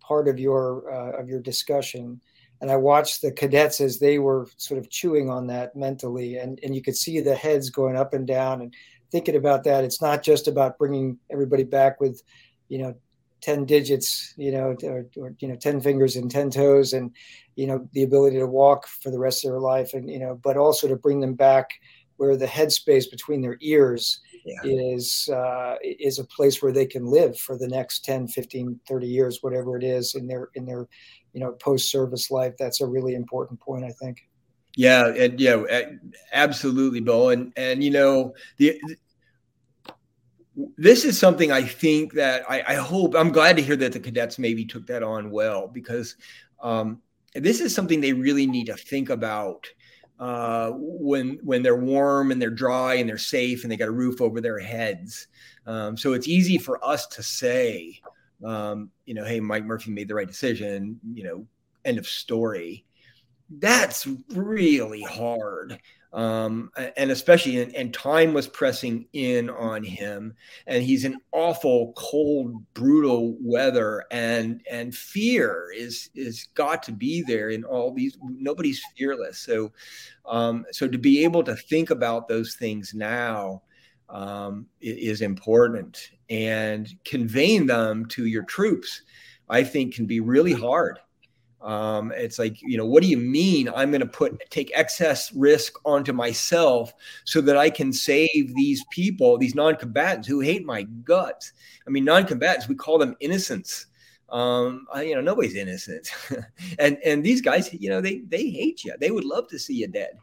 part 0.00 0.28
of 0.28 0.38
your 0.38 0.90
uh, 0.90 1.20
of 1.20 1.28
your 1.28 1.40
discussion. 1.40 2.20
And 2.60 2.70
I 2.70 2.76
watched 2.76 3.22
the 3.22 3.30
cadets 3.30 3.80
as 3.80 3.98
they 3.98 4.18
were 4.18 4.48
sort 4.56 4.78
of 4.78 4.90
chewing 4.90 5.30
on 5.30 5.46
that 5.46 5.76
mentally, 5.76 6.36
and 6.36 6.58
and 6.62 6.74
you 6.74 6.82
could 6.82 6.96
see 6.96 7.20
the 7.20 7.34
heads 7.34 7.70
going 7.70 7.96
up 7.96 8.14
and 8.14 8.26
down 8.26 8.62
and 8.62 8.74
thinking 9.10 9.36
about 9.36 9.64
that. 9.64 9.84
It's 9.84 10.02
not 10.02 10.22
just 10.22 10.48
about 10.48 10.78
bringing 10.78 11.18
everybody 11.30 11.64
back 11.64 12.00
with, 12.00 12.22
you 12.68 12.78
know, 12.78 12.94
10 13.40 13.66
digits 13.66 14.34
you 14.36 14.50
know 14.50 14.76
or, 14.82 15.06
or, 15.16 15.34
you 15.38 15.46
know 15.46 15.54
10 15.54 15.80
fingers 15.80 16.16
and 16.16 16.28
10 16.28 16.50
toes 16.50 16.92
and 16.92 17.14
you 17.54 17.66
know 17.68 17.88
the 17.92 18.02
ability 18.02 18.36
to 18.36 18.46
walk 18.46 18.86
for 18.86 19.10
the 19.10 19.18
rest 19.18 19.44
of 19.44 19.50
their 19.50 19.60
life 19.60 19.94
and 19.94 20.10
you 20.10 20.18
know 20.18 20.34
but 20.42 20.56
also 20.56 20.88
to 20.88 20.96
bring 20.96 21.20
them 21.20 21.34
back 21.34 21.70
where 22.16 22.36
the 22.36 22.46
headspace 22.46 23.08
between 23.10 23.40
their 23.40 23.56
ears 23.60 24.20
yeah. 24.48 24.70
is 24.94 25.28
uh, 25.32 25.76
is 25.82 26.18
a 26.18 26.24
place 26.24 26.62
where 26.62 26.72
they 26.72 26.86
can 26.86 27.06
live 27.06 27.38
for 27.38 27.56
the 27.56 27.68
next 27.68 28.04
10 28.04 28.28
15 28.28 28.80
30 28.88 29.06
years 29.06 29.38
whatever 29.42 29.76
it 29.76 29.84
is 29.84 30.14
in 30.14 30.26
their 30.26 30.48
in 30.54 30.64
their 30.64 30.86
you 31.32 31.40
know 31.40 31.52
post 31.52 31.90
service 31.90 32.30
life. 32.30 32.54
That's 32.58 32.80
a 32.80 32.86
really 32.86 33.14
important 33.14 33.60
point 33.60 33.84
i 33.84 33.90
think. 33.90 34.18
Yeah 34.76 35.08
and 35.08 35.40
yeah 35.40 35.62
absolutely 36.32 37.00
bill. 37.00 37.30
And 37.30 37.52
and 37.56 37.82
you 37.82 37.90
know 37.90 38.34
the 38.56 38.80
this 40.76 41.04
is 41.04 41.18
something 41.18 41.52
I 41.52 41.62
think 41.62 42.14
that 42.14 42.42
I, 42.50 42.64
I, 42.66 42.74
hope 42.74 43.14
I'm 43.14 43.30
glad 43.30 43.56
to 43.56 43.62
hear 43.62 43.76
that 43.76 43.92
the 43.92 44.00
cadets 44.00 44.40
maybe 44.40 44.64
took 44.64 44.86
that 44.88 45.04
on 45.04 45.30
well 45.30 45.68
because 45.68 46.16
um, 46.60 47.00
this 47.34 47.60
is 47.60 47.72
something 47.72 48.00
they 48.00 48.12
really 48.12 48.46
need 48.46 48.66
to 48.66 48.76
think 48.76 49.10
about 49.10 49.68
uh, 50.18 50.72
when 50.74 51.38
when 51.42 51.62
they're 51.62 51.76
warm 51.76 52.30
and 52.30 52.40
they're 52.40 52.50
dry 52.50 52.94
and 52.94 53.08
they're 53.08 53.18
safe 53.18 53.62
and 53.62 53.72
they 53.72 53.76
got 53.76 53.88
a 53.88 53.92
roof 53.92 54.20
over 54.20 54.40
their 54.40 54.58
heads. 54.58 55.28
Um, 55.66 55.96
so 55.96 56.12
it's 56.12 56.28
easy 56.28 56.58
for 56.58 56.84
us 56.84 57.06
to 57.08 57.22
say, 57.22 58.00
um, 58.44 58.90
you 59.04 59.14
know, 59.14 59.24
hey, 59.24 59.40
Mike 59.40 59.64
Murphy 59.64 59.90
made 59.90 60.08
the 60.08 60.14
right 60.14 60.26
decision. 60.26 60.98
You 61.12 61.24
know, 61.24 61.46
end 61.84 61.98
of 61.98 62.06
story. 62.06 62.84
That's 63.50 64.06
really 64.30 65.02
hard 65.02 65.78
um, 66.12 66.70
and 66.96 67.10
especially 67.10 67.60
and, 67.60 67.74
and, 67.74 67.92
time 67.92 68.32
was 68.32 68.48
pressing 68.48 69.06
in 69.12 69.50
on 69.50 69.84
him. 69.84 70.34
And 70.66 70.82
he's 70.82 71.04
in 71.04 71.20
awful 71.32 71.92
cold 71.96 72.62
brutal 72.72 73.36
weather. 73.40 74.04
And 74.10 74.62
and 74.70 74.94
fear 74.94 75.66
is 75.76 76.08
is 76.14 76.48
got 76.54 76.82
to 76.84 76.92
be 76.92 77.22
there 77.22 77.50
in 77.50 77.62
all 77.64 77.92
these 77.92 78.16
nobody's 78.22 78.82
fearless. 78.96 79.38
So 79.38 79.72
um, 80.24 80.64
so 80.72 80.88
to 80.88 80.98
be 80.98 81.24
able 81.24 81.42
to 81.44 81.56
think 81.56 81.90
about 81.90 82.26
those 82.26 82.54
things 82.54 82.94
now 82.94 83.62
um, 84.08 84.66
is 84.80 85.20
important. 85.20 86.10
And 86.30 86.88
conveying 87.04 87.66
them 87.66 88.06
to 88.06 88.26
your 88.26 88.44
troops 88.44 89.02
i 89.48 89.64
think 89.64 89.94
can 89.94 90.04
be 90.04 90.20
really 90.20 90.52
hard 90.52 90.98
um, 91.60 92.12
it's 92.14 92.38
like, 92.38 92.60
you 92.62 92.78
know, 92.78 92.86
what 92.86 93.02
do 93.02 93.08
you 93.08 93.16
mean 93.16 93.68
I'm 93.74 93.90
going 93.90 94.00
to 94.00 94.06
put 94.06 94.48
take 94.50 94.70
excess 94.74 95.32
risk 95.32 95.74
onto 95.84 96.12
myself 96.12 96.92
so 97.24 97.40
that 97.40 97.56
I 97.56 97.70
can 97.70 97.92
save 97.92 98.54
these 98.54 98.84
people, 98.90 99.38
these 99.38 99.54
non-combatants 99.54 100.28
who 100.28 100.40
hate 100.40 100.64
my 100.64 100.82
guts? 100.82 101.52
I 101.86 101.90
mean, 101.90 102.04
non-combatants, 102.04 102.68
we 102.68 102.76
call 102.76 102.98
them 102.98 103.16
innocents. 103.20 103.86
Um, 104.28 104.86
I, 104.92 105.02
you 105.02 105.14
know, 105.14 105.22
nobody's 105.22 105.56
innocent, 105.56 106.10
and 106.78 106.98
and 107.02 107.24
these 107.24 107.40
guys, 107.40 107.72
you 107.72 107.88
know, 107.88 108.02
they 108.02 108.18
they 108.28 108.50
hate 108.50 108.84
you. 108.84 108.94
They 109.00 109.10
would 109.10 109.24
love 109.24 109.48
to 109.48 109.58
see 109.58 109.74
you 109.74 109.88
dead, 109.88 110.18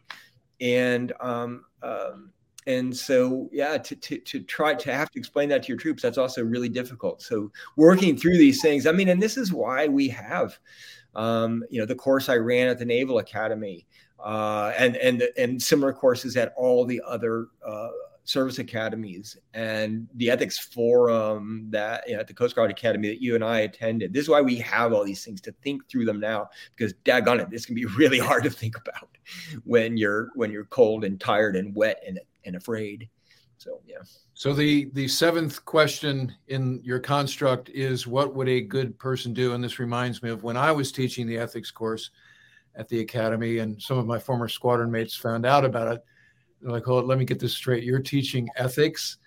and 0.61 1.11
um, 1.19 1.65
um, 1.81 2.31
and 2.67 2.95
so 2.95 3.49
yeah 3.51 3.77
to, 3.77 3.95
to, 3.95 4.17
to 4.19 4.41
try 4.41 4.73
to 4.73 4.93
have 4.93 5.11
to 5.11 5.19
explain 5.19 5.49
that 5.49 5.63
to 5.63 5.67
your 5.67 5.77
troops 5.77 6.01
that's 6.01 6.17
also 6.17 6.43
really 6.43 6.69
difficult 6.69 7.21
so 7.21 7.51
working 7.75 8.17
through 8.17 8.37
these 8.37 8.61
things 8.61 8.87
i 8.87 8.91
mean 8.91 9.09
and 9.09 9.21
this 9.21 9.37
is 9.37 9.53
why 9.53 9.87
we 9.87 10.07
have 10.07 10.57
um, 11.15 11.63
you 11.69 11.79
know, 11.79 11.85
the 11.85 11.95
course 11.95 12.29
I 12.29 12.35
ran 12.35 12.67
at 12.67 12.79
the 12.79 12.85
Naval 12.85 13.19
Academy, 13.19 13.85
uh, 14.23 14.73
and 14.77 14.95
and 14.97 15.23
and 15.37 15.61
similar 15.61 15.93
courses 15.93 16.35
at 16.37 16.53
all 16.57 16.85
the 16.85 17.01
other 17.05 17.47
uh, 17.65 17.89
service 18.25 18.59
academies, 18.59 19.37
and 19.53 20.07
the 20.15 20.29
ethics 20.29 20.57
forum 20.57 21.67
that 21.69 22.07
you 22.07 22.15
know, 22.15 22.19
at 22.19 22.27
the 22.27 22.33
Coast 22.33 22.55
Guard 22.55 22.71
Academy 22.71 23.07
that 23.07 23.21
you 23.21 23.35
and 23.35 23.43
I 23.43 23.61
attended. 23.61 24.13
This 24.13 24.23
is 24.23 24.29
why 24.29 24.41
we 24.41 24.57
have 24.57 24.93
all 24.93 25.05
these 25.05 25.23
things 25.23 25.41
to 25.41 25.51
think 25.63 25.87
through 25.89 26.05
them 26.05 26.19
now, 26.19 26.49
because 26.75 26.93
daggone 27.05 27.39
it, 27.39 27.49
this 27.49 27.65
can 27.65 27.75
be 27.75 27.85
really 27.97 28.19
hard 28.19 28.43
to 28.43 28.49
think 28.49 28.77
about 28.77 29.09
when 29.63 29.97
you're 29.97 30.29
when 30.35 30.51
you're 30.51 30.65
cold 30.65 31.03
and 31.05 31.19
tired 31.19 31.55
and 31.55 31.75
wet 31.75 32.03
and 32.05 32.19
and 32.45 32.55
afraid. 32.55 33.09
So 33.65 33.81
yeah. 33.85 33.97
So 34.35 34.53
the 34.53 34.89
the 34.93 35.07
seventh 35.07 35.65
question 35.65 36.35
in 36.47 36.79
your 36.83 36.99
construct 36.99 37.69
is 37.69 38.05
what 38.05 38.35
would 38.35 38.47
a 38.47 38.61
good 38.61 38.97
person 38.99 39.33
do? 39.33 39.53
And 39.53 39.63
this 39.63 39.79
reminds 39.79 40.21
me 40.21 40.29
of 40.29 40.43
when 40.43 40.55
I 40.55 40.71
was 40.71 40.91
teaching 40.91 41.25
the 41.25 41.37
ethics 41.37 41.71
course 41.71 42.11
at 42.75 42.87
the 42.89 42.99
academy, 42.99 43.59
and 43.59 43.81
some 43.81 43.97
of 43.97 44.05
my 44.05 44.19
former 44.19 44.47
squadron 44.47 44.91
mates 44.91 45.15
found 45.15 45.45
out 45.45 45.65
about 45.65 45.95
it. 45.95 46.05
They're 46.61 46.71
like, 46.71 46.83
"Hold, 46.83 47.05
"Oh, 47.05 47.07
let 47.07 47.17
me 47.17 47.25
get 47.25 47.39
this 47.39 47.55
straight. 47.55 47.83
You're 47.83 47.99
teaching 47.99 48.47
ethics." 48.55 49.17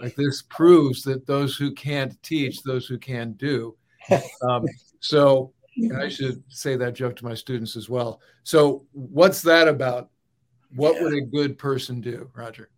Like 0.00 0.14
this 0.14 0.42
proves 0.42 1.02
that 1.02 1.26
those 1.26 1.56
who 1.56 1.72
can't 1.72 2.22
teach, 2.22 2.62
those 2.62 2.86
who 2.86 2.98
can 2.98 3.32
do. 3.32 3.76
Um, 4.48 4.64
so 5.00 5.52
I 5.96 6.08
should 6.08 6.42
say 6.48 6.76
that 6.76 6.94
joke 6.94 7.14
to 7.16 7.24
my 7.24 7.34
students 7.34 7.76
as 7.76 7.90
well. 7.90 8.20
So 8.42 8.86
what's 8.92 9.42
that 9.42 9.68
about? 9.68 10.08
What 10.74 10.94
yeah. 10.94 11.02
would 11.02 11.14
a 11.14 11.20
good 11.20 11.58
person 11.58 12.00
do, 12.00 12.30
Roger? 12.34 12.70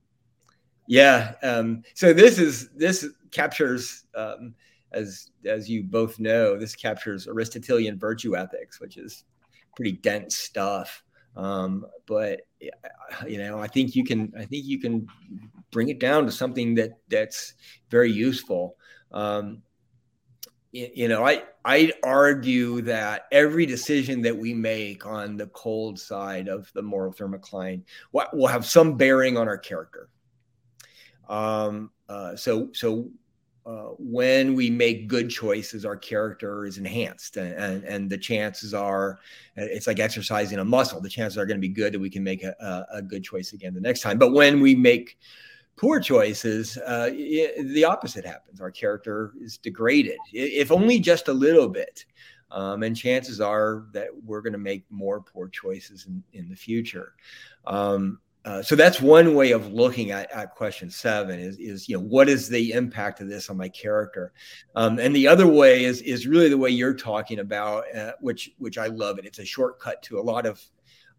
Yeah. 0.91 1.35
Um, 1.45 1.85
so 1.95 2.13
this 2.13 2.41
is 2.41 2.69
this 2.71 3.07
captures, 3.31 4.07
um, 4.17 4.57
as 4.91 5.31
as 5.45 5.71
you 5.71 5.85
both 5.85 6.19
know, 6.19 6.59
this 6.59 6.75
captures 6.75 7.29
Aristotelian 7.29 7.97
virtue 7.97 8.37
ethics, 8.37 8.81
which 8.81 8.97
is 8.97 9.23
pretty 9.77 9.93
dense 9.93 10.37
stuff. 10.37 11.05
Um, 11.37 11.87
but 12.07 12.41
you 13.25 13.39
know, 13.39 13.61
I 13.61 13.69
think 13.69 13.95
you 13.95 14.03
can 14.03 14.33
I 14.37 14.45
think 14.45 14.65
you 14.65 14.81
can 14.81 15.07
bring 15.71 15.91
it 15.91 16.01
down 16.01 16.27
to 16.27 16.33
something 16.33 16.75
that 16.75 16.99
that's 17.09 17.55
very 17.89 18.11
useful. 18.11 18.75
Um, 19.13 19.63
you 20.73 21.07
know, 21.07 21.25
I 21.25 21.45
I'd 21.65 21.93
argue 22.03 22.81
that 22.83 23.27
every 23.31 23.65
decision 23.65 24.23
that 24.23 24.37
we 24.37 24.55
make 24.55 25.07
on 25.07 25.37
the 25.37 25.47
cold 25.47 26.01
side 26.01 26.49
of 26.49 26.69
the 26.75 26.83
moral 26.83 27.13
thermocline 27.13 27.83
will 28.13 28.49
have 28.49 28.67
some 28.67 28.97
bearing 28.97 29.37
on 29.37 29.47
our 29.47 29.59
character. 29.59 30.09
Um, 31.31 31.91
uh, 32.09 32.37
so 32.37 32.69
so 32.73 33.09
uh, 33.65 33.91
when 33.99 34.55
we 34.55 34.69
make 34.69 35.07
good 35.07 35.31
choices, 35.31 35.85
our 35.85 35.97
character 35.97 36.65
is 36.65 36.77
enhanced, 36.77 37.37
and, 37.37 37.55
and, 37.55 37.85
and 37.85 38.11
the 38.11 38.19
chances 38.19 38.75
are 38.75 39.19
it's 39.55 39.87
like 39.87 40.01
exercising 40.01 40.59
a 40.59 40.65
muscle. 40.65 41.01
The 41.01 41.09
chances 41.09 41.39
are 41.39 41.47
going 41.47 41.59
to 41.59 41.61
be 41.61 41.73
good 41.73 41.95
that 41.95 42.01
we 42.01 42.11
can 42.11 42.25
make 42.25 42.43
a, 42.43 42.87
a, 42.93 43.01
good 43.01 43.23
choice 43.23 43.53
again 43.53 43.75
the 43.75 43.81
next 43.81 44.01
time. 44.01 44.19
But 44.19 44.33
when 44.33 44.61
we 44.61 44.75
make 44.75 45.19
poor 45.77 46.01
choices, 46.01 46.79
uh, 46.79 47.11
the 47.11 47.85
opposite 47.85 48.25
happens. 48.25 48.61
Our 48.61 48.71
character 48.71 49.33
is 49.41 49.57
degraded, 49.59 50.19
if 50.33 50.73
only 50.73 50.99
just 50.99 51.29
a 51.29 51.33
little 51.33 51.69
bit. 51.69 52.05
Um, 52.51 52.83
and 52.83 52.97
chances 52.97 53.41
are 53.41 53.85
that 53.93 54.09
we're 54.25 54.41
going 54.41 54.55
to 54.55 54.59
make 54.59 54.85
more 54.91 55.21
poor 55.21 55.49
choices 55.49 56.07
in, 56.07 56.25
in 56.33 56.49
the 56.49 56.57
future. 56.57 57.15
Um, 57.67 58.19
uh, 58.51 58.61
so 58.61 58.75
that's 58.75 59.01
one 59.01 59.37
way 59.37 59.53
of 59.53 59.73
looking 59.73 60.11
at, 60.11 60.29
at 60.33 60.57
question 60.57 60.91
seven 60.91 61.39
is, 61.39 61.57
is 61.59 61.89
you 61.89 61.97
know 61.97 62.03
what 62.03 62.29
is 62.29 62.49
the 62.49 62.73
impact 62.73 63.21
of 63.21 63.29
this 63.29 63.49
on 63.49 63.57
my 63.57 63.69
character? 63.69 64.33
Um, 64.75 64.99
and 64.99 65.15
the 65.15 65.29
other 65.29 65.47
way 65.47 65.85
is 65.85 66.03
is 66.03 66.27
really 66.27 66.49
the 66.49 66.59
way 66.59 66.71
you're 66.71 66.93
talking 66.93 67.39
about 67.39 67.85
uh, 67.95 68.15
which 68.21 68.51
which 68.59 68.77
i 68.77 68.89
love 68.89 69.21
it. 69.21 69.25
It's 69.25 69.39
a 69.39 69.45
shortcut 69.45 70.03
to 70.03 70.19
a 70.19 70.21
lot 70.21 70.47
of 70.47 70.61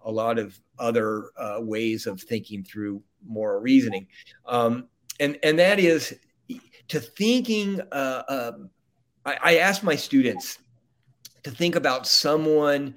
a 0.01 0.11
lot 0.11 0.39
of 0.39 0.59
other 0.77 1.31
uh, 1.37 1.59
ways 1.61 2.05
of 2.05 2.19
thinking 2.21 2.65
through 2.65 3.01
moral 3.25 3.61
reasoning. 3.61 4.07
Um, 4.45 4.89
and 5.21 5.39
and 5.41 5.57
that 5.57 5.79
is 5.79 6.13
to 6.89 6.99
thinking 6.99 7.79
uh, 7.93 8.23
um, 8.27 8.69
I, 9.25 9.37
I 9.41 9.57
ask 9.59 9.83
my 9.83 9.95
students 9.95 10.57
to 11.43 11.51
think 11.51 11.77
about 11.77 12.07
someone 12.07 12.95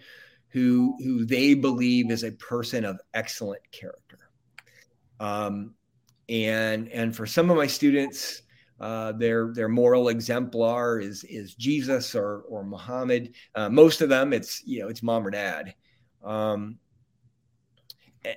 who 0.49 0.97
who 1.05 1.25
they 1.25 1.55
believe 1.55 2.11
is 2.11 2.25
a 2.25 2.33
person 2.33 2.85
of 2.85 2.99
excellent 3.15 3.63
character. 3.71 4.19
Um, 5.21 5.75
and 6.29 6.89
and 6.89 7.15
for 7.15 7.27
some 7.27 7.51
of 7.51 7.57
my 7.57 7.67
students, 7.67 8.43
uh, 8.81 9.13
their 9.13 9.53
their 9.53 9.69
moral 9.69 10.09
exemplar 10.09 11.01
is 11.01 11.25
is 11.25 11.55
Jesus 11.55 12.15
or 12.15 12.43
or 12.49 12.65
Muhammad. 12.65 13.35
Uh, 13.55 13.69
most 13.69 14.01
of 14.01 14.09
them, 14.09 14.33
it's 14.33 14.63
you 14.65 14.81
know 14.81 14.89
it's 14.89 15.03
mom 15.03 15.27
or 15.27 15.31
dad. 15.31 15.75
Um, 16.23 16.79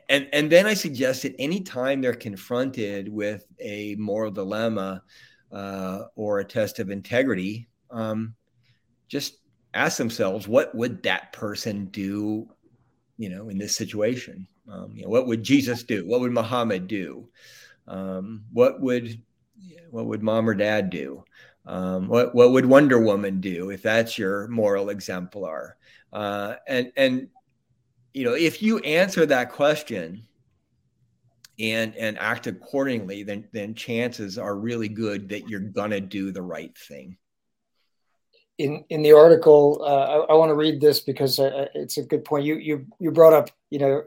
and 0.10 0.28
and 0.34 0.52
then 0.52 0.66
I 0.66 0.74
suggest 0.74 1.24
that 1.24 1.36
anytime 1.40 2.02
they're 2.02 2.14
confronted 2.14 3.08
with 3.10 3.46
a 3.60 3.96
moral 3.96 4.32
dilemma 4.32 5.04
uh, 5.52 6.04
or 6.16 6.40
a 6.40 6.46
test 6.46 6.80
of 6.80 6.90
integrity, 6.90 7.70
um, 7.90 8.36
just 9.08 9.38
ask 9.74 9.98
themselves, 9.98 10.48
what 10.48 10.76
would 10.76 11.04
that 11.04 11.32
person 11.32 11.86
do, 11.86 12.48
you 13.18 13.30
know, 13.30 13.50
in 13.50 13.58
this 13.58 13.76
situation? 13.76 14.48
Um, 14.72 14.92
you 14.94 15.04
know, 15.04 15.10
what 15.10 15.28
would 15.28 15.44
Jesus 15.44 15.84
do? 15.84 16.06
What 16.06 16.20
would 16.22 16.32
Muhammad 16.32 16.88
do? 16.88 17.30
Um, 17.88 18.44
what 18.52 18.82
would 18.82 19.22
what 19.90 20.06
would 20.06 20.22
mom 20.22 20.50
or 20.50 20.54
dad 20.54 20.90
do? 20.90 21.24
Um, 21.66 22.08
what 22.08 22.34
what 22.36 22.52
would 22.52 22.66
Wonder 22.66 23.00
Woman 23.00 23.40
do 23.42 23.70
if 23.70 23.82
that's 23.82 24.18
your 24.18 24.48
moral 24.48 24.90
exemplar? 24.90 25.78
Uh, 26.12 26.56
and 26.68 26.92
and 26.96 27.28
you 28.14 28.24
know, 28.24 28.34
if 28.34 28.62
you 28.62 28.80
answer 28.80 29.26
that 29.26 29.52
question 29.52 30.28
and 31.60 31.96
and 31.96 32.18
act 32.20 32.48
accordingly, 32.48 33.24
then 33.24 33.48
then 33.52 33.74
chances 33.74 34.38
are 34.38 34.56
really 34.56 34.88
good 34.88 35.30
that 35.30 35.48
you're 35.50 35.60
gonna 35.60 36.02
do 36.02 36.32
the 36.32 36.42
right 36.42 36.78
thing. 36.78 37.18
In 38.58 38.84
in 38.90 39.02
the 39.02 39.12
article, 39.14 39.82
uh, 39.82 40.26
I, 40.26 40.34
I 40.34 40.36
want 40.36 40.50
to 40.50 40.56
read 40.56 40.82
this 40.82 41.02
because 41.02 41.40
uh, 41.40 41.68
it's 41.74 41.98
a 41.98 42.04
good 42.04 42.26
point. 42.26 42.46
You 42.46 42.56
you 42.56 42.86
you 43.00 43.12
brought 43.12 43.34
up 43.34 43.50
you 43.70 43.80
know 43.80 44.04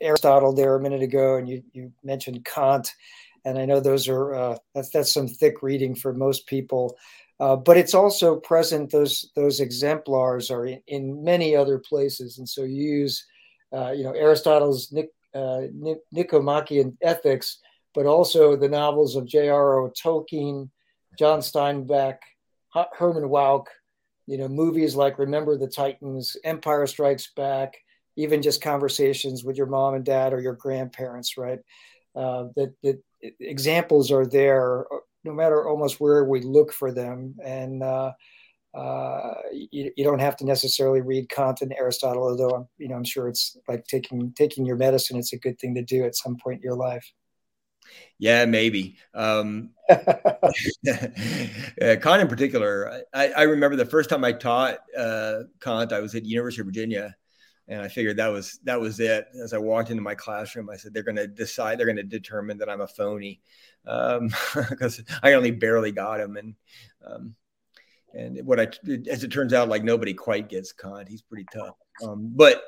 Aristotle 0.00 0.52
there 0.52 0.74
a 0.74 0.80
minute 0.80 1.02
ago, 1.02 1.36
and 1.36 1.48
you 1.48 1.62
you 1.72 1.92
mentioned 2.02 2.44
Kant, 2.44 2.92
and 3.44 3.58
I 3.58 3.64
know 3.64 3.80
those 3.80 4.08
are 4.08 4.34
uh, 4.34 4.56
that's 4.74 4.90
that's 4.90 5.12
some 5.12 5.28
thick 5.28 5.62
reading 5.62 5.94
for 5.94 6.12
most 6.12 6.46
people. 6.46 6.96
Uh, 7.40 7.56
but 7.56 7.76
it's 7.76 7.94
also 7.94 8.36
present; 8.36 8.90
those 8.90 9.30
those 9.34 9.60
exemplars 9.60 10.50
are 10.50 10.66
in, 10.66 10.80
in 10.86 11.24
many 11.24 11.56
other 11.56 11.78
places, 11.78 12.38
and 12.38 12.48
so 12.48 12.62
you 12.62 12.82
use, 12.82 13.26
uh, 13.72 13.90
you 13.90 14.04
know, 14.04 14.14
Aristotle's 14.14 14.92
Nick, 14.92 15.10
uh, 15.34 15.62
Nicomachean 16.12 16.96
Ethics, 17.02 17.58
but 17.94 18.06
also 18.06 18.56
the 18.56 18.68
novels 18.68 19.16
of 19.16 19.26
J.R.R. 19.26 19.90
Tolkien, 19.90 20.70
John 21.18 21.40
Steinbeck, 21.40 22.18
Herman 22.72 23.28
Wouk, 23.28 23.66
you 24.26 24.38
know, 24.38 24.48
movies 24.48 24.94
like 24.94 25.18
Remember 25.18 25.56
the 25.56 25.68
Titans, 25.68 26.36
Empire 26.44 26.86
Strikes 26.86 27.32
Back, 27.36 27.74
even 28.16 28.42
just 28.42 28.62
conversations 28.62 29.44
with 29.44 29.56
your 29.56 29.66
mom 29.66 29.94
and 29.94 30.04
dad 30.04 30.32
or 30.32 30.40
your 30.40 30.54
grandparents, 30.54 31.36
right? 31.36 31.58
Uh, 32.14 32.44
that, 32.56 32.74
that 32.82 33.02
examples 33.40 34.12
are 34.12 34.26
there 34.26 34.84
no 35.24 35.32
matter 35.32 35.66
almost 35.66 36.00
where 36.00 36.24
we 36.24 36.40
look 36.40 36.72
for 36.72 36.92
them. 36.92 37.34
And 37.42 37.82
uh, 37.82 38.12
uh, 38.74 39.34
you, 39.52 39.90
you, 39.96 40.04
don't 40.04 40.20
have 40.20 40.36
to 40.36 40.44
necessarily 40.44 41.00
read 41.00 41.28
Kant 41.28 41.62
and 41.62 41.72
Aristotle, 41.72 42.24
although 42.24 42.50
I'm, 42.50 42.68
you 42.78 42.88
know, 42.88 42.96
I'm 42.96 43.04
sure 43.04 43.28
it's 43.28 43.56
like 43.68 43.86
taking 43.86 44.32
taking 44.36 44.66
your 44.66 44.76
medicine. 44.76 45.16
It's 45.16 45.32
a 45.32 45.38
good 45.38 45.58
thing 45.58 45.74
to 45.76 45.82
do 45.82 46.04
at 46.04 46.16
some 46.16 46.36
point 46.36 46.56
in 46.56 46.62
your 46.62 46.76
life. 46.76 47.10
Yeah, 48.18 48.46
maybe. 48.46 48.96
Um, 49.12 49.70
Kant 49.88 52.22
in 52.22 52.28
particular, 52.28 53.02
I, 53.12 53.28
I, 53.28 53.42
remember 53.42 53.76
the 53.76 53.84
first 53.84 54.08
time 54.08 54.24
I 54.24 54.32
taught 54.32 54.78
uh, 54.96 55.40
Kant, 55.60 55.92
I 55.92 56.00
was 56.00 56.14
at 56.14 56.24
University 56.24 56.62
of 56.62 56.66
Virginia, 56.66 57.14
and 57.66 57.80
I 57.80 57.88
figured 57.88 58.18
that 58.18 58.28
was 58.28 58.58
that 58.64 58.80
was 58.80 59.00
it. 59.00 59.26
As 59.42 59.52
I 59.52 59.58
walked 59.58 59.90
into 59.90 60.02
my 60.02 60.14
classroom, 60.14 60.68
I 60.68 60.76
said, 60.76 60.92
"They're 60.92 61.02
going 61.02 61.16
to 61.16 61.26
decide. 61.26 61.78
They're 61.78 61.86
going 61.86 61.96
to 61.96 62.02
determine 62.02 62.58
that 62.58 62.68
I'm 62.68 62.82
a 62.82 62.86
phony," 62.86 63.40
because 63.84 64.98
um, 64.98 65.04
I 65.22 65.32
only 65.32 65.50
barely 65.50 65.92
got 65.92 66.20
him. 66.20 66.36
And 66.36 66.54
um, 67.06 67.34
and 68.12 68.46
what 68.46 68.60
I, 68.60 68.68
as 69.10 69.24
it 69.24 69.32
turns 69.32 69.52
out, 69.52 69.68
like 69.68 69.82
nobody 69.82 70.12
quite 70.12 70.48
gets 70.48 70.72
Kant. 70.72 71.08
He's 71.08 71.22
pretty 71.22 71.46
tough. 71.52 71.76
Um, 72.02 72.32
but 72.34 72.62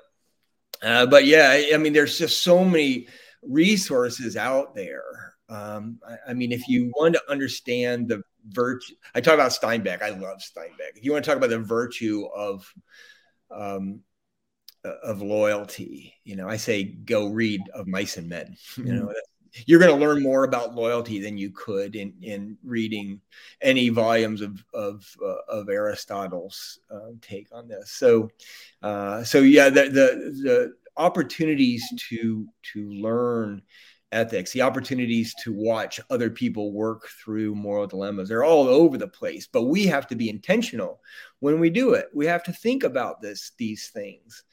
uh, 0.82 1.06
but 1.06 1.26
yeah, 1.26 1.50
I, 1.50 1.74
I, 1.74 1.76
mean, 1.76 1.92
there's 1.92 2.18
just 2.18 2.42
so 2.42 2.64
many 2.64 3.08
resources 3.42 4.36
out 4.36 4.74
there. 4.74 5.34
Um, 5.48 6.00
I, 6.06 6.30
I 6.30 6.34
mean, 6.34 6.52
if 6.52 6.68
you 6.68 6.92
want 6.96 7.14
to 7.14 7.22
understand 7.30 8.08
the 8.08 8.22
virtue, 8.48 8.94
I 9.14 9.20
talk 9.20 9.34
about 9.34 9.52
Steinbeck. 9.52 10.02
I 10.02 10.10
love 10.10 10.38
Steinbeck. 10.38 10.96
If 10.96 11.04
you 11.04 11.12
want 11.12 11.24
to 11.24 11.30
talk 11.30 11.38
about 11.38 11.50
the 11.50 11.58
virtue 11.58 12.26
of 12.34 12.70
um, 13.50 14.00
of 15.02 15.22
loyalty. 15.22 16.14
You 16.24 16.36
know, 16.36 16.48
I 16.48 16.56
say 16.56 16.84
go 16.84 17.28
read 17.28 17.62
of 17.74 17.86
mice 17.86 18.16
and 18.16 18.28
men. 18.28 18.56
You 18.76 18.92
know, 18.92 19.06
mm-hmm. 19.06 19.62
you're 19.66 19.80
going 19.80 19.98
to 19.98 20.06
learn 20.06 20.22
more 20.22 20.44
about 20.44 20.74
loyalty 20.74 21.20
than 21.20 21.38
you 21.38 21.50
could 21.50 21.96
in 21.96 22.14
in 22.22 22.56
reading 22.64 23.20
any 23.60 23.88
volumes 23.88 24.40
of 24.40 24.62
of 24.74 25.04
uh, 25.24 25.42
of 25.48 25.68
Aristotle's 25.68 26.80
uh, 26.90 27.12
take 27.20 27.48
on 27.52 27.68
this. 27.68 27.90
So, 27.92 28.30
uh, 28.82 29.24
so 29.24 29.40
yeah, 29.40 29.68
the, 29.68 29.82
the 29.84 30.40
the 30.42 30.74
opportunities 30.96 31.84
to 32.08 32.46
to 32.72 32.90
learn 32.90 33.62
ethics, 34.12 34.52
the 34.52 34.62
opportunities 34.62 35.34
to 35.42 35.52
watch 35.52 36.00
other 36.10 36.30
people 36.30 36.72
work 36.72 37.08
through 37.22 37.54
moral 37.54 37.86
dilemmas. 37.86 38.28
They're 38.28 38.44
all 38.44 38.68
over 38.68 38.96
the 38.96 39.08
place, 39.08 39.48
but 39.50 39.64
we 39.64 39.86
have 39.86 40.06
to 40.08 40.16
be 40.16 40.30
intentional 40.30 41.00
when 41.40 41.60
we 41.60 41.70
do 41.70 41.94
it. 41.94 42.06
We 42.14 42.26
have 42.26 42.42
to 42.44 42.52
think 42.52 42.84
about 42.84 43.20
this 43.20 43.52
these 43.58 43.88
things 43.88 44.44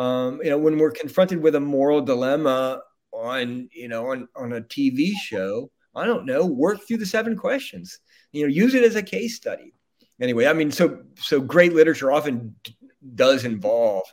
um, 0.00 0.40
you 0.42 0.48
know, 0.48 0.56
when 0.56 0.78
we're 0.78 0.92
confronted 0.92 1.42
with 1.42 1.54
a 1.54 1.60
moral 1.60 2.00
dilemma 2.00 2.80
on, 3.12 3.68
you 3.70 3.86
know, 3.86 4.12
on, 4.12 4.28
on 4.34 4.54
a 4.54 4.62
TV 4.62 5.12
show, 5.12 5.70
I 5.94 6.06
don't 6.06 6.24
know, 6.24 6.46
work 6.46 6.86
through 6.86 6.96
the 6.98 7.06
seven 7.06 7.36
questions, 7.36 7.98
you 8.32 8.42
know, 8.42 8.48
use 8.48 8.74
it 8.74 8.82
as 8.82 8.96
a 8.96 9.02
case 9.02 9.36
study. 9.36 9.74
Anyway, 10.18 10.46
I 10.46 10.54
mean, 10.54 10.70
so, 10.70 11.02
so 11.18 11.40
great 11.40 11.74
literature 11.74 12.10
often 12.10 12.54
d- 12.62 12.76
does 13.14 13.44
involve 13.44 14.04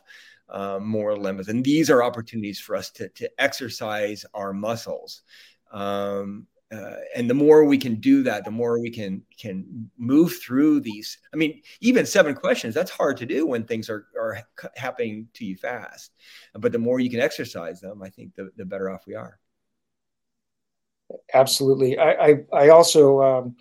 um, 0.50 0.86
moral 0.86 1.16
dilemmas. 1.16 1.48
And 1.48 1.64
these 1.64 1.88
are 1.88 2.02
opportunities 2.02 2.60
for 2.60 2.76
us 2.76 2.90
to, 2.92 3.08
to 3.08 3.30
exercise 3.38 4.26
our 4.34 4.52
muscles. 4.52 5.22
Um, 5.72 6.46
uh, 6.70 6.96
and 7.16 7.30
the 7.30 7.34
more 7.34 7.64
we 7.64 7.78
can 7.78 7.94
do 7.94 8.22
that 8.22 8.44
the 8.44 8.50
more 8.50 8.78
we 8.78 8.90
can 8.90 9.22
can 9.38 9.90
move 9.96 10.38
through 10.42 10.80
these 10.80 11.18
i 11.32 11.36
mean 11.36 11.62
even 11.80 12.04
seven 12.04 12.34
questions 12.34 12.74
that's 12.74 12.90
hard 12.90 13.16
to 13.16 13.24
do 13.24 13.46
when 13.46 13.64
things 13.64 13.88
are 13.88 14.06
are 14.18 14.38
happening 14.76 15.26
to 15.32 15.44
you 15.44 15.56
fast. 15.56 16.12
But 16.54 16.72
the 16.72 16.78
more 16.78 17.00
you 17.00 17.10
can 17.10 17.20
exercise 17.20 17.80
them 17.80 18.02
i 18.02 18.10
think 18.10 18.34
the, 18.34 18.50
the 18.56 18.64
better 18.64 18.90
off 18.90 19.06
we 19.06 19.14
are. 19.14 19.38
Absolutely. 21.32 21.98
I 21.98 22.10
i, 22.12 22.36
I 22.52 22.68
also 22.68 23.22
um, 23.22 23.56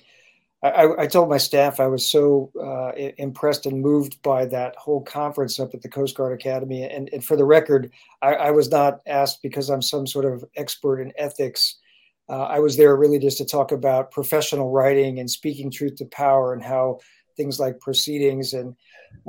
I, 0.64 1.04
I, 1.04 1.08
told 1.08 1.30
my 1.30 1.38
staff 1.38 1.80
I 1.80 1.86
was 1.86 2.10
so 2.10 2.52
uh, 2.60 2.92
impressed 3.18 3.68
and 3.68 3.80
moved 3.80 4.20
by 4.24 4.48
that 4.48 4.76
whole 4.76 5.02
conference 5.02 5.60
up 5.60 5.76
at 5.76 5.84
the 5.84 5.90
Coast 5.90 6.18
Guard 6.18 6.34
Academy. 6.34 6.84
And, 6.84 7.10
and 7.14 7.24
for 7.24 7.38
the 7.38 7.46
record, 7.46 7.92
I, 8.24 8.34
I 8.34 8.52
was 8.52 8.72
not 8.72 9.02
asked 9.06 9.44
because 9.44 9.70
I'm 9.70 9.84
some 9.84 10.08
sort 10.08 10.26
of 10.26 10.44
expert 10.56 11.00
in 11.00 11.14
ethics 11.16 11.78
uh, 12.30 12.44
I 12.44 12.60
was 12.60 12.78
there 12.78 12.96
really 12.96 13.20
just 13.20 13.38
to 13.38 13.46
talk 13.46 13.72
about 13.72 14.12
professional 14.12 14.72
writing 14.72 15.20
and 15.20 15.30
speaking 15.30 15.72
truth 15.72 15.96
to 15.96 16.06
power 16.06 16.54
and 16.54 16.64
how 16.64 17.00
things 17.38 17.60
like 17.60 17.80
proceedings 17.80 18.54
and 18.54 18.76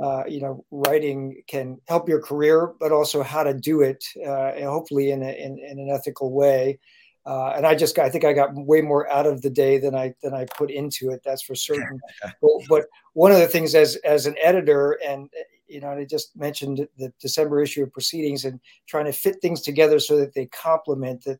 uh, 0.03 0.23
you 0.27 0.41
know 0.41 0.65
writing 0.71 1.41
can 1.47 1.77
help 1.87 2.09
your 2.09 2.21
career, 2.21 2.73
but 2.79 2.91
also 2.91 3.23
how 3.23 3.43
to 3.43 3.53
do 3.53 3.81
it, 3.81 4.03
uh, 4.25 4.49
and 4.49 4.65
hopefully 4.65 5.11
in, 5.11 5.23
a, 5.23 5.31
in, 5.31 5.57
in 5.59 5.79
an 5.79 5.89
ethical 5.89 6.31
way. 6.31 6.77
Uh, 7.25 7.53
and 7.55 7.65
I 7.65 7.75
just 7.75 7.97
I 7.99 8.09
think 8.09 8.25
I 8.25 8.33
got 8.33 8.55
way 8.55 8.81
more 8.81 9.09
out 9.11 9.27
of 9.27 9.41
the 9.41 9.49
day 9.49 9.77
than 9.77 9.95
I 9.95 10.13
than 10.23 10.33
I 10.33 10.45
put 10.57 10.71
into 10.71 11.11
it. 11.11 11.21
That's 11.23 11.43
for 11.43 11.55
certain. 11.55 11.99
but, 12.41 12.51
but, 12.67 12.85
one 13.13 13.31
of 13.31 13.39
the 13.39 13.47
things 13.47 13.75
as 13.75 13.95
as 13.97 14.25
an 14.25 14.35
editor 14.41 14.97
and 15.05 15.29
you 15.67 15.79
know 15.81 15.89
I 15.89 16.05
just 16.05 16.35
mentioned 16.35 16.87
the 16.97 17.13
December 17.19 17.61
issue 17.61 17.83
of 17.83 17.93
Proceedings 17.93 18.45
and 18.45 18.59
trying 18.87 19.05
to 19.05 19.11
fit 19.11 19.37
things 19.41 19.61
together 19.61 19.99
so 19.99 20.17
that 20.17 20.33
they 20.33 20.47
complement 20.47 21.23
that 21.25 21.39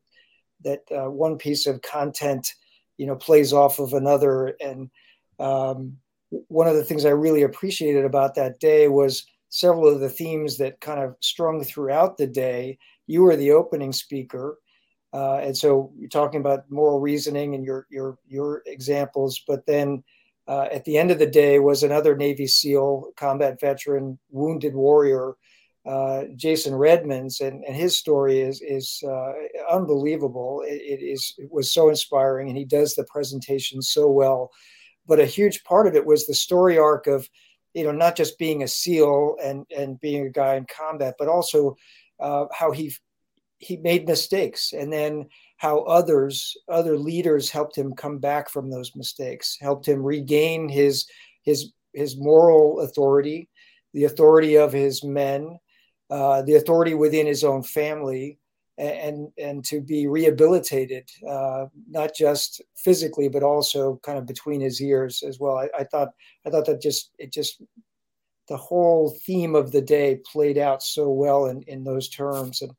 that 0.64 0.80
uh, 0.90 1.10
one 1.10 1.36
piece 1.36 1.66
of 1.66 1.82
content, 1.82 2.54
you 2.96 3.06
know, 3.06 3.16
plays 3.16 3.52
off 3.52 3.78
of 3.78 3.92
another. 3.92 4.56
And 4.60 4.90
um, 5.38 5.96
one 6.48 6.66
of 6.66 6.76
the 6.76 6.84
things 6.84 7.04
I 7.04 7.10
really 7.10 7.42
appreciated 7.42 8.04
about 8.04 8.34
that 8.34 8.60
day 8.60 8.88
was 8.88 9.26
several 9.48 9.88
of 9.88 10.00
the 10.00 10.08
themes 10.08 10.58
that 10.58 10.80
kind 10.80 11.00
of 11.00 11.16
strung 11.20 11.64
throughout 11.64 12.16
the 12.16 12.26
day. 12.26 12.78
You 13.06 13.22
were 13.22 13.36
the 13.36 13.52
opening 13.52 13.92
speaker. 13.92 14.58
Uh, 15.12 15.38
and 15.38 15.56
so 15.56 15.92
you're 15.96 16.08
talking 16.08 16.40
about 16.40 16.70
moral 16.70 17.00
reasoning 17.00 17.54
and 17.56 17.64
your 17.64 17.86
your 17.90 18.16
your 18.28 18.62
examples, 18.66 19.42
but 19.44 19.66
then 19.66 20.04
uh, 20.46 20.68
at 20.72 20.84
the 20.84 20.96
end 20.96 21.10
of 21.10 21.18
the 21.18 21.26
day 21.26 21.58
was 21.58 21.82
another 21.82 22.16
Navy 22.16 22.46
SEAL, 22.46 23.10
combat 23.16 23.60
veteran, 23.60 24.18
wounded 24.30 24.74
warrior 24.74 25.34
uh, 25.86 26.24
Jason 26.36 26.74
Redmans, 26.74 27.40
and, 27.40 27.64
and 27.64 27.74
his 27.74 27.96
story 27.96 28.40
is 28.40 28.60
is 28.60 29.02
uh, 29.06 29.32
unbelievable. 29.70 30.62
It, 30.66 31.00
it 31.00 31.02
is 31.02 31.34
it 31.38 31.50
was 31.50 31.72
so 31.72 31.88
inspiring, 31.88 32.48
and 32.48 32.58
he 32.58 32.64
does 32.64 32.94
the 32.94 33.04
presentation 33.04 33.80
so 33.80 34.10
well. 34.10 34.50
But 35.06 35.20
a 35.20 35.26
huge 35.26 35.64
part 35.64 35.86
of 35.86 35.94
it 35.94 36.04
was 36.04 36.26
the 36.26 36.34
story 36.34 36.78
arc 36.78 37.06
of, 37.06 37.28
you 37.72 37.84
know, 37.84 37.92
not 37.92 38.14
just 38.14 38.38
being 38.38 38.62
a 38.62 38.68
SEAL 38.68 39.36
and 39.42 39.64
and 39.74 39.98
being 40.00 40.26
a 40.26 40.30
guy 40.30 40.56
in 40.56 40.66
combat, 40.66 41.14
but 41.18 41.28
also 41.28 41.76
uh, 42.20 42.44
how 42.52 42.72
he 42.72 42.92
he 43.58 43.78
made 43.78 44.06
mistakes, 44.06 44.72
and 44.72 44.92
then 44.92 45.26
how 45.56 45.80
others 45.80 46.56
other 46.68 46.98
leaders 46.98 47.50
helped 47.50 47.76
him 47.76 47.94
come 47.94 48.18
back 48.18 48.50
from 48.50 48.70
those 48.70 48.94
mistakes, 48.94 49.56
helped 49.60 49.88
him 49.88 50.02
regain 50.02 50.68
his 50.68 51.06
his 51.42 51.72
his 51.94 52.18
moral 52.18 52.80
authority, 52.80 53.48
the 53.94 54.04
authority 54.04 54.56
of 54.56 54.72
his 54.72 55.02
men, 55.02 55.58
uh, 56.10 56.42
the 56.42 56.54
authority 56.54 56.94
within 56.94 57.26
his 57.26 57.44
own 57.44 57.62
family, 57.62 58.38
and 58.78 59.28
and 59.38 59.64
to 59.66 59.80
be 59.80 60.06
rehabilitated, 60.06 61.08
uh, 61.28 61.66
not 61.88 62.14
just 62.14 62.62
physically, 62.76 63.28
but 63.28 63.42
also 63.42 64.00
kind 64.02 64.18
of 64.18 64.26
between 64.26 64.60
his 64.60 64.80
ears 64.80 65.22
as 65.26 65.38
well. 65.38 65.58
I, 65.58 65.68
I, 65.78 65.84
thought 65.84 66.08
I 66.46 66.50
thought 66.50 66.66
that 66.66 66.80
just 66.80 67.10
it 67.18 67.32
just 67.32 67.62
the 68.48 68.56
whole 68.56 69.16
theme 69.24 69.54
of 69.54 69.70
the 69.70 69.82
day 69.82 70.20
played 70.30 70.58
out 70.58 70.82
so 70.82 71.10
well 71.10 71.46
in, 71.46 71.62
in 71.62 71.84
those 71.84 72.08
terms, 72.08 72.62
and 72.62 72.72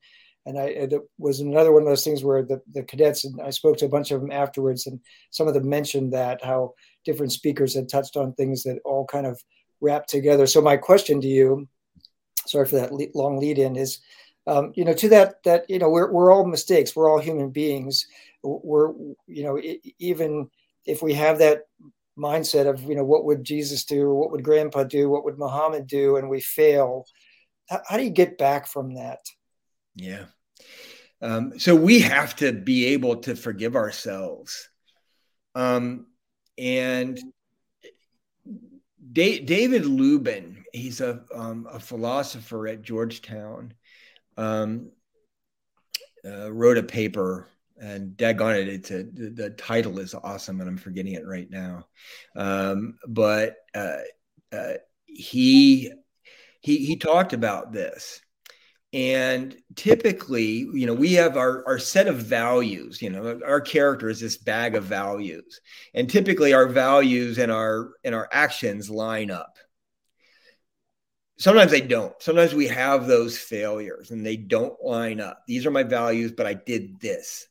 and 0.45 0.59
I 0.59 0.63
it 0.65 0.93
was 1.17 1.39
another 1.39 1.71
one 1.71 1.83
of 1.83 1.87
those 1.87 2.03
things 2.03 2.23
where 2.23 2.43
the 2.43 2.61
the 2.73 2.83
cadets 2.83 3.23
and 3.23 3.39
I 3.39 3.51
spoke 3.51 3.77
to 3.77 3.85
a 3.85 3.89
bunch 3.89 4.11
of 4.11 4.21
them 4.21 4.31
afterwards, 4.31 4.87
and 4.87 4.99
some 5.29 5.47
of 5.47 5.53
them 5.53 5.69
mentioned 5.69 6.13
that 6.13 6.43
how 6.43 6.73
different 7.05 7.31
speakers 7.31 7.75
had 7.75 7.87
touched 7.87 8.17
on 8.17 8.33
things 8.33 8.63
that 8.63 8.79
all 8.83 9.05
kind 9.05 9.25
of 9.25 9.41
wrapped 9.81 10.09
together. 10.09 10.47
So 10.47 10.61
my 10.61 10.77
question 10.77 11.21
to 11.21 11.27
you, 11.27 11.67
sorry 12.47 12.65
for 12.65 12.75
that 12.75 12.91
long 13.15 13.39
lead 13.39 13.57
in, 13.57 13.75
is 13.75 13.99
um, 14.47 14.71
you 14.75 14.83
know, 14.83 14.93
to 14.93 15.09
that 15.09 15.43
that 15.43 15.69
you 15.69 15.79
know 15.79 15.89
we're 15.89 16.11
we're 16.11 16.31
all 16.31 16.45
mistakes. 16.45 16.95
We're 16.95 17.09
all 17.09 17.19
human 17.19 17.51
beings. 17.51 18.07
We're 18.43 18.91
you 19.27 19.43
know 19.43 19.61
even 19.99 20.49
if 20.85 21.01
we 21.01 21.13
have 21.13 21.37
that 21.39 21.63
mindset 22.17 22.67
of 22.67 22.81
you 22.83 22.95
know 22.95 23.05
what 23.05 23.25
would 23.25 23.43
Jesus 23.43 23.85
do, 23.85 24.09
what 24.13 24.31
would 24.31 24.43
Grandpa 24.43 24.83
do, 24.83 25.09
what 25.09 25.25
would 25.25 25.37
Muhammad 25.37 25.87
do, 25.87 26.17
and 26.17 26.29
we 26.29 26.41
fail. 26.41 27.05
How, 27.69 27.81
how 27.87 27.97
do 27.97 28.03
you 28.03 28.09
get 28.09 28.37
back 28.37 28.67
from 28.67 28.95
that? 28.95 29.19
Yeah. 29.95 30.25
Um, 31.21 31.59
so 31.59 31.75
we 31.75 31.99
have 31.99 32.35
to 32.37 32.51
be 32.51 32.87
able 32.87 33.17
to 33.17 33.35
forgive 33.35 33.75
ourselves. 33.75 34.69
Um, 35.53 36.07
and 36.57 37.19
David 39.13 39.83
Luban, 39.83 40.60
he's 40.73 41.01
a, 41.01 41.23
um, 41.33 41.67
a 41.71 41.79
philosopher 41.79 42.67
at 42.67 42.81
Georgetown. 42.81 43.73
Um, 44.37 44.91
uh, 46.25 46.51
wrote 46.51 46.77
a 46.77 46.83
paper 46.83 47.47
and 47.79 48.15
daggone 48.15 48.61
it, 48.61 48.67
it's 48.67 48.91
a, 48.91 49.03
the, 49.03 49.49
title 49.51 49.99
is 49.99 50.13
awesome 50.13 50.59
and 50.59 50.69
I'm 50.69 50.77
forgetting 50.77 51.13
it 51.13 51.25
right 51.25 51.49
now. 51.49 51.87
Um, 52.35 52.97
but 53.07 53.55
uh, 53.73 53.97
uh, 54.51 54.73
he, 55.05 55.91
he, 56.61 56.85
he 56.85 56.95
talked 56.95 57.33
about 57.33 57.71
this. 57.71 58.21
And 58.93 59.55
typically 59.75 60.67
you 60.73 60.85
know 60.85 60.93
we 60.93 61.13
have 61.13 61.37
our, 61.37 61.65
our 61.65 61.79
set 61.79 62.07
of 62.07 62.17
values 62.17 63.01
you 63.01 63.09
know 63.09 63.39
our 63.47 63.61
character 63.61 64.09
is 64.09 64.19
this 64.19 64.37
bag 64.37 64.75
of 64.75 64.83
values. 64.83 65.61
And 65.93 66.09
typically 66.09 66.53
our 66.53 66.67
values 66.67 67.39
and 67.39 67.51
our 67.51 67.93
and 68.03 68.13
our 68.13 68.27
actions 68.33 68.89
line 68.89 69.31
up 69.31 69.55
sometimes 71.41 71.71
they 71.71 71.81
don't. 71.81 72.13
Sometimes 72.21 72.53
we 72.53 72.67
have 72.67 73.07
those 73.07 73.35
failures 73.35 74.11
and 74.11 74.23
they 74.23 74.37
don't 74.37 74.79
line 74.83 75.19
up. 75.19 75.41
These 75.47 75.65
are 75.65 75.71
my 75.71 75.81
values, 75.81 76.31
but 76.31 76.45
I 76.45 76.53
did 76.53 76.99
this. 76.99 77.47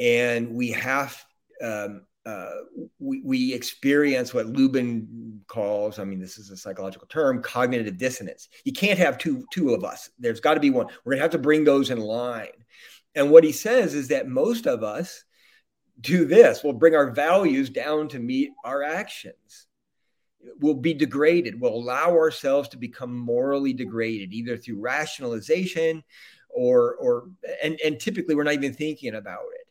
And 0.00 0.54
we 0.54 0.70
have, 0.70 1.22
um, 1.62 2.06
uh, 2.24 2.50
we, 2.98 3.20
we 3.22 3.52
experience 3.52 4.32
what 4.32 4.46
Luban 4.46 5.40
calls, 5.46 5.98
I 5.98 6.04
mean, 6.04 6.18
this 6.18 6.38
is 6.38 6.50
a 6.50 6.56
psychological 6.56 7.06
term, 7.06 7.42
cognitive 7.42 7.98
dissonance. 7.98 8.48
You 8.64 8.72
can't 8.72 8.98
have 8.98 9.18
two, 9.18 9.44
two 9.52 9.74
of 9.74 9.84
us. 9.84 10.08
There's 10.18 10.40
got 10.40 10.54
to 10.54 10.60
be 10.60 10.70
one. 10.70 10.86
We're 11.04 11.12
going 11.12 11.18
to 11.18 11.24
have 11.24 11.30
to 11.32 11.38
bring 11.38 11.64
those 11.64 11.90
in 11.90 12.00
line. 12.00 12.48
And 13.14 13.30
what 13.30 13.44
he 13.44 13.52
says 13.52 13.94
is 13.94 14.08
that 14.08 14.26
most 14.26 14.66
of 14.66 14.82
us 14.82 15.22
do 16.00 16.24
this. 16.24 16.64
We'll 16.64 16.72
bring 16.72 16.94
our 16.94 17.10
values 17.10 17.68
down 17.68 18.08
to 18.08 18.18
meet 18.18 18.52
our 18.64 18.82
actions 18.82 19.66
will 20.60 20.74
be 20.74 20.94
degraded, 20.94 21.60
will 21.60 21.74
allow 21.74 22.10
ourselves 22.10 22.68
to 22.70 22.78
become 22.78 23.16
morally 23.16 23.72
degraded, 23.72 24.32
either 24.32 24.56
through 24.56 24.80
rationalization 24.80 26.02
or 26.48 26.94
or 26.96 27.28
and, 27.62 27.78
and 27.84 28.00
typically 28.00 28.34
we're 28.34 28.44
not 28.44 28.54
even 28.54 28.74
thinking 28.74 29.14
about 29.14 29.44
it. 29.54 29.66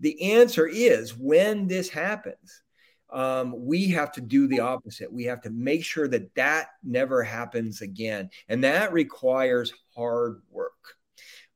The 0.00 0.32
answer 0.32 0.66
is 0.66 1.16
when 1.16 1.68
this 1.68 1.88
happens, 1.88 2.62
um, 3.10 3.54
we 3.66 3.88
have 3.88 4.10
to 4.12 4.20
do 4.20 4.46
the 4.46 4.60
opposite. 4.60 5.12
We 5.12 5.24
have 5.24 5.42
to 5.42 5.50
make 5.50 5.84
sure 5.84 6.08
that 6.08 6.34
that 6.34 6.68
never 6.82 7.22
happens 7.22 7.82
again, 7.82 8.30
and 8.48 8.64
that 8.64 8.92
requires 8.92 9.72
hard 9.94 10.42
work. 10.50 10.72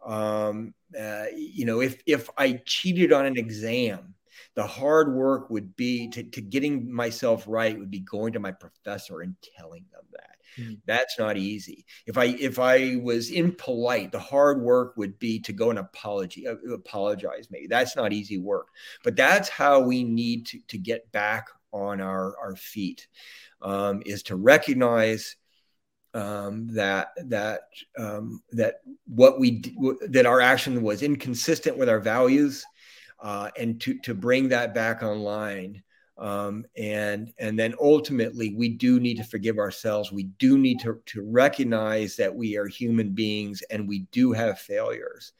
Um, 0.05 0.75
uh, 0.99 1.27
you 1.35 1.65
know, 1.65 1.81
if 1.81 2.01
if 2.07 2.29
I 2.37 2.61
cheated 2.65 3.13
on 3.13 3.27
an 3.27 3.39
exam 3.39 4.16
the 4.57 4.67
hard 4.67 5.13
work 5.13 5.51
would 5.51 5.77
be 5.77 6.09
to, 6.09 6.23
to 6.25 6.41
getting 6.41 6.91
myself 6.93 7.45
right 7.47 7.79
would 7.79 7.91
be 7.91 8.01
going 8.01 8.33
to 8.33 8.41
my 8.41 8.51
professor 8.51 9.21
and 9.21 9.37
telling 9.57 9.85
them 9.93 10.03
that. 10.13 10.31
Mm-hmm. 10.59 10.75
that's 10.87 11.19
not 11.19 11.37
easy. 11.37 11.85
If 12.07 12.17
i 12.17 12.25
if 12.25 12.59
i 12.59 12.97
was 13.03 13.31
impolite 13.31 14.11
the 14.11 14.19
hard 14.19 14.63
work 14.63 14.97
would 14.97 15.19
be 15.19 15.39
to 15.41 15.53
go 15.53 15.69
and 15.69 15.79
apology 15.79 16.49
uh, 16.49 16.57
apologize 16.73 17.49
maybe. 17.51 17.67
That's 17.67 17.95
not 17.95 18.15
easy 18.15 18.39
work 18.39 18.69
but 19.05 19.17
that's 19.17 19.51
how 19.51 19.81
we 19.81 20.03
need 20.03 20.47
to, 20.47 20.59
to 20.69 20.79
get 20.79 21.13
back 21.13 21.49
on 21.73 22.01
our 22.01 22.35
our 22.39 22.57
feet 22.57 23.07
um, 23.61 24.03
is 24.07 24.23
to 24.25 24.37
recognize 24.37 25.37
um, 26.15 26.69
that 26.69 27.09
that 27.27 27.61
um, 27.99 28.43
that 28.53 28.77
what 29.07 29.39
we 29.39 29.63
that 30.09 30.25
our 30.25 30.41
action 30.41 30.83
was 30.83 31.03
inconsistent 31.03 31.77
with 31.77 31.91
our 31.91 32.01
values 32.01 32.65
uh, 33.21 33.51
and 33.59 33.81
to 33.81 33.99
to 34.01 34.15
bring 34.15 34.49
that 34.49 34.75
back 34.75 35.03
online. 35.03 35.83
Um, 36.19 36.65
and 36.77 37.33
and 37.39 37.59
then 37.59 37.75
ultimately 37.81 38.55
we 38.55 38.71
do 38.71 38.99
need 39.01 39.19
to 39.19 39.25
forgive 39.25 39.59
ourselves. 39.59 40.11
We 40.11 40.25
do 40.25 40.57
need 40.57 40.81
to, 40.81 41.01
to 41.07 41.23
recognize 41.23 42.17
that 42.17 42.35
we 42.35 42.57
are 42.57 42.67
human 42.67 43.11
beings 43.11 43.63
and 43.71 43.87
we 43.87 44.01
do 44.13 44.33
have 44.33 44.59
failures. 44.59 45.33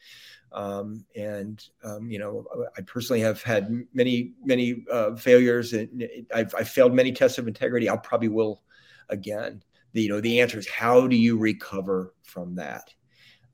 Um, 0.51 1.03
and 1.15 1.61
um, 1.83 2.09
you 2.09 2.19
know 2.19 2.45
i 2.77 2.81
personally 2.81 3.19
have 3.19 3.43
had 3.43 3.69
many 3.93 4.33
many 4.45 4.85
uh, 4.89 5.13
failures 5.15 5.73
and 5.73 6.07
I've, 6.33 6.55
I've, 6.57 6.69
failed 6.69 6.93
many 6.93 7.11
tests 7.11 7.37
of 7.37 7.47
integrity. 7.47 7.89
I'll 7.89 7.97
probably 7.97 8.29
will 8.29 8.61
again. 9.09 9.63
The, 9.93 10.03
you 10.03 10.09
know 10.09 10.21
the 10.21 10.41
answer 10.41 10.59
is 10.59 10.69
how 10.69 11.07
do 11.07 11.15
you 11.15 11.37
recover 11.37 12.13
from 12.23 12.55
that 12.55 12.93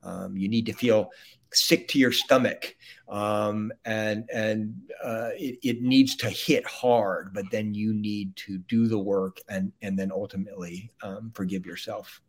um, 0.04 0.36
you 0.36 0.48
need 0.48 0.66
to 0.66 0.72
feel 0.72 1.10
sick 1.52 1.88
to 1.88 1.98
your 1.98 2.12
stomach. 2.12 2.76
Um, 3.08 3.72
and 3.84 4.28
and 4.32 4.74
uh, 5.02 5.30
it, 5.36 5.58
it, 5.62 5.82
needs 5.82 6.16
to 6.16 6.30
hit 6.30 6.66
hard 6.66 7.34
but 7.34 7.44
then 7.50 7.74
you 7.74 7.92
need 7.92 8.34
to 8.36 8.56
do 8.56 8.88
the 8.88 8.98
work 8.98 9.40
and 9.50 9.72
and 9.82 9.98
then 9.98 10.10
ultimately 10.10 10.90
um, 11.02 11.30
forgive 11.34 11.66
yourself. 11.66 12.22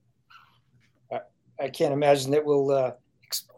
I, 1.12 1.22
I, 1.60 1.70
can't 1.70 1.94
imagine 1.94 2.32
that 2.32 2.44
we'll 2.44 2.72
uh, 2.72 2.92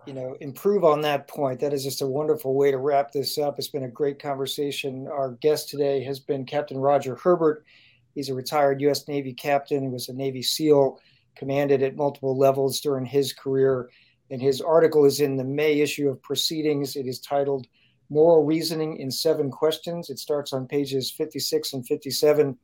you 0.06 0.14
know 0.14 0.38
improve 0.42 0.84
on 0.84 1.02
that 1.02 1.28
point. 1.28 1.60
That 1.60 1.74
is 1.74 1.84
just 1.84 2.04
a 2.04 2.08
wonderful 2.08 2.54
way 2.54 2.70
to 2.70 2.78
wrap 2.78 3.12
this 3.12 3.40
up. 3.40 3.58
It's 3.58 3.68
been 3.68 3.86
a 3.86 3.90
great 3.90 4.22
conversation. 4.22 5.08
Our 5.08 5.32
guest 5.42 5.70
today 5.70 6.04
has 6.04 6.20
been 6.20 6.46
captain 6.46 6.78
roger 6.78 7.16
herbert. 7.16 7.66
He's 8.14 8.30
a 8.30 8.36
retired 8.36 8.80
u.s 8.82 9.08
navy 9.08 9.34
captain 9.34 9.82
he 9.82 9.90
was 9.90 10.10
a 10.10 10.14
navy 10.14 10.44
seal 10.44 11.00
commanded 11.36 11.82
at 11.82 11.96
multiple 11.96 12.38
levels 12.38 12.80
during 12.80 13.06
his 13.06 13.34
career 13.34 13.90
and 14.30 14.42
his 14.42 14.62
article 14.62 15.06
is 15.06 15.20
in 15.20 15.38
the 15.38 15.44
May 15.44 15.80
issue 15.80 16.10
of 16.10 16.22
Proceedings. 16.22 16.96
It 16.96 17.08
is 17.08 17.20
titled 17.20 17.68
Moral 18.10 18.44
Reasoning 18.44 18.98
in 18.98 19.12
Seven 19.12 19.52
Questions. 19.52 20.10
It 20.10 20.20
starts 20.20 20.54
on 20.54 20.68
pages 20.68 21.12
56 21.12 21.74
and 21.74 21.88
57. 21.88 22.58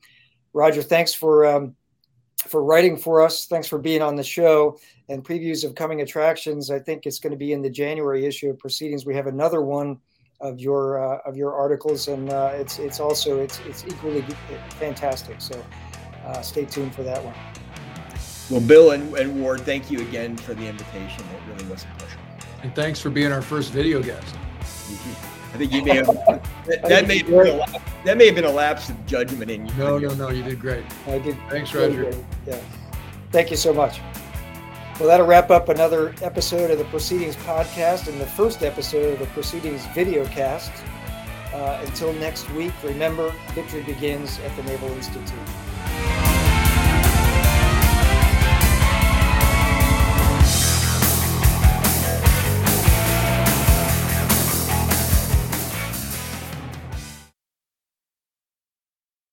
Roger, 0.53 0.81
thanks 0.81 1.13
for 1.13 1.45
um, 1.45 1.75
for 2.47 2.63
writing 2.63 2.97
for 2.97 3.21
us. 3.21 3.45
Thanks 3.45 3.67
for 3.67 3.77
being 3.77 4.01
on 4.01 4.15
the 4.15 4.23
show 4.23 4.77
and 5.09 5.23
previews 5.23 5.63
of 5.63 5.75
coming 5.75 6.01
attractions. 6.01 6.69
I 6.69 6.79
think 6.79 7.05
it's 7.05 7.19
going 7.19 7.31
to 7.31 7.37
be 7.37 7.53
in 7.53 7.61
the 7.61 7.69
January 7.69 8.25
issue 8.25 8.49
of 8.49 8.59
Proceedings. 8.59 9.05
We 9.05 9.15
have 9.15 9.27
another 9.27 9.61
one 9.61 9.99
of 10.41 10.59
your 10.59 10.99
uh, 10.99 11.19
of 11.25 11.37
your 11.37 11.53
articles, 11.53 12.07
and 12.07 12.29
uh, 12.29 12.51
it's 12.53 12.79
it's 12.79 12.99
also 12.99 13.39
it's 13.39 13.59
it's 13.65 13.85
equally 13.85 14.21
fantastic. 14.79 15.39
So 15.39 15.63
uh, 16.25 16.41
stay 16.41 16.65
tuned 16.65 16.93
for 16.93 17.03
that 17.03 17.23
one. 17.23 17.62
Well, 18.49 18.61
Bill 18.61 18.91
and, 18.91 19.15
and 19.15 19.41
Ward, 19.41 19.61
thank 19.61 19.89
you 19.89 20.01
again 20.01 20.35
for 20.35 20.53
the 20.53 20.67
invitation. 20.67 21.23
It 21.23 21.51
really 21.51 21.69
was 21.71 21.83
a 21.83 21.97
pleasure. 21.97 22.19
And 22.61 22.75
thanks 22.75 22.99
for 22.99 23.09
being 23.09 23.31
our 23.31 23.41
first 23.41 23.71
video 23.71 24.01
guest. 24.01 24.35
I 25.53 25.57
think 25.57 25.71
you 25.71 25.83
may 25.83 25.97
have 25.97 26.07
that, 26.65 26.81
that 26.83 27.07
may 27.07 27.19
have 27.19 27.27
been 27.27 27.47
a 27.47 27.53
lapse, 27.53 27.79
that 28.05 28.17
may 28.17 28.25
have 28.25 28.35
been 28.35 28.45
a 28.45 28.51
lapse 28.51 28.89
of 28.89 29.05
judgment 29.05 29.51
in 29.51 29.67
you. 29.67 29.73
No, 29.75 29.97
no, 29.97 30.13
no, 30.13 30.29
you 30.29 30.43
did 30.43 30.59
great. 30.59 30.83
I 31.07 31.19
did. 31.19 31.37
Thanks, 31.49 31.73
Roger. 31.73 32.13
Yeah. 32.45 32.59
Thank 33.31 33.51
you 33.51 33.57
so 33.57 33.73
much. 33.73 33.99
Well, 34.99 35.09
that'll 35.09 35.25
wrap 35.25 35.49
up 35.49 35.69
another 35.69 36.13
episode 36.21 36.69
of 36.69 36.77
the 36.77 36.85
Proceedings 36.85 37.35
podcast 37.37 38.07
and 38.07 38.21
the 38.21 38.27
first 38.27 38.61
episode 38.61 39.13
of 39.13 39.19
the 39.19 39.25
Proceedings 39.27 39.85
video 39.87 40.25
cast. 40.25 40.71
Uh, 41.51 41.83
until 41.85 42.13
next 42.13 42.49
week, 42.51 42.73
remember, 42.83 43.33
victory 43.53 43.83
begins 43.83 44.39
at 44.39 44.55
the 44.55 44.63
Naval 44.63 44.89
Institute. 44.89 46.32